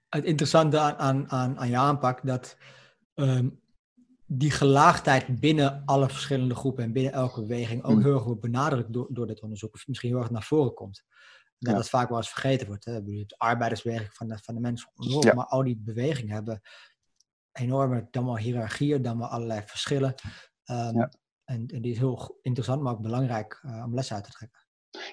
het 0.08 0.24
interessante 0.24 0.78
aan, 0.78 0.96
aan, 0.98 1.30
aan, 1.30 1.58
aan 1.58 1.68
je 1.68 1.76
aanpak, 1.76 2.26
dat 2.26 2.56
um, 3.14 3.60
die 4.26 4.50
gelaagdheid 4.50 5.40
binnen 5.40 5.82
alle 5.84 6.08
verschillende 6.08 6.54
groepen 6.54 6.84
en 6.84 6.92
binnen 6.92 7.12
elke 7.12 7.40
beweging 7.40 7.84
ook 7.84 7.96
mm. 7.96 8.02
heel 8.02 8.14
erg 8.14 8.24
wordt 8.24 8.40
benadrukt 8.40 8.92
door, 8.92 9.06
door 9.10 9.26
dit 9.26 9.40
onderzoek, 9.40 9.74
of 9.74 9.86
misschien 9.86 10.10
heel 10.10 10.18
erg 10.18 10.30
naar 10.30 10.42
voren 10.42 10.74
komt. 10.74 11.04
Dat 11.58 11.74
dat 11.74 11.88
vaak 11.88 12.08
wel 12.08 12.18
eens 12.18 12.30
vergeten 12.30 12.66
wordt. 12.66 12.84
Hè. 12.84 13.02
De 13.02 13.34
arbeidersbeweging 13.36 14.14
van 14.14 14.28
de, 14.28 14.38
van 14.38 14.54
de 14.54 14.60
mensen 14.60 14.90
ja. 14.94 15.34
maar 15.34 15.46
al 15.46 15.62
die 15.62 15.76
bewegingen 15.76 16.34
hebben 16.34 16.60
enorme, 17.52 18.08
dan 18.10 18.24
wel 18.24 18.38
hiërarchieën, 18.38 19.02
dan 19.02 19.18
wel 19.18 19.28
allerlei 19.28 19.62
verschillen. 19.66 20.14
Um, 20.70 20.98
ja. 20.98 21.10
En, 21.52 21.66
en, 21.66 21.82
die 21.82 21.92
is 21.92 21.98
heel 21.98 22.38
interessant, 22.42 22.82
maar 22.82 22.92
ook 22.92 23.00
belangrijk 23.00 23.62
uh, 23.66 23.82
om 23.86 23.94
les 23.94 24.12
uit 24.12 24.24
te 24.24 24.30
trekken. 24.30 24.60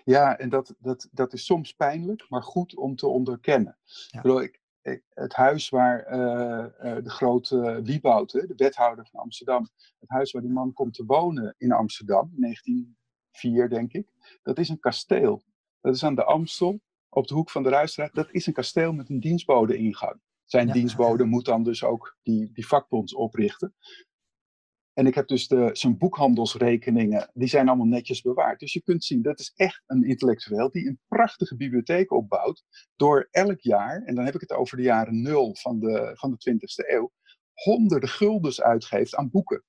Ja, 0.04 0.38
en 0.38 0.50
dat, 0.50 0.76
dat, 0.80 1.08
dat 1.12 1.34
is 1.34 1.46
soms 1.46 1.74
pijnlijk, 1.74 2.26
maar 2.30 2.44
goed 2.44 2.76
om 2.76 2.96
te 2.96 3.08
onderkennen. 3.08 3.78
Ja. 3.84 4.18
Ik 4.18 4.22
bedoel, 4.22 4.42
ik, 4.42 4.62
het 5.10 5.34
huis 5.34 5.70
waar 5.70 6.14
uh, 6.14 6.92
uh, 6.92 7.04
de 7.04 7.10
grote 7.10 7.80
Wieboud, 7.84 8.32
de 8.32 8.54
wethouder 8.56 9.08
van 9.12 9.20
Amsterdam, 9.20 9.70
het 10.00 10.10
huis 10.10 10.32
waar 10.32 10.42
die 10.42 10.52
man 10.52 10.74
komt 10.74 10.94
te 10.94 11.06
wonen 11.06 11.56
in 11.58 11.72
Amsterdam, 11.72 12.32
in 12.36 12.42
1904 12.42 13.70
denk 13.70 13.94
ik, 13.94 14.08
dat 14.44 14.60
is 14.60 14.70
een 14.70 14.80
kasteel. 14.80 15.44
Dat 15.82 15.96
is 15.96 16.04
aan 16.04 16.16
de 16.16 16.24
Amstel, 16.24 16.80
op 17.10 17.28
de 17.28 17.34
hoek 17.34 17.50
van 17.50 17.64
de 17.64 17.70
Ruistraat. 17.70 18.14
Dat 18.14 18.32
is 18.32 18.48
een 18.48 18.54
kasteel 18.54 18.94
met 18.94 19.10
een 19.10 19.20
dienstbode-ingang. 19.20 20.22
Zijn 20.46 20.68
ja. 20.68 20.74
dienstbode 20.74 21.24
moet 21.24 21.46
dan 21.46 21.64
dus 21.64 21.84
ook 21.84 22.18
die, 22.24 22.52
die 22.54 22.68
vakbonds 22.68 23.14
oprichten. 23.14 23.76
En 25.00 25.06
ik 25.06 25.16
heb 25.16 25.28
dus 25.28 25.48
de, 25.48 25.70
zijn 25.74 25.98
boekhandelsrekeningen, 25.98 27.30
die 27.34 27.48
zijn 27.48 27.68
allemaal 27.68 27.86
netjes 27.86 28.22
bewaard. 28.22 28.60
Dus 28.60 28.74
je 28.74 28.82
kunt 28.82 29.04
zien, 29.04 29.22
dat 29.22 29.40
is 29.40 29.54
echt 29.56 29.84
een 29.86 30.04
intellectueel 30.04 30.72
die 30.72 30.88
een 30.88 31.00
prachtige 31.08 31.56
bibliotheek 31.56 32.12
opbouwt. 32.12 32.64
Door 32.96 33.28
elk 33.32 33.60
jaar, 33.60 34.02
en 34.04 34.16
dan 34.16 34.26
heb 34.26 34.36
ik 34.36 34.42
het 34.42 34.52
over 34.52 34.78
de 34.78 34.84
jaren 34.84 35.22
nul 35.22 35.56
van 35.56 35.80
de, 35.80 36.12
van 36.14 36.38
de 36.38 36.52
20e 36.52 36.90
eeuw, 36.90 37.12
honderden 37.54 38.10
guldens 38.10 38.62
uitgeeft 38.62 39.16
aan 39.16 39.30
boeken. 39.30 39.64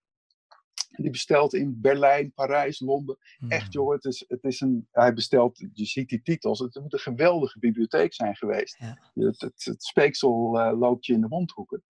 Die 0.90 1.10
bestelt 1.10 1.54
in 1.54 1.80
Berlijn, 1.80 2.32
Parijs, 2.32 2.80
Londen. 2.80 3.18
Echt 3.48 3.62
hmm. 3.62 3.70
joh, 3.70 3.92
het 3.92 4.04
is, 4.04 4.24
het 4.28 4.44
is 4.44 4.60
een, 4.60 4.88
hij 4.90 5.14
bestelt, 5.14 5.58
je 5.72 5.84
ziet 5.84 6.08
die 6.08 6.22
titels, 6.22 6.58
het 6.58 6.80
moet 6.82 6.92
een 6.92 6.98
geweldige 6.98 7.58
bibliotheek 7.58 8.14
zijn 8.14 8.36
geweest. 8.36 8.76
Ja. 8.78 9.10
Het, 9.14 9.40
het, 9.40 9.64
het, 9.64 9.82
speeksel 9.82 10.60
uh, 10.60 10.78
loopt 10.78 11.06
je 11.06 11.12
in 11.12 11.20
de 11.20 11.28
mondhoeken. 11.28 11.82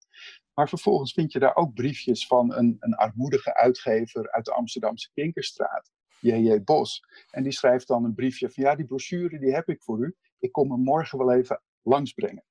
Maar 0.54 0.68
vervolgens 0.68 1.12
vind 1.12 1.32
je 1.32 1.38
daar 1.38 1.56
ook 1.56 1.74
briefjes 1.74 2.26
van 2.26 2.54
een, 2.54 2.76
een 2.80 2.94
armoedige 2.94 3.54
uitgever 3.54 4.30
uit 4.30 4.44
de 4.44 4.52
Amsterdamse 4.52 5.10
Kinkerstraat, 5.12 5.90
J.J. 6.20 6.62
Bos. 6.62 7.04
En 7.30 7.42
die 7.42 7.52
schrijft 7.52 7.86
dan 7.86 8.04
een 8.04 8.14
briefje 8.14 8.50
van 8.50 8.64
ja, 8.64 8.74
die 8.74 8.86
brochure 8.86 9.38
die 9.38 9.54
heb 9.54 9.68
ik 9.68 9.82
voor 9.82 10.04
u. 10.04 10.14
Ik 10.38 10.52
kom 10.52 10.70
hem 10.70 10.80
morgen 10.80 11.18
wel 11.18 11.32
even 11.32 11.62
langsbrengen. 11.82 12.44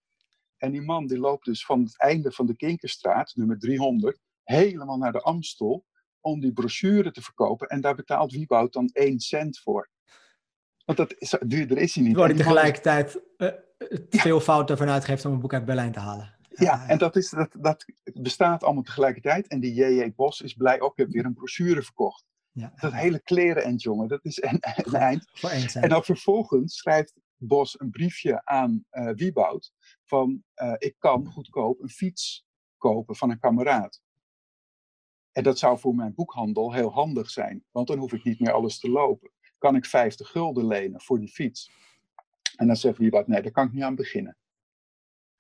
En 0.58 0.72
die 0.72 0.82
man 0.82 1.08
die 1.08 1.20
loopt 1.20 1.46
dus 1.46 1.66
van 1.66 1.82
het 1.82 2.00
einde 2.00 2.32
van 2.32 2.46
de 2.46 2.56
Kinkerstraat, 2.56 3.36
nummer 3.36 3.60
300, 3.60 4.20
helemaal 4.44 4.98
naar 4.98 5.12
de 5.12 5.22
Amstel 5.22 5.86
om 6.22 6.40
die 6.40 6.54
brochure 6.54 7.12
te 7.12 7.22
verkopen. 7.22 7.68
En 7.68 7.82
daar 7.82 7.96
betaalt 7.96 8.32
Wieboud 8.32 8.74
dan 8.74 8.90
één 8.94 9.20
cent 9.20 9.60
voor. 9.60 9.90
Want 10.86 10.98
dat 10.98 11.16
is, 11.18 11.38
duurder 11.46 11.78
is 11.78 11.96
hij 11.96 12.04
niet. 12.04 12.16
Waar 12.16 12.28
hij 12.28 12.38
tegelijkertijd 12.38 13.22
uh, 13.38 13.50
veel 14.10 14.40
fouten 14.40 14.78
ervan 14.78 14.94
uitgeeft 14.94 15.26
om 15.26 15.34
een 15.34 15.40
boek 15.40 15.54
uit 15.54 15.66
Berlijn 15.66 15.92
te 15.92 16.00
halen. 16.00 16.39
Ja, 16.60 16.88
en 16.88 16.98
dat, 16.98 17.16
is, 17.16 17.30
dat, 17.30 17.56
dat 17.60 17.86
bestaat 18.04 18.64
allemaal 18.64 18.84
tegelijkertijd. 18.84 19.48
En 19.48 19.60
die 19.60 19.74
J.J. 19.74 20.14
Bos 20.16 20.42
is 20.42 20.54
blij 20.54 20.80
ook, 20.80 20.98
heb 20.98 21.10
weer 21.10 21.26
een 21.26 21.34
brochure 21.34 21.82
verkocht. 21.82 22.26
Ja. 22.52 22.74
Dat 22.76 22.94
hele 22.94 23.22
kleren 23.22 23.64
end, 23.64 23.82
jongen, 23.82 24.08
dat 24.08 24.26
is 24.26 24.42
een, 24.42 24.60
een 24.62 24.94
eind. 24.94 25.76
En 25.76 25.90
dan 25.90 26.04
vervolgens 26.04 26.78
schrijft 26.78 27.14
Bos 27.38 27.80
een 27.80 27.90
briefje 27.90 28.46
aan 28.46 28.86
uh, 28.92 29.12
Wieboud 29.14 29.72
van 30.06 30.44
uh, 30.56 30.74
ik 30.78 30.96
kan 30.98 31.26
goedkoop 31.26 31.82
een 31.82 31.90
fiets 31.90 32.46
kopen 32.78 33.16
van 33.16 33.30
een 33.30 33.40
kameraad. 33.40 34.02
En 35.32 35.44
dat 35.44 35.60
zou 35.60 35.80
voor 35.80 35.96
mijn 35.96 36.14
boekhandel 36.14 36.74
heel 36.74 36.92
handig 36.92 37.30
zijn, 37.30 37.64
want 37.72 37.88
dan 37.88 37.98
hoef 37.98 38.14
ik 38.14 38.24
niet 38.24 38.40
meer 38.40 38.52
alles 38.52 38.80
te 38.80 38.90
lopen. 38.90 39.32
Kan 39.58 39.76
ik 39.76 39.86
50 39.86 40.30
gulden 40.30 40.68
lenen 40.68 41.02
voor 41.02 41.20
die 41.20 41.30
fiets? 41.30 41.72
En 42.56 42.68
dan 42.68 42.76
zegt 42.76 42.98
Wieboud, 42.98 43.28
nee, 43.28 43.42
daar 43.42 43.52
kan 43.52 43.66
ik 43.66 43.74
niet 43.74 43.84
aan 43.84 43.96
beginnen. 43.96 44.38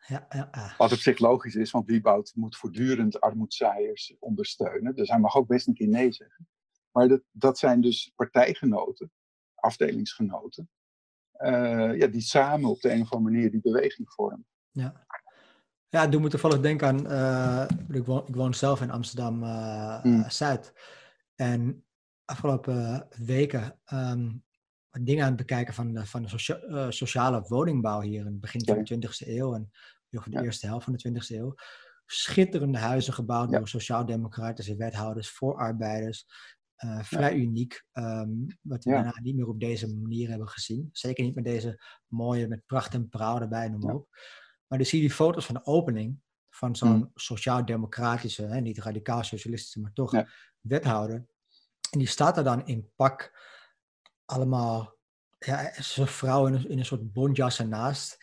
Ja, 0.08 0.26
ja, 0.30 0.74
Wat 0.78 0.92
op 0.92 0.98
zich 0.98 1.20
logisch 1.20 1.56
is, 1.56 1.72
want 1.72 1.88
Wieboud 1.88 2.32
moet 2.36 2.58
voortdurend 2.58 3.22
armoedzaaiers 3.22 4.16
ondersteunen. 4.20 4.96
Dus 4.96 5.10
hij 5.10 5.20
mag 5.20 5.36
ook 5.36 5.48
best 5.48 5.68
een 5.68 5.74
keer 5.74 5.88
nee 5.88 6.12
zeggen. 6.12 6.48
Maar 6.92 7.08
dat, 7.08 7.22
dat 7.32 7.58
zijn 7.58 7.82
dus 7.82 8.12
partijgenoten, 8.16 9.12
afdelingsgenoten, 9.56 10.70
uh, 11.40 11.98
ja, 11.98 12.08
die 12.08 12.22
samen 12.22 12.70
op 12.70 12.82
de 12.82 12.92
een 12.92 13.02
of 13.02 13.12
andere 13.12 13.34
manier 13.34 13.52
die 13.52 13.62
beweging 13.62 14.12
vormen. 14.12 14.48
Ja, 14.72 15.06
ja 15.90 16.08
doe 16.08 16.22
me 16.22 16.30
toevallig 16.30 16.60
denken 16.60 16.88
aan, 16.88 17.12
uh, 17.12 17.68
ik, 17.96 18.06
woon, 18.06 18.28
ik 18.28 18.36
woon 18.36 18.54
zelf 18.54 18.82
in 18.82 18.92
Amsterdam-Zuid. 18.92 20.74
Uh, 20.76 20.82
En 21.36 21.86
afgelopen 22.26 23.08
weken 23.26 23.80
um, 23.94 24.44
dingen 24.92 25.24
aan 25.24 25.30
het 25.30 25.38
bekijken 25.38 25.74
van 25.74 25.94
de, 25.94 26.06
van 26.06 26.22
de 26.22 26.28
socia 26.28 26.92
sociale 26.92 27.42
woningbouw 27.48 28.02
hier 28.02 28.20
in 28.20 28.26
het 28.26 28.40
begin 28.40 28.66
van 28.66 28.84
de 28.84 28.96
20e 28.96 29.28
eeuw. 29.28 29.54
En 29.54 29.72
de 30.10 30.42
eerste 30.42 30.68
helft 30.68 30.84
van 30.84 30.96
de 30.96 31.10
20e 31.10 31.36
eeuw. 31.36 31.56
Schitterende 32.06 32.78
huizen 32.78 33.14
gebouwd 33.14 33.52
door 33.52 33.68
sociaal-democratische 33.68 34.76
wethouders 34.76 35.30
voor 35.30 35.58
arbeiders. 35.58 36.26
Uh, 36.86 37.04
vrij 37.04 37.36
uniek, 37.36 37.86
um, 37.94 38.46
wat 38.62 38.84
we 38.84 38.92
daarna 38.92 39.20
niet 39.22 39.36
meer 39.36 39.48
op 39.48 39.60
deze 39.60 39.96
manier 39.96 40.30
hebben 40.30 40.48
gezien. 40.48 40.90
Zeker 40.92 41.24
niet 41.24 41.36
met 41.36 41.44
deze 41.44 41.84
mooie, 42.08 42.48
met 42.48 42.66
pracht 42.66 42.94
en 42.94 43.10
praal 43.10 43.42
erbij, 43.42 43.70
noem 43.70 43.80
maar 43.80 43.96
op. 43.96 44.08
Maar 44.68 44.78
dan 44.78 44.88
zie 44.88 45.02
je 45.02 45.08
die 45.08 45.16
foto's 45.16 45.46
van 45.46 45.56
de 45.56 45.66
opening 45.66 46.20
van 46.50 46.76
zo'n 46.76 46.96
mm. 46.96 47.12
sociaal-democratische, 47.16 48.44
niet 48.44 48.78
radicaal-socialistische, 48.78 49.80
maar 49.80 49.94
toch 49.94 50.24
wethouder. 50.60 51.26
En 51.92 52.00
die 52.00 52.08
staat 52.08 52.38
er 52.38 52.44
dan 52.44 52.66
in 52.66 52.90
pak, 52.96 53.32
allemaal, 54.30 54.96
ja, 55.38 55.72
zijn 55.82 56.08
vrouw 56.08 56.48
in 56.48 56.54
een, 56.54 56.70
in 56.70 56.78
een 56.80 56.86
soort 56.86 57.14
bondjas 57.14 57.60
ernaast 57.60 58.18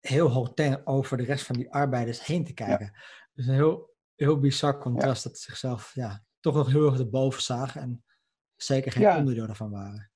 heel 0.00 0.28
hotel 0.28 0.80
over 0.84 1.16
de 1.16 1.24
rest 1.24 1.46
van 1.46 1.56
die 1.56 1.72
arbeiders 1.72 2.26
heen 2.26 2.44
te 2.44 2.54
kijken. 2.54 2.92
Dus 3.32 3.46
een 3.46 3.54
heel, 3.54 3.94
heel 4.14 4.38
bizar 4.38 4.78
contrast 4.78 5.22
dat 5.22 5.38
ze 5.38 5.42
zichzelf 5.42 5.94
ja, 5.94 6.24
toch 6.40 6.54
nog 6.54 6.72
heel 6.72 6.86
erg 6.86 6.98
erboven 6.98 7.42
zagen 7.42 7.80
en 7.80 8.04
zeker 8.56 8.92
geen 8.92 9.16
onderdeel 9.16 9.46
daarvan 9.46 9.70
waren. 9.70 10.10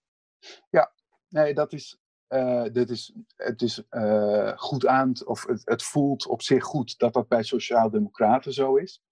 Ja, 0.70 0.92
nee, 1.28 1.54
dat 1.54 1.72
is, 1.72 2.00
uh, 2.28 2.64
dit 2.72 2.90
is, 2.90 3.14
het 3.36 3.62
is 3.62 3.82
uh, 3.90 4.52
goed 4.56 4.86
aan, 4.86 5.12
of 5.24 5.46
het, 5.46 5.62
het, 5.64 5.82
voelt 5.82 6.26
op 6.26 6.42
zich 6.42 6.64
goed 6.64 6.98
dat 6.98 7.12
dat 7.12 7.28
bij 7.28 7.42
Sociaaldemocraten 7.42 8.52
zo 8.52 8.76
is. 8.76 9.02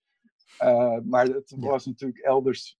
Uh, 0.62 0.98
maar 1.04 1.26
het 1.26 1.54
was 1.56 1.86
natuurlijk 1.86 2.20
elders, 2.20 2.78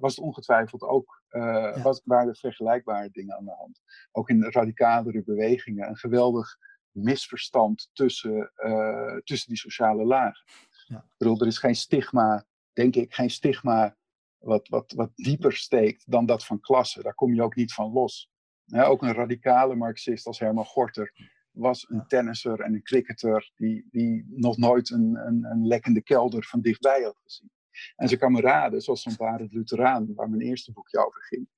was 0.00 0.16
het 0.16 0.24
ongetwijfeld 0.24 0.82
ook, 0.82 1.22
ja. 1.38 1.94
waren 2.04 2.28
er 2.28 2.36
vergelijkbare 2.36 3.10
dingen 3.10 3.36
aan 3.36 3.44
de 3.44 3.54
hand. 3.58 3.80
Ook 4.12 4.28
in 4.28 4.44
radicalere 4.44 5.22
bewegingen. 5.22 5.88
Een 5.88 5.96
geweldig 5.96 6.56
misverstand 6.90 7.90
tussen, 7.92 8.52
uh, 8.56 9.16
tussen 9.16 9.48
die 9.48 9.58
sociale 9.58 10.04
lagen. 10.04 10.44
Ja. 10.86 10.96
Ik 10.96 11.16
bedoel, 11.16 11.40
er 11.40 11.46
is 11.46 11.58
geen 11.58 11.76
stigma, 11.76 12.44
denk 12.72 12.96
ik, 12.96 13.14
geen 13.14 13.30
stigma 13.30 13.96
wat, 14.38 14.68
wat, 14.68 14.92
wat 14.92 15.10
dieper 15.14 15.52
steekt 15.52 16.10
dan 16.10 16.26
dat 16.26 16.44
van 16.44 16.60
klasse. 16.60 17.02
Daar 17.02 17.14
kom 17.14 17.34
je 17.34 17.42
ook 17.42 17.54
niet 17.54 17.72
van 17.72 17.92
los. 17.92 18.30
ook 18.72 19.02
een 19.02 19.14
radicale 19.14 19.74
Marxist 19.74 20.26
als 20.26 20.38
Herman 20.38 20.64
Gorter 20.64 21.12
was 21.50 21.86
een 21.88 22.06
tennisser 22.06 22.60
en 22.60 22.74
een 22.74 22.82
cricketer 22.82 23.52
die, 23.54 23.86
die 23.90 24.26
nog 24.28 24.56
nooit 24.56 24.90
een, 24.90 25.16
een, 25.26 25.44
een 25.44 25.66
lekkende 25.66 26.02
kelder 26.02 26.44
van 26.44 26.60
dichtbij 26.60 27.02
had 27.02 27.18
gezien. 27.22 27.50
En 27.96 28.08
zijn 28.08 28.20
kameraden, 28.20 28.80
zoals 28.80 29.02
Van 29.02 29.16
Barend 29.16 29.52
Lutheraan, 29.52 30.14
waar 30.14 30.30
mijn 30.30 30.42
eerste 30.42 30.72
boekje 30.72 31.06
over 31.06 31.22
ging, 31.22 31.48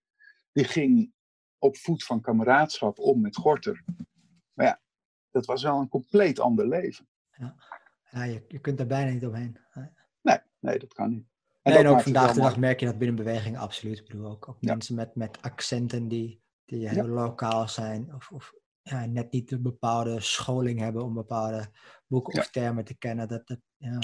die 0.53 0.64
ging 0.64 1.12
op 1.59 1.77
voet 1.77 2.05
van 2.05 2.21
kameraadschap 2.21 2.99
om 2.99 3.21
met 3.21 3.37
Gorter. 3.37 3.85
Maar 4.53 4.66
ja, 4.66 4.81
dat 5.31 5.47
was 5.47 5.62
wel 5.62 5.81
een 5.81 5.89
compleet 5.89 6.41
ander 6.41 6.69
leven. 6.69 7.09
Ja, 7.31 7.57
ja 8.11 8.23
je, 8.23 8.45
je 8.49 8.59
kunt 8.59 8.81
er 8.81 8.87
bijna 8.87 9.12
niet 9.12 9.27
omheen. 9.27 9.59
Nee, 10.23 10.39
nee 10.59 10.79
dat 10.79 10.95
kan 10.95 11.11
niet. 11.11 11.27
En, 11.62 11.73
nee, 11.73 11.83
en 11.83 11.89
ook 11.89 12.01
vandaag 12.01 12.33
de 12.33 12.41
dag 12.41 12.57
merk 12.57 12.81
je 12.81 12.87
dat 12.87 12.99
binnen 12.99 13.16
beweging 13.16 13.59
absoluut. 13.59 13.99
Ik 13.99 14.09
bedoel 14.09 14.31
ook, 14.31 14.49
ook 14.49 14.62
mensen 14.62 14.95
met, 14.95 15.14
met 15.14 15.43
accenten 15.43 16.09
die, 16.09 16.43
die 16.64 16.89
heel 16.89 17.07
lokaal 17.07 17.69
zijn. 17.69 18.14
Of, 18.14 18.31
of 18.31 18.55
ja, 18.83 19.07
net 19.07 19.33
niet 19.33 19.51
een 19.51 19.62
bepaalde 19.62 20.21
scholing 20.21 20.81
hebben 20.81 21.05
om 21.05 21.14
bepaalde 21.14 21.71
boeken 22.07 22.39
of 22.39 22.51
termen 22.51 22.85
te 22.85 22.99
kennen. 22.99 23.29
Dat, 23.29 23.47
dat, 23.47 23.59
ja. 23.77 23.99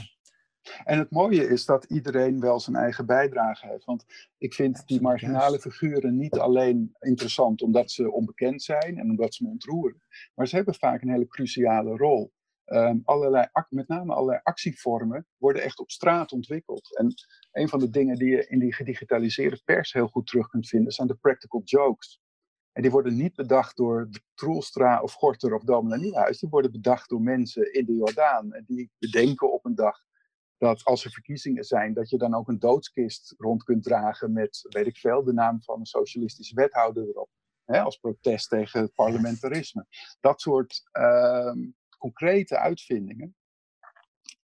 En 0.85 0.99
het 0.99 1.11
mooie 1.11 1.49
is 1.49 1.65
dat 1.65 1.85
iedereen 1.85 2.41
wel 2.41 2.61
zijn 2.61 2.77
eigen 2.77 3.07
bijdrage 3.07 3.67
heeft. 3.67 3.85
Want 3.85 4.05
ik 4.39 4.55
vind 4.55 4.87
die 4.87 5.01
marginale 5.01 5.59
figuren 5.59 6.17
niet 6.17 6.39
alleen 6.39 6.97
interessant 6.99 7.63
omdat 7.63 7.91
ze 7.91 8.11
onbekend 8.11 8.63
zijn 8.63 8.99
en 8.99 9.11
omdat 9.11 9.35
ze 9.35 9.45
me 9.45 9.51
ontroeren. 9.51 10.03
Maar 10.35 10.49
ze 10.49 10.57
hebben 10.57 10.75
vaak 10.75 11.03
een 11.03 11.11
hele 11.11 11.29
cruciale 11.29 11.97
rol. 11.97 12.33
Um, 12.67 13.01
allerlei, 13.05 13.49
met 13.69 13.89
name 13.89 14.15
allerlei 14.15 14.41
actievormen 14.43 15.27
worden 15.37 15.63
echt 15.63 15.79
op 15.79 15.91
straat 15.91 16.33
ontwikkeld. 16.33 16.97
En 16.97 17.15
een 17.53 17.69
van 17.69 17.79
de 17.79 17.91
dingen 17.91 18.17
die 18.17 18.31
je 18.31 18.47
in 18.47 18.59
die 18.59 18.75
gedigitaliseerde 18.75 19.61
pers 19.65 19.93
heel 19.93 20.09
goed 20.09 20.27
terug 20.27 20.49
kunt 20.49 20.69
vinden 20.69 20.93
zijn 20.93 21.09
de 21.09 21.15
practical 21.15 21.61
jokes. 21.65 22.21
En 22.73 22.83
die 22.83 22.91
worden 22.91 23.17
niet 23.17 23.35
bedacht 23.35 23.77
door 23.77 24.09
Troelstra 24.35 25.01
of 25.01 25.13
Gorter 25.13 25.55
of 25.55 25.63
Dominee 25.63 25.99
Nieuwhuis. 25.99 26.39
Die 26.39 26.49
worden 26.49 26.73
bedacht 26.73 27.09
door 27.09 27.21
mensen 27.21 27.73
in 27.73 27.85
de 27.85 27.95
Jordaan. 27.95 28.53
En 28.53 28.65
die 28.67 28.91
bedenken 28.99 29.53
op 29.53 29.65
een 29.65 29.75
dag 29.75 30.05
dat 30.65 30.85
als 30.85 31.05
er 31.05 31.11
verkiezingen 31.11 31.65
zijn, 31.65 31.95
dat 31.95 32.11
je 32.11 32.19
dan 32.19 32.35
ook 32.35 32.49
een 32.49 32.59
doodskist 32.59 33.35
rond 33.39 33.63
kunt 33.63 33.83
dragen 33.83 34.33
met, 34.33 34.67
weet 34.69 34.87
ik 34.87 34.97
veel, 34.97 35.25
de 35.25 35.33
naam 35.33 35.63
van 35.63 35.79
een 35.79 35.87
socialistische 35.87 36.55
wethouder 36.55 37.09
erop. 37.09 37.31
Hè, 37.65 37.81
als 37.81 37.97
protest 37.97 38.49
tegen 38.49 38.81
het 38.81 38.95
parlementarisme. 38.95 39.87
Dat 40.21 40.41
soort 40.41 40.83
uh, 40.93 41.53
concrete 41.99 42.59
uitvindingen. 42.59 43.37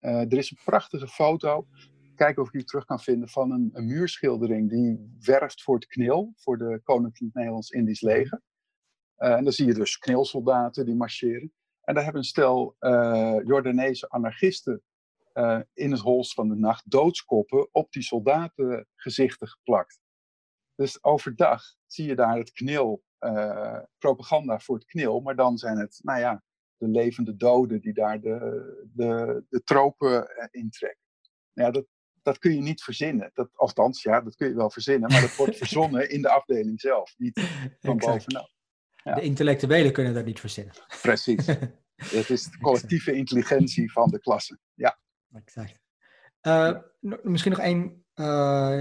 Uh, 0.00 0.20
er 0.20 0.32
is 0.32 0.50
een 0.50 0.58
prachtige 0.64 1.08
foto, 1.08 1.66
kijken 2.14 2.42
of 2.42 2.48
ik 2.48 2.54
die 2.54 2.64
terug 2.64 2.84
kan 2.84 3.00
vinden, 3.00 3.28
van 3.28 3.50
een, 3.50 3.86
muurschildering 3.86 4.70
die 4.70 5.16
werft 5.20 5.62
voor 5.62 5.74
het 5.74 5.86
knil, 5.86 6.32
voor 6.36 6.58
de 6.58 6.80
Koninklijk 6.84 7.34
Nederlands-Indisch 7.34 8.00
leger. 8.00 8.42
Uh, 9.18 9.32
en 9.32 9.44
dan 9.44 9.52
zie 9.52 9.66
je 9.66 9.74
dus 9.74 9.98
knilsoldaten 9.98 10.84
die 10.84 10.94
marcheren. 10.94 11.52
En 11.80 11.94
daar 11.94 12.04
hebben 12.04 12.22
een 12.22 12.28
stel 12.28 12.76
uh, 12.80 13.36
Jordaanese 13.44 14.08
anarchisten 14.08 14.82
uh, 15.34 15.60
in 15.72 15.90
het 15.90 16.00
hols 16.00 16.34
van 16.34 16.48
de 16.48 16.54
nacht 16.54 16.90
doodskoppen 16.90 17.68
op 17.72 17.92
die 17.92 18.02
soldatengezichten 18.02 19.48
geplakt. 19.48 19.98
Dus 20.74 21.02
overdag 21.04 21.62
zie 21.86 22.06
je 22.06 22.14
daar 22.14 22.38
het 22.38 22.52
knil, 22.52 23.04
uh, 23.20 23.80
propaganda 23.98 24.58
voor 24.58 24.74
het 24.74 24.84
knil, 24.84 25.20
maar 25.20 25.36
dan 25.36 25.58
zijn 25.58 25.78
het, 25.78 26.00
nou 26.02 26.20
ja, 26.20 26.42
de 26.76 26.88
levende 26.88 27.36
doden 27.36 27.80
die 27.80 27.92
daar 27.92 28.20
de, 28.20 28.38
de, 28.92 29.44
de 29.48 29.62
tropen 29.62 30.10
uh, 30.10 30.46
intrekken. 30.50 31.02
Ja, 31.52 31.70
dat, 31.70 31.86
dat 32.22 32.38
kun 32.38 32.54
je 32.54 32.60
niet 32.60 32.82
verzinnen. 32.82 33.30
Dat, 33.34 33.48
althans, 33.54 34.02
ja, 34.02 34.20
dat 34.20 34.34
kun 34.34 34.48
je 34.48 34.54
wel 34.54 34.70
verzinnen, 34.70 35.10
maar 35.10 35.20
dat 35.20 35.36
wordt 35.36 35.56
verzonnen 35.64 36.10
in 36.10 36.22
de 36.22 36.30
afdeling 36.30 36.80
zelf, 36.80 37.14
niet 37.16 37.40
van 37.80 37.96
bovenaf. 37.96 38.52
Ja. 39.04 39.14
De 39.14 39.22
intellectuelen 39.22 39.92
kunnen 39.92 40.14
dat 40.14 40.24
niet 40.24 40.40
verzinnen. 40.40 40.74
Precies. 41.02 41.46
Het 41.94 42.30
is 42.30 42.44
de 42.44 42.58
collectieve 42.58 43.12
intelligentie 43.12 43.92
van 43.92 44.08
de 44.08 44.18
klasse. 44.18 44.58
Ja. 44.74 44.98
Uh, 46.46 46.78
misschien 47.22 47.50
nog 47.50 47.60
één 47.60 48.04
uh, 48.14 48.26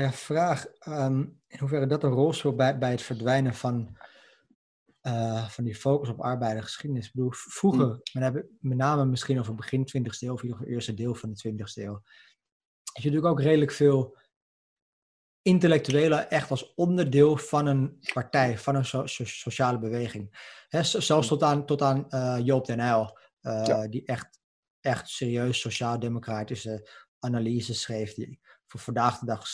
ja, 0.01 0.11
vraag. 0.11 0.65
Um, 0.87 1.41
in 1.47 1.59
hoeverre 1.59 1.87
dat 1.87 2.03
een 2.03 2.11
rol 2.11 2.33
speelt 2.33 2.57
bij, 2.57 2.77
bij 2.77 2.91
het 2.91 3.01
verdwijnen 3.01 3.53
van, 3.53 3.97
uh, 5.01 5.47
van 5.47 5.63
die 5.63 5.75
focus 5.75 6.09
op 6.09 6.21
arbeidergeschiedenis. 6.21 7.07
Ik 7.07 7.13
bedoel, 7.13 7.31
vroeger, 7.31 7.87
mm. 7.87 8.01
met, 8.11 8.45
met 8.59 8.77
name 8.77 9.05
misschien 9.05 9.39
over 9.39 9.55
begin 9.55 9.87
20e 9.97 10.19
eeuw, 10.19 10.33
of 10.33 10.43
in 10.43 10.51
het 10.51 10.67
eerste 10.67 10.93
deel 10.93 11.15
van 11.15 11.33
de 11.33 11.49
20e 11.49 11.55
eeuw, 11.55 12.01
is 12.93 13.03
je 13.03 13.09
natuurlijk 13.09 13.25
ook 13.25 13.41
redelijk 13.41 13.71
veel 13.71 14.17
intellectuelen 15.41 16.29
echt 16.29 16.51
als 16.51 16.73
onderdeel 16.73 17.37
van 17.37 17.65
een 17.65 17.99
partij, 18.13 18.57
van 18.57 18.75
een 18.75 18.85
so 18.85 19.05
so 19.05 19.25
sociale 19.25 19.79
beweging. 19.79 20.53
Zelfs 20.83 21.27
tot 21.27 21.43
aan, 21.43 21.65
tot 21.65 21.81
aan 21.81 22.07
Joop 22.43 22.65
den 22.65 22.79
Uyl, 22.79 23.17
ja. 23.41 23.87
die 23.87 24.05
echt 24.05 24.42
echt 24.83 25.09
serieus 25.09 25.59
sociaal-democratische 25.59 26.89
analyses 27.19 27.81
schreef, 27.81 28.13
die 28.13 28.39
voor 28.67 28.79
vandaag 28.79 29.19
de 29.19 29.25
dag 29.25 29.45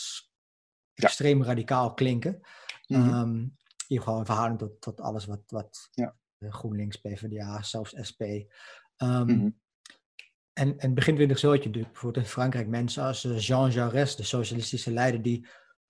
extreem 0.94 1.44
radicaal 1.44 1.94
klinken. 1.94 2.40
Mm 2.88 3.02
-hmm. 3.02 3.14
um, 3.14 3.58
die 3.88 4.02
gewoon 4.02 4.26
verhouding 4.26 4.60
tot, 4.60 4.82
tot 4.82 5.02
alles 5.02 5.26
wat, 5.26 5.42
wat 5.48 5.90
ja. 5.92 6.16
GroenLinks, 6.40 6.96
PvdA, 6.96 7.64
zelfs 7.64 7.94
SP. 8.10 8.22
Um, 8.22 8.48
mm 8.98 9.28
-hmm. 9.28 9.60
En, 10.54 10.78
en 10.78 10.94
begin 10.94 11.16
20 11.16 11.42
eeuw 11.44 11.50
had 11.50 11.60
je 11.60 11.66
natuurlijk 11.66 11.94
bijvoorbeeld 11.94 12.26
in 12.26 12.32
Frankrijk 12.32 12.68
mensen 12.68 13.04
als 13.04 13.26
eh, 13.26 13.40
Jean 13.40 13.72
Jaurès, 13.72 14.16
de 14.16 14.24
socialistische 14.24 14.92
leider, 14.92 15.22
die 15.22 15.48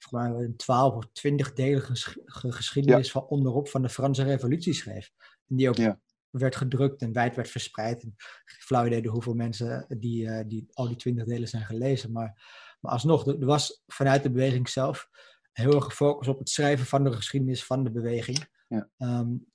mij 0.10 0.30
een 0.30 0.56
12 0.56 0.96
of 0.96 1.06
20 1.12 1.54
delige 1.54 2.20
geschiedenis 2.26 3.06
ja. 3.06 3.12
van 3.12 3.28
onderop 3.28 3.70
van 3.70 3.82
de 3.82 3.90
Franse 3.90 4.24
revolutie 4.24 4.74
schreef. 4.74 5.12
En 5.48 5.56
die 5.56 5.70
ook 5.70 5.76
ja 5.76 6.00
werd 6.32 6.56
gedrukt 6.56 7.02
en 7.02 7.14
wijd 7.14 7.36
werd 7.36 7.50
verspreid. 7.50 8.04
En 8.04 8.14
flauw 8.46 8.86
idee 8.86 9.08
hoeveel 9.08 9.34
mensen 9.34 9.86
die, 10.00 10.26
uh, 10.26 10.40
die 10.48 10.68
al 10.74 10.88
die 10.88 10.96
twintig 10.96 11.26
delen 11.26 11.48
zijn 11.48 11.66
gelezen. 11.66 12.12
Maar, 12.12 12.44
maar 12.80 12.92
alsnog, 12.92 13.28
er 13.28 13.46
was 13.46 13.84
vanuit 13.88 14.24
de 14.24 14.32
beweging 14.32 14.70
zelf 14.70 15.10
heel 15.52 15.74
erg 15.74 15.86
gefocust 15.86 16.30
op 16.30 16.40
het 16.40 16.50
schrijven 16.50 16.86
van 16.86 17.04
de 17.04 17.14
geschiedenis 17.14 17.66
van 17.66 17.84
de 17.84 17.92
beweging. 17.92 18.48
Ja. 18.68 18.90
Um, 18.98 19.48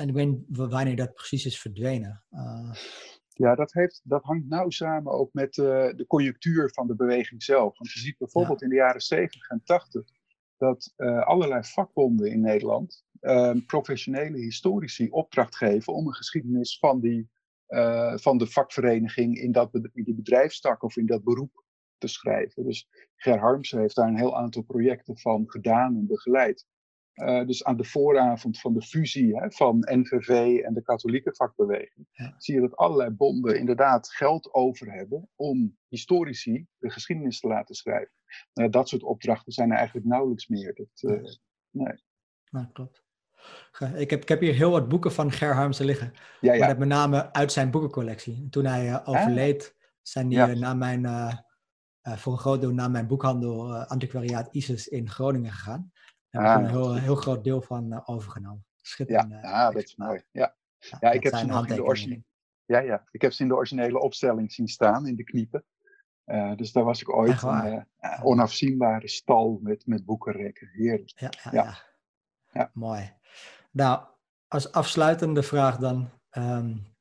en 0.00 0.08
ik 0.08 0.14
weet 0.14 0.26
niet 0.26 0.44
wanneer 0.48 0.96
dat 0.96 1.14
precies 1.14 1.46
is 1.46 1.60
verdwenen. 1.60 2.24
Uh, 2.30 2.72
ja, 3.28 3.54
dat, 3.54 3.72
heeft, 3.72 4.00
dat 4.04 4.22
hangt 4.22 4.48
nauw 4.48 4.70
samen 4.70 5.12
ook 5.12 5.32
met 5.32 5.56
uh, 5.56 5.64
de 5.66 6.04
conjunctuur 6.06 6.70
van 6.72 6.86
de 6.86 6.94
beweging 6.94 7.42
zelf. 7.42 7.78
Want 7.78 7.92
je 7.92 8.00
ziet 8.00 8.18
bijvoorbeeld 8.18 8.60
ja. 8.60 8.66
in 8.66 8.72
de 8.72 8.78
jaren 8.78 9.00
70 9.00 9.48
en 9.48 9.60
80 9.64 10.02
dat 10.56 10.94
uh, 10.96 11.26
allerlei 11.26 11.64
vakbonden 11.64 12.30
in 12.30 12.40
Nederland 12.40 13.04
uh, 13.20 13.54
professionele 13.66 14.38
historici 14.38 15.10
opdracht 15.10 15.56
geven 15.56 15.94
om 15.94 16.06
een 16.06 16.14
geschiedenis 16.14 16.78
van, 16.78 17.00
die, 17.00 17.28
uh, 17.68 18.16
van 18.16 18.38
de 18.38 18.46
vakvereniging 18.46 19.38
in, 19.38 19.52
dat, 19.52 19.74
in 19.92 20.04
die 20.04 20.14
bedrijfstak 20.14 20.82
of 20.82 20.96
in 20.96 21.06
dat 21.06 21.24
beroep 21.24 21.64
te 21.98 22.08
schrijven. 22.08 22.64
Dus 22.64 22.88
Ger 23.16 23.38
Harmsen 23.38 23.80
heeft 23.80 23.96
daar 23.96 24.08
een 24.08 24.18
heel 24.18 24.36
aantal 24.36 24.62
projecten 24.62 25.18
van 25.18 25.44
gedaan 25.50 25.96
en 25.96 26.06
begeleid. 26.06 26.66
Uh, 27.14 27.46
dus 27.46 27.64
aan 27.64 27.76
de 27.76 27.84
vooravond 27.84 28.60
van 28.60 28.72
de 28.72 28.82
fusie 28.82 29.36
hè, 29.36 29.50
van 29.50 29.78
NVV 29.78 30.60
en 30.64 30.74
de 30.74 30.82
katholieke 30.82 31.34
vakbeweging, 31.34 32.06
ja. 32.10 32.34
zie 32.36 32.54
je 32.54 32.60
dat 32.60 32.76
allerlei 32.76 33.10
bonden 33.10 33.58
inderdaad 33.58 34.08
geld 34.08 34.54
over 34.54 34.92
hebben 34.92 35.28
om 35.34 35.76
historici 35.88 36.66
de 36.78 36.90
geschiedenis 36.90 37.40
te 37.40 37.48
laten 37.48 37.74
schrijven. 37.74 38.12
Uh, 38.54 38.70
dat 38.70 38.88
soort 38.88 39.02
opdrachten 39.02 39.52
zijn 39.52 39.70
er 39.70 39.76
eigenlijk 39.76 40.06
nauwelijks 40.06 40.48
meer. 40.48 40.74
Dat, 40.74 41.10
uh, 41.12 41.22
nee. 41.70 42.02
Nou, 42.50 42.66
klopt. 42.72 43.02
Ik 43.94 44.10
heb, 44.10 44.22
ik 44.22 44.28
heb 44.28 44.40
hier 44.40 44.54
heel 44.54 44.70
wat 44.70 44.88
boeken 44.88 45.12
van 45.12 45.32
Ger 45.32 45.54
Harmsen 45.54 45.84
liggen. 45.84 46.12
Ja, 46.40 46.52
ja. 46.52 46.58
Maar 46.58 46.68
dat 46.68 46.78
met 46.78 46.88
name 46.88 47.32
uit 47.32 47.52
zijn 47.52 47.70
boekencollectie. 47.70 48.48
Toen 48.50 48.64
hij 48.64 48.88
uh, 48.88 49.00
overleed, 49.04 49.74
ah. 49.76 49.84
zijn 50.02 50.28
die 50.28 50.38
ja. 50.38 50.46
naar 50.46 50.76
mijn, 50.76 51.04
uh, 51.04 51.34
uh, 52.02 52.16
voor 52.16 52.32
een 52.32 52.38
groot 52.38 52.60
deel 52.60 52.72
naar 52.72 52.90
mijn 52.90 53.06
boekhandel 53.06 53.74
Antiquariaat 53.74 54.48
Isis 54.50 54.88
in 54.88 55.10
Groningen 55.10 55.52
gegaan. 55.52 55.92
Daar 56.30 56.42
heb 56.42 56.52
ik 56.52 56.56
ah, 56.56 56.62
een 56.64 56.70
heel, 56.70 56.94
heel 56.94 57.16
groot 57.16 57.44
deel 57.44 57.62
van 57.62 58.06
overgenomen. 58.06 58.66
Schitterend. 58.82 59.32
Ja, 59.32 59.66
ah, 59.66 59.74
dat 59.74 59.82
is 59.82 59.96
mooi. 59.96 60.22
Ja, 60.30 60.56
ja, 61.00 61.10
ik 61.10 61.22
heb 61.22 61.34
ze 61.34 61.46
nog 61.46 61.66
in 61.66 61.74
de 61.74 61.84
originele... 61.84 62.22
Ja, 62.64 62.78
ja, 62.78 63.04
ik 63.10 63.22
heb 63.22 63.32
ze 63.32 63.42
in 63.42 63.48
de 63.48 63.54
originele 63.54 64.00
opstelling 64.00 64.52
zien 64.52 64.68
staan, 64.68 65.06
in 65.06 65.16
de 65.16 65.24
kniepen. 65.24 65.64
Uh, 66.26 66.56
dus 66.56 66.72
daar 66.72 66.84
was 66.84 67.00
ik 67.00 67.14
ooit 67.14 67.42
een 67.42 67.84
uh, 68.00 68.20
onafzienbare 68.22 69.08
stal 69.08 69.58
met, 69.62 69.86
met 69.86 70.04
boekenrekken. 70.04 70.68
Heerlijk. 70.68 71.12
Ja, 71.14 71.30
ja, 71.42 71.52
ja. 71.52 71.78
ja. 72.52 72.70
mooi. 72.72 73.12
Nou, 73.70 74.04
als 74.48 74.72
afsluitende 74.72 75.42
vraag 75.42 75.76
dan. 75.76 76.10
Um, 76.30 76.96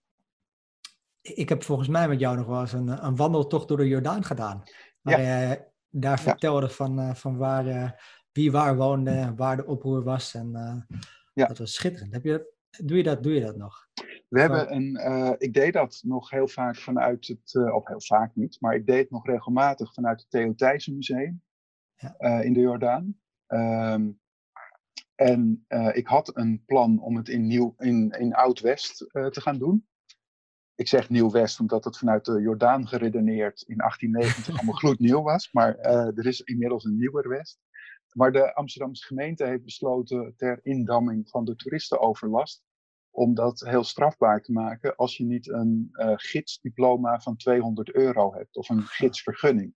ik 1.22 1.50
heb 1.50 1.64
volgens 1.64 1.88
mij 1.88 2.08
met 2.08 2.20
jou 2.20 2.38
nog 2.38 2.46
wel 2.46 2.62
eens 2.62 2.74
een, 2.74 3.06
een 3.06 3.16
wandeltocht 3.16 3.68
door 3.68 3.78
de 3.78 3.88
Jordaan 3.88 4.24
gedaan. 4.24 4.64
Waar 5.02 5.22
ja. 5.22 5.42
je 5.42 5.66
daar 5.90 6.20
vertelde 6.20 6.70
van, 6.70 7.00
uh, 7.00 7.14
van 7.14 7.38
waar, 7.38 7.68
uh, 7.68 7.92
wie 8.32 8.52
waar 8.52 8.76
woonde, 8.76 9.34
waar 9.36 9.56
de 9.56 9.66
oproer 9.66 10.04
was. 10.04 10.34
En 10.34 10.52
uh, 10.54 10.98
ja. 11.34 11.48
dat 11.48 11.58
was 11.58 11.74
schitterend. 11.74 12.14
Heb 12.14 12.24
je, 12.24 12.54
doe, 12.84 12.98
je 12.98 13.04
dat, 13.04 13.24
doe 13.24 13.34
je 13.34 13.42
dat 13.42 13.58
nog? 13.58 13.88
We 14.28 14.40
hebben 14.40 14.74
een, 14.76 14.96
ik 15.38 15.54
deed 15.54 15.74
dat 15.74 16.00
nog 16.04 16.30
heel 16.30 16.48
vaak 16.48 16.76
vanuit 16.76 17.28
het, 17.28 17.72
of 17.74 17.88
heel 17.88 18.02
vaak 18.02 18.36
niet, 18.36 18.58
maar 18.62 18.76
ik 18.76 18.86
deed 18.86 19.00
het 19.00 19.10
nog 19.10 19.26
regelmatig 19.26 19.94
vanuit 19.94 20.20
het 20.20 20.30
Theo 20.30 20.56
Thijssen 20.56 20.96
Museum 20.96 21.44
ja. 21.96 22.42
in 22.42 22.54
de 22.54 22.60
Jordaan. 22.60 23.20
Um, 23.48 24.20
En 25.18 25.66
ik 25.92 26.08
had 26.08 26.38
een 26.38 26.64
plan 26.66 27.02
om 27.02 27.16
het 27.16 27.30
in, 27.30 27.48
Nieuw, 27.48 27.76
in, 27.78 28.10
in 28.10 28.34
Oud-West 28.34 28.98
te 29.12 29.42
gaan 29.42 29.58
doen. 29.58 29.88
Ik 30.76 30.88
zeg 30.88 31.10
Nieuw-West 31.10 31.60
omdat 31.60 31.84
het 31.84 31.98
vanuit 31.98 32.26
de 32.26 32.42
Jordaan 32.42 32.88
geredeneerd 32.88 33.62
in 33.62 33.78
1890 33.78 34.54
allemaal 34.58 34.76
gloednieuw 34.76 35.22
was. 35.22 35.52
Maar 35.52 35.78
er 35.78 36.26
is 36.26 36.42
inmiddels 36.42 36.84
een 36.84 36.98
nieuwer 36.98 37.30
West. 37.30 37.60
Maar 38.14 38.32
de 38.32 38.54
Amsterdamse 38.54 39.06
gemeente 39.06 39.46
heeft 39.46 39.64
besloten 39.64 40.34
ter 40.36 40.60
indamming 40.64 41.30
van 41.30 41.46
de 41.46 41.56
toeristenoverlast 41.56 42.64
om 43.10 43.34
dat 43.34 43.60
heel 43.60 43.84
strafbaar 43.84 44.42
te 44.42 44.52
maken 44.52 44.96
als 44.96 45.18
je 45.18 45.24
niet 45.24 45.50
een 45.50 45.90
gidsdiploma 46.16 47.20
van 47.20 47.36
200 47.36 47.94
euro 47.94 48.34
hebt 48.34 48.56
of 48.56 48.70
een 48.70 48.84
gidsvergunning. 48.84 49.74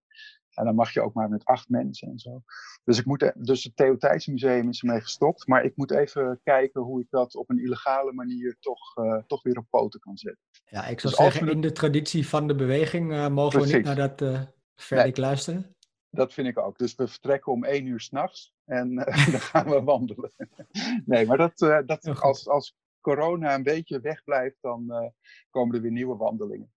En 0.53 0.65
dan 0.65 0.75
mag 0.75 0.93
je 0.93 1.01
ook 1.01 1.13
maar 1.13 1.29
met 1.29 1.45
acht 1.45 1.69
mensen 1.69 2.07
en 2.07 2.19
zo. 2.19 2.41
Dus, 2.83 2.99
ik 2.99 3.05
moet, 3.05 3.21
e-, 3.21 3.31
dus 3.35 3.63
het 3.63 3.75
Theo 3.75 3.97
Museum 4.25 4.69
is 4.69 4.81
ermee 4.81 5.01
gestopt. 5.01 5.47
Maar 5.47 5.63
ik 5.63 5.75
moet 5.75 5.91
even 5.91 6.39
kijken 6.43 6.81
hoe 6.81 7.01
ik 7.01 7.07
dat 7.09 7.35
op 7.35 7.49
een 7.49 7.59
illegale 7.59 8.13
manier 8.13 8.57
toch, 8.59 8.97
uh, 8.97 9.17
toch 9.27 9.43
weer 9.43 9.57
op 9.57 9.65
poten 9.69 9.99
kan 9.99 10.17
zetten. 10.17 10.43
Ja, 10.65 10.85
ik 10.85 10.99
zou 10.99 11.15
dus 11.15 11.23
zeggen, 11.23 11.49
in 11.49 11.61
de 11.61 11.71
traditie 11.71 12.27
van 12.27 12.47
de 12.47 12.55
beweging 12.55 13.11
uh, 13.11 13.27
mogen 13.27 13.61
we 13.61 13.73
niet 13.73 13.85
naar 13.85 13.95
dat 13.95 14.21
uh, 14.21 14.41
verdik 14.75 15.17
nee. 15.17 15.25
luisteren. 15.25 15.75
Dat 16.09 16.33
vind 16.33 16.47
ik 16.47 16.59
ook. 16.59 16.77
Dus 16.77 16.95
we 16.95 17.07
vertrekken 17.07 17.51
om 17.51 17.63
één 17.63 17.85
uur 17.85 17.99
s'nachts 17.99 18.53
en 18.65 18.95
dan 19.31 19.39
gaan 19.39 19.69
we 19.69 19.81
wandelen. 19.81 20.31
nee, 21.05 21.25
maar 21.25 21.37
dat, 21.37 21.57
dat 21.85 22.21
als, 22.21 22.47
als 22.47 22.75
corona 23.01 23.55
een 23.55 23.63
beetje 23.63 23.99
wegblijft, 23.99 24.57
dan 24.61 25.11
komen 25.49 25.75
er 25.75 25.81
weer 25.81 25.91
nieuwe 25.91 26.15
wandelingen. 26.15 26.71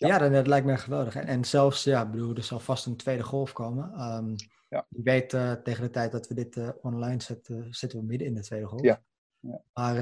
Ja, 0.00 0.08
ja 0.08 0.28
dat, 0.28 0.46
lijkt 0.46 0.66
me 0.66 0.76
geweldig. 0.76 1.14
En, 1.14 1.26
en 1.26 1.44
zelfs, 1.44 1.84
ja, 1.84 2.10
bedoel, 2.10 2.34
er 2.34 2.42
zal 2.42 2.60
vast 2.60 2.86
een 2.86 2.96
tweede 2.96 3.22
golf 3.22 3.52
komen. 3.52 4.00
Um, 4.00 4.34
ja. 4.68 4.86
Ik 4.90 5.04
weet 5.04 5.32
uh, 5.32 5.52
tegen 5.52 5.82
de 5.82 5.90
tijd 5.90 6.12
dat 6.12 6.28
we 6.28 6.34
dit 6.34 6.56
uh, 6.56 6.68
online 6.80 7.22
zetten, 7.22 7.74
zitten 7.74 7.98
we 7.98 8.04
midden 8.04 8.26
in 8.26 8.34
de 8.34 8.42
tweede 8.42 8.66
golf. 8.66 8.82
Ja. 8.82 9.02
ja. 9.40 9.62
Maar 9.72 9.96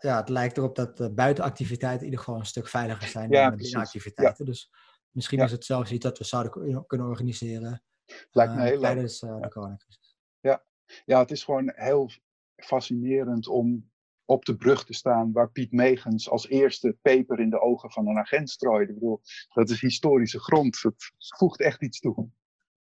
ja, 0.00 0.16
het 0.16 0.28
lijkt 0.28 0.56
erop 0.56 0.76
dat 0.76 1.14
buitenactiviteiten 1.14 1.98
in 2.00 2.04
ieder 2.04 2.24
geval 2.24 2.38
een 2.38 2.46
stuk 2.46 2.68
veiliger 2.68 3.08
zijn 3.08 3.30
dan 3.30 3.56
binnenactiviteiten. 3.56 4.44
Dus 4.44 4.70
misschien 5.10 5.40
is 5.40 5.50
het 5.50 5.64
zelfs 5.64 5.90
iets 5.92 6.04
dat 6.04 6.18
we 6.18 6.24
zouden 6.24 6.86
kunnen 6.86 7.06
organiseren 7.06 7.82
lijkt 8.30 8.54
me 8.54 8.62
heel 8.62 8.80
tijdens 8.80 9.20
de 9.20 9.48
coronacrisis. 9.48 10.16
Ja. 10.40 10.64
ja, 11.04 11.18
het 11.18 11.30
is 11.30 11.44
gewoon 11.44 11.72
heel 11.74 12.10
fascinerend 12.56 13.48
om 13.48 13.89
op 14.30 14.44
de 14.44 14.56
brug 14.56 14.84
te 14.84 14.92
staan 14.92 15.32
waar 15.32 15.50
Piet 15.50 15.72
Megens 15.72 16.30
als 16.30 16.48
eerste 16.48 16.96
peper 17.02 17.40
in 17.40 17.50
de 17.50 17.60
ogen 17.60 17.90
van 17.90 18.06
een 18.06 18.18
agent 18.18 18.50
strooide. 18.50 18.92
Ik 18.92 18.98
bedoel, 18.98 19.20
dat 19.54 19.70
is 19.70 19.80
historische 19.80 20.38
grond. 20.38 20.82
Het 20.82 21.12
voegt 21.36 21.60
echt 21.60 21.82
iets 21.82 22.00
toe. 22.00 22.28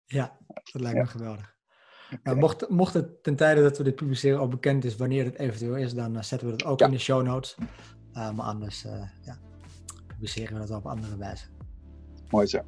Ja, 0.05 0.39
dat 0.47 0.83
lijkt 0.83 0.99
me 0.99 1.07
geweldig. 1.07 1.57
Nou, 2.23 2.39
mocht, 2.39 2.69
mocht 2.69 2.95
het 2.95 3.23
ten 3.23 3.37
tijde 3.37 3.63
dat 3.63 3.79
we 3.79 3.85
dit 3.85 3.95
publiceren 3.95 4.39
al 4.39 4.49
bekend 4.49 4.85
is 4.85 4.97
wanneer 4.97 5.25
het 5.25 5.39
eventueel 5.39 5.77
is, 5.77 5.95
dan 5.95 6.17
uh, 6.17 6.23
zetten 6.23 6.51
we 6.51 6.57
dat 6.57 6.67
ook 6.67 6.81
in 6.81 6.91
de 6.91 6.99
show 6.99 7.23
notes. 7.23 7.57
Uh, 7.59 8.33
maar 8.33 8.47
anders 8.47 8.85
uh, 8.85 9.09
ja, 9.23 9.39
publiceren 10.07 10.61
we 10.61 10.67
dat 10.67 10.79
op 10.79 10.87
andere 10.87 11.17
wijze. 11.17 11.47
Mooi 12.31 12.47
zo. 12.47 12.59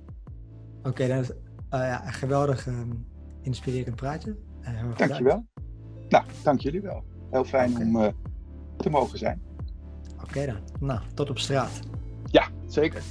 Oké, 0.79 0.89
okay, 0.89 1.09
dan 1.09 1.19
is 1.19 1.31
ja, 1.71 2.07
een 2.07 2.13
geweldig 2.13 2.67
um, 2.67 3.07
inspirerend 3.43 3.97
praatje. 3.97 4.37
Dankjewel. 4.97 5.47
Nou, 6.09 6.25
dank 6.43 6.61
jullie 6.61 6.81
wel. 6.81 7.05
Heel 7.31 7.45
fijn 7.45 7.71
okay. 7.71 7.87
om 7.87 8.15
te 8.77 8.91
mogen 8.91 9.19
zijn. 9.19 9.43
Oké 10.23 10.47
dan. 10.47 10.57
Nou, 10.81 11.01
tot 11.15 11.31
op 11.31 11.39
straat. 11.39 11.81
Ja, 12.31 12.49
zeker. 12.67 13.03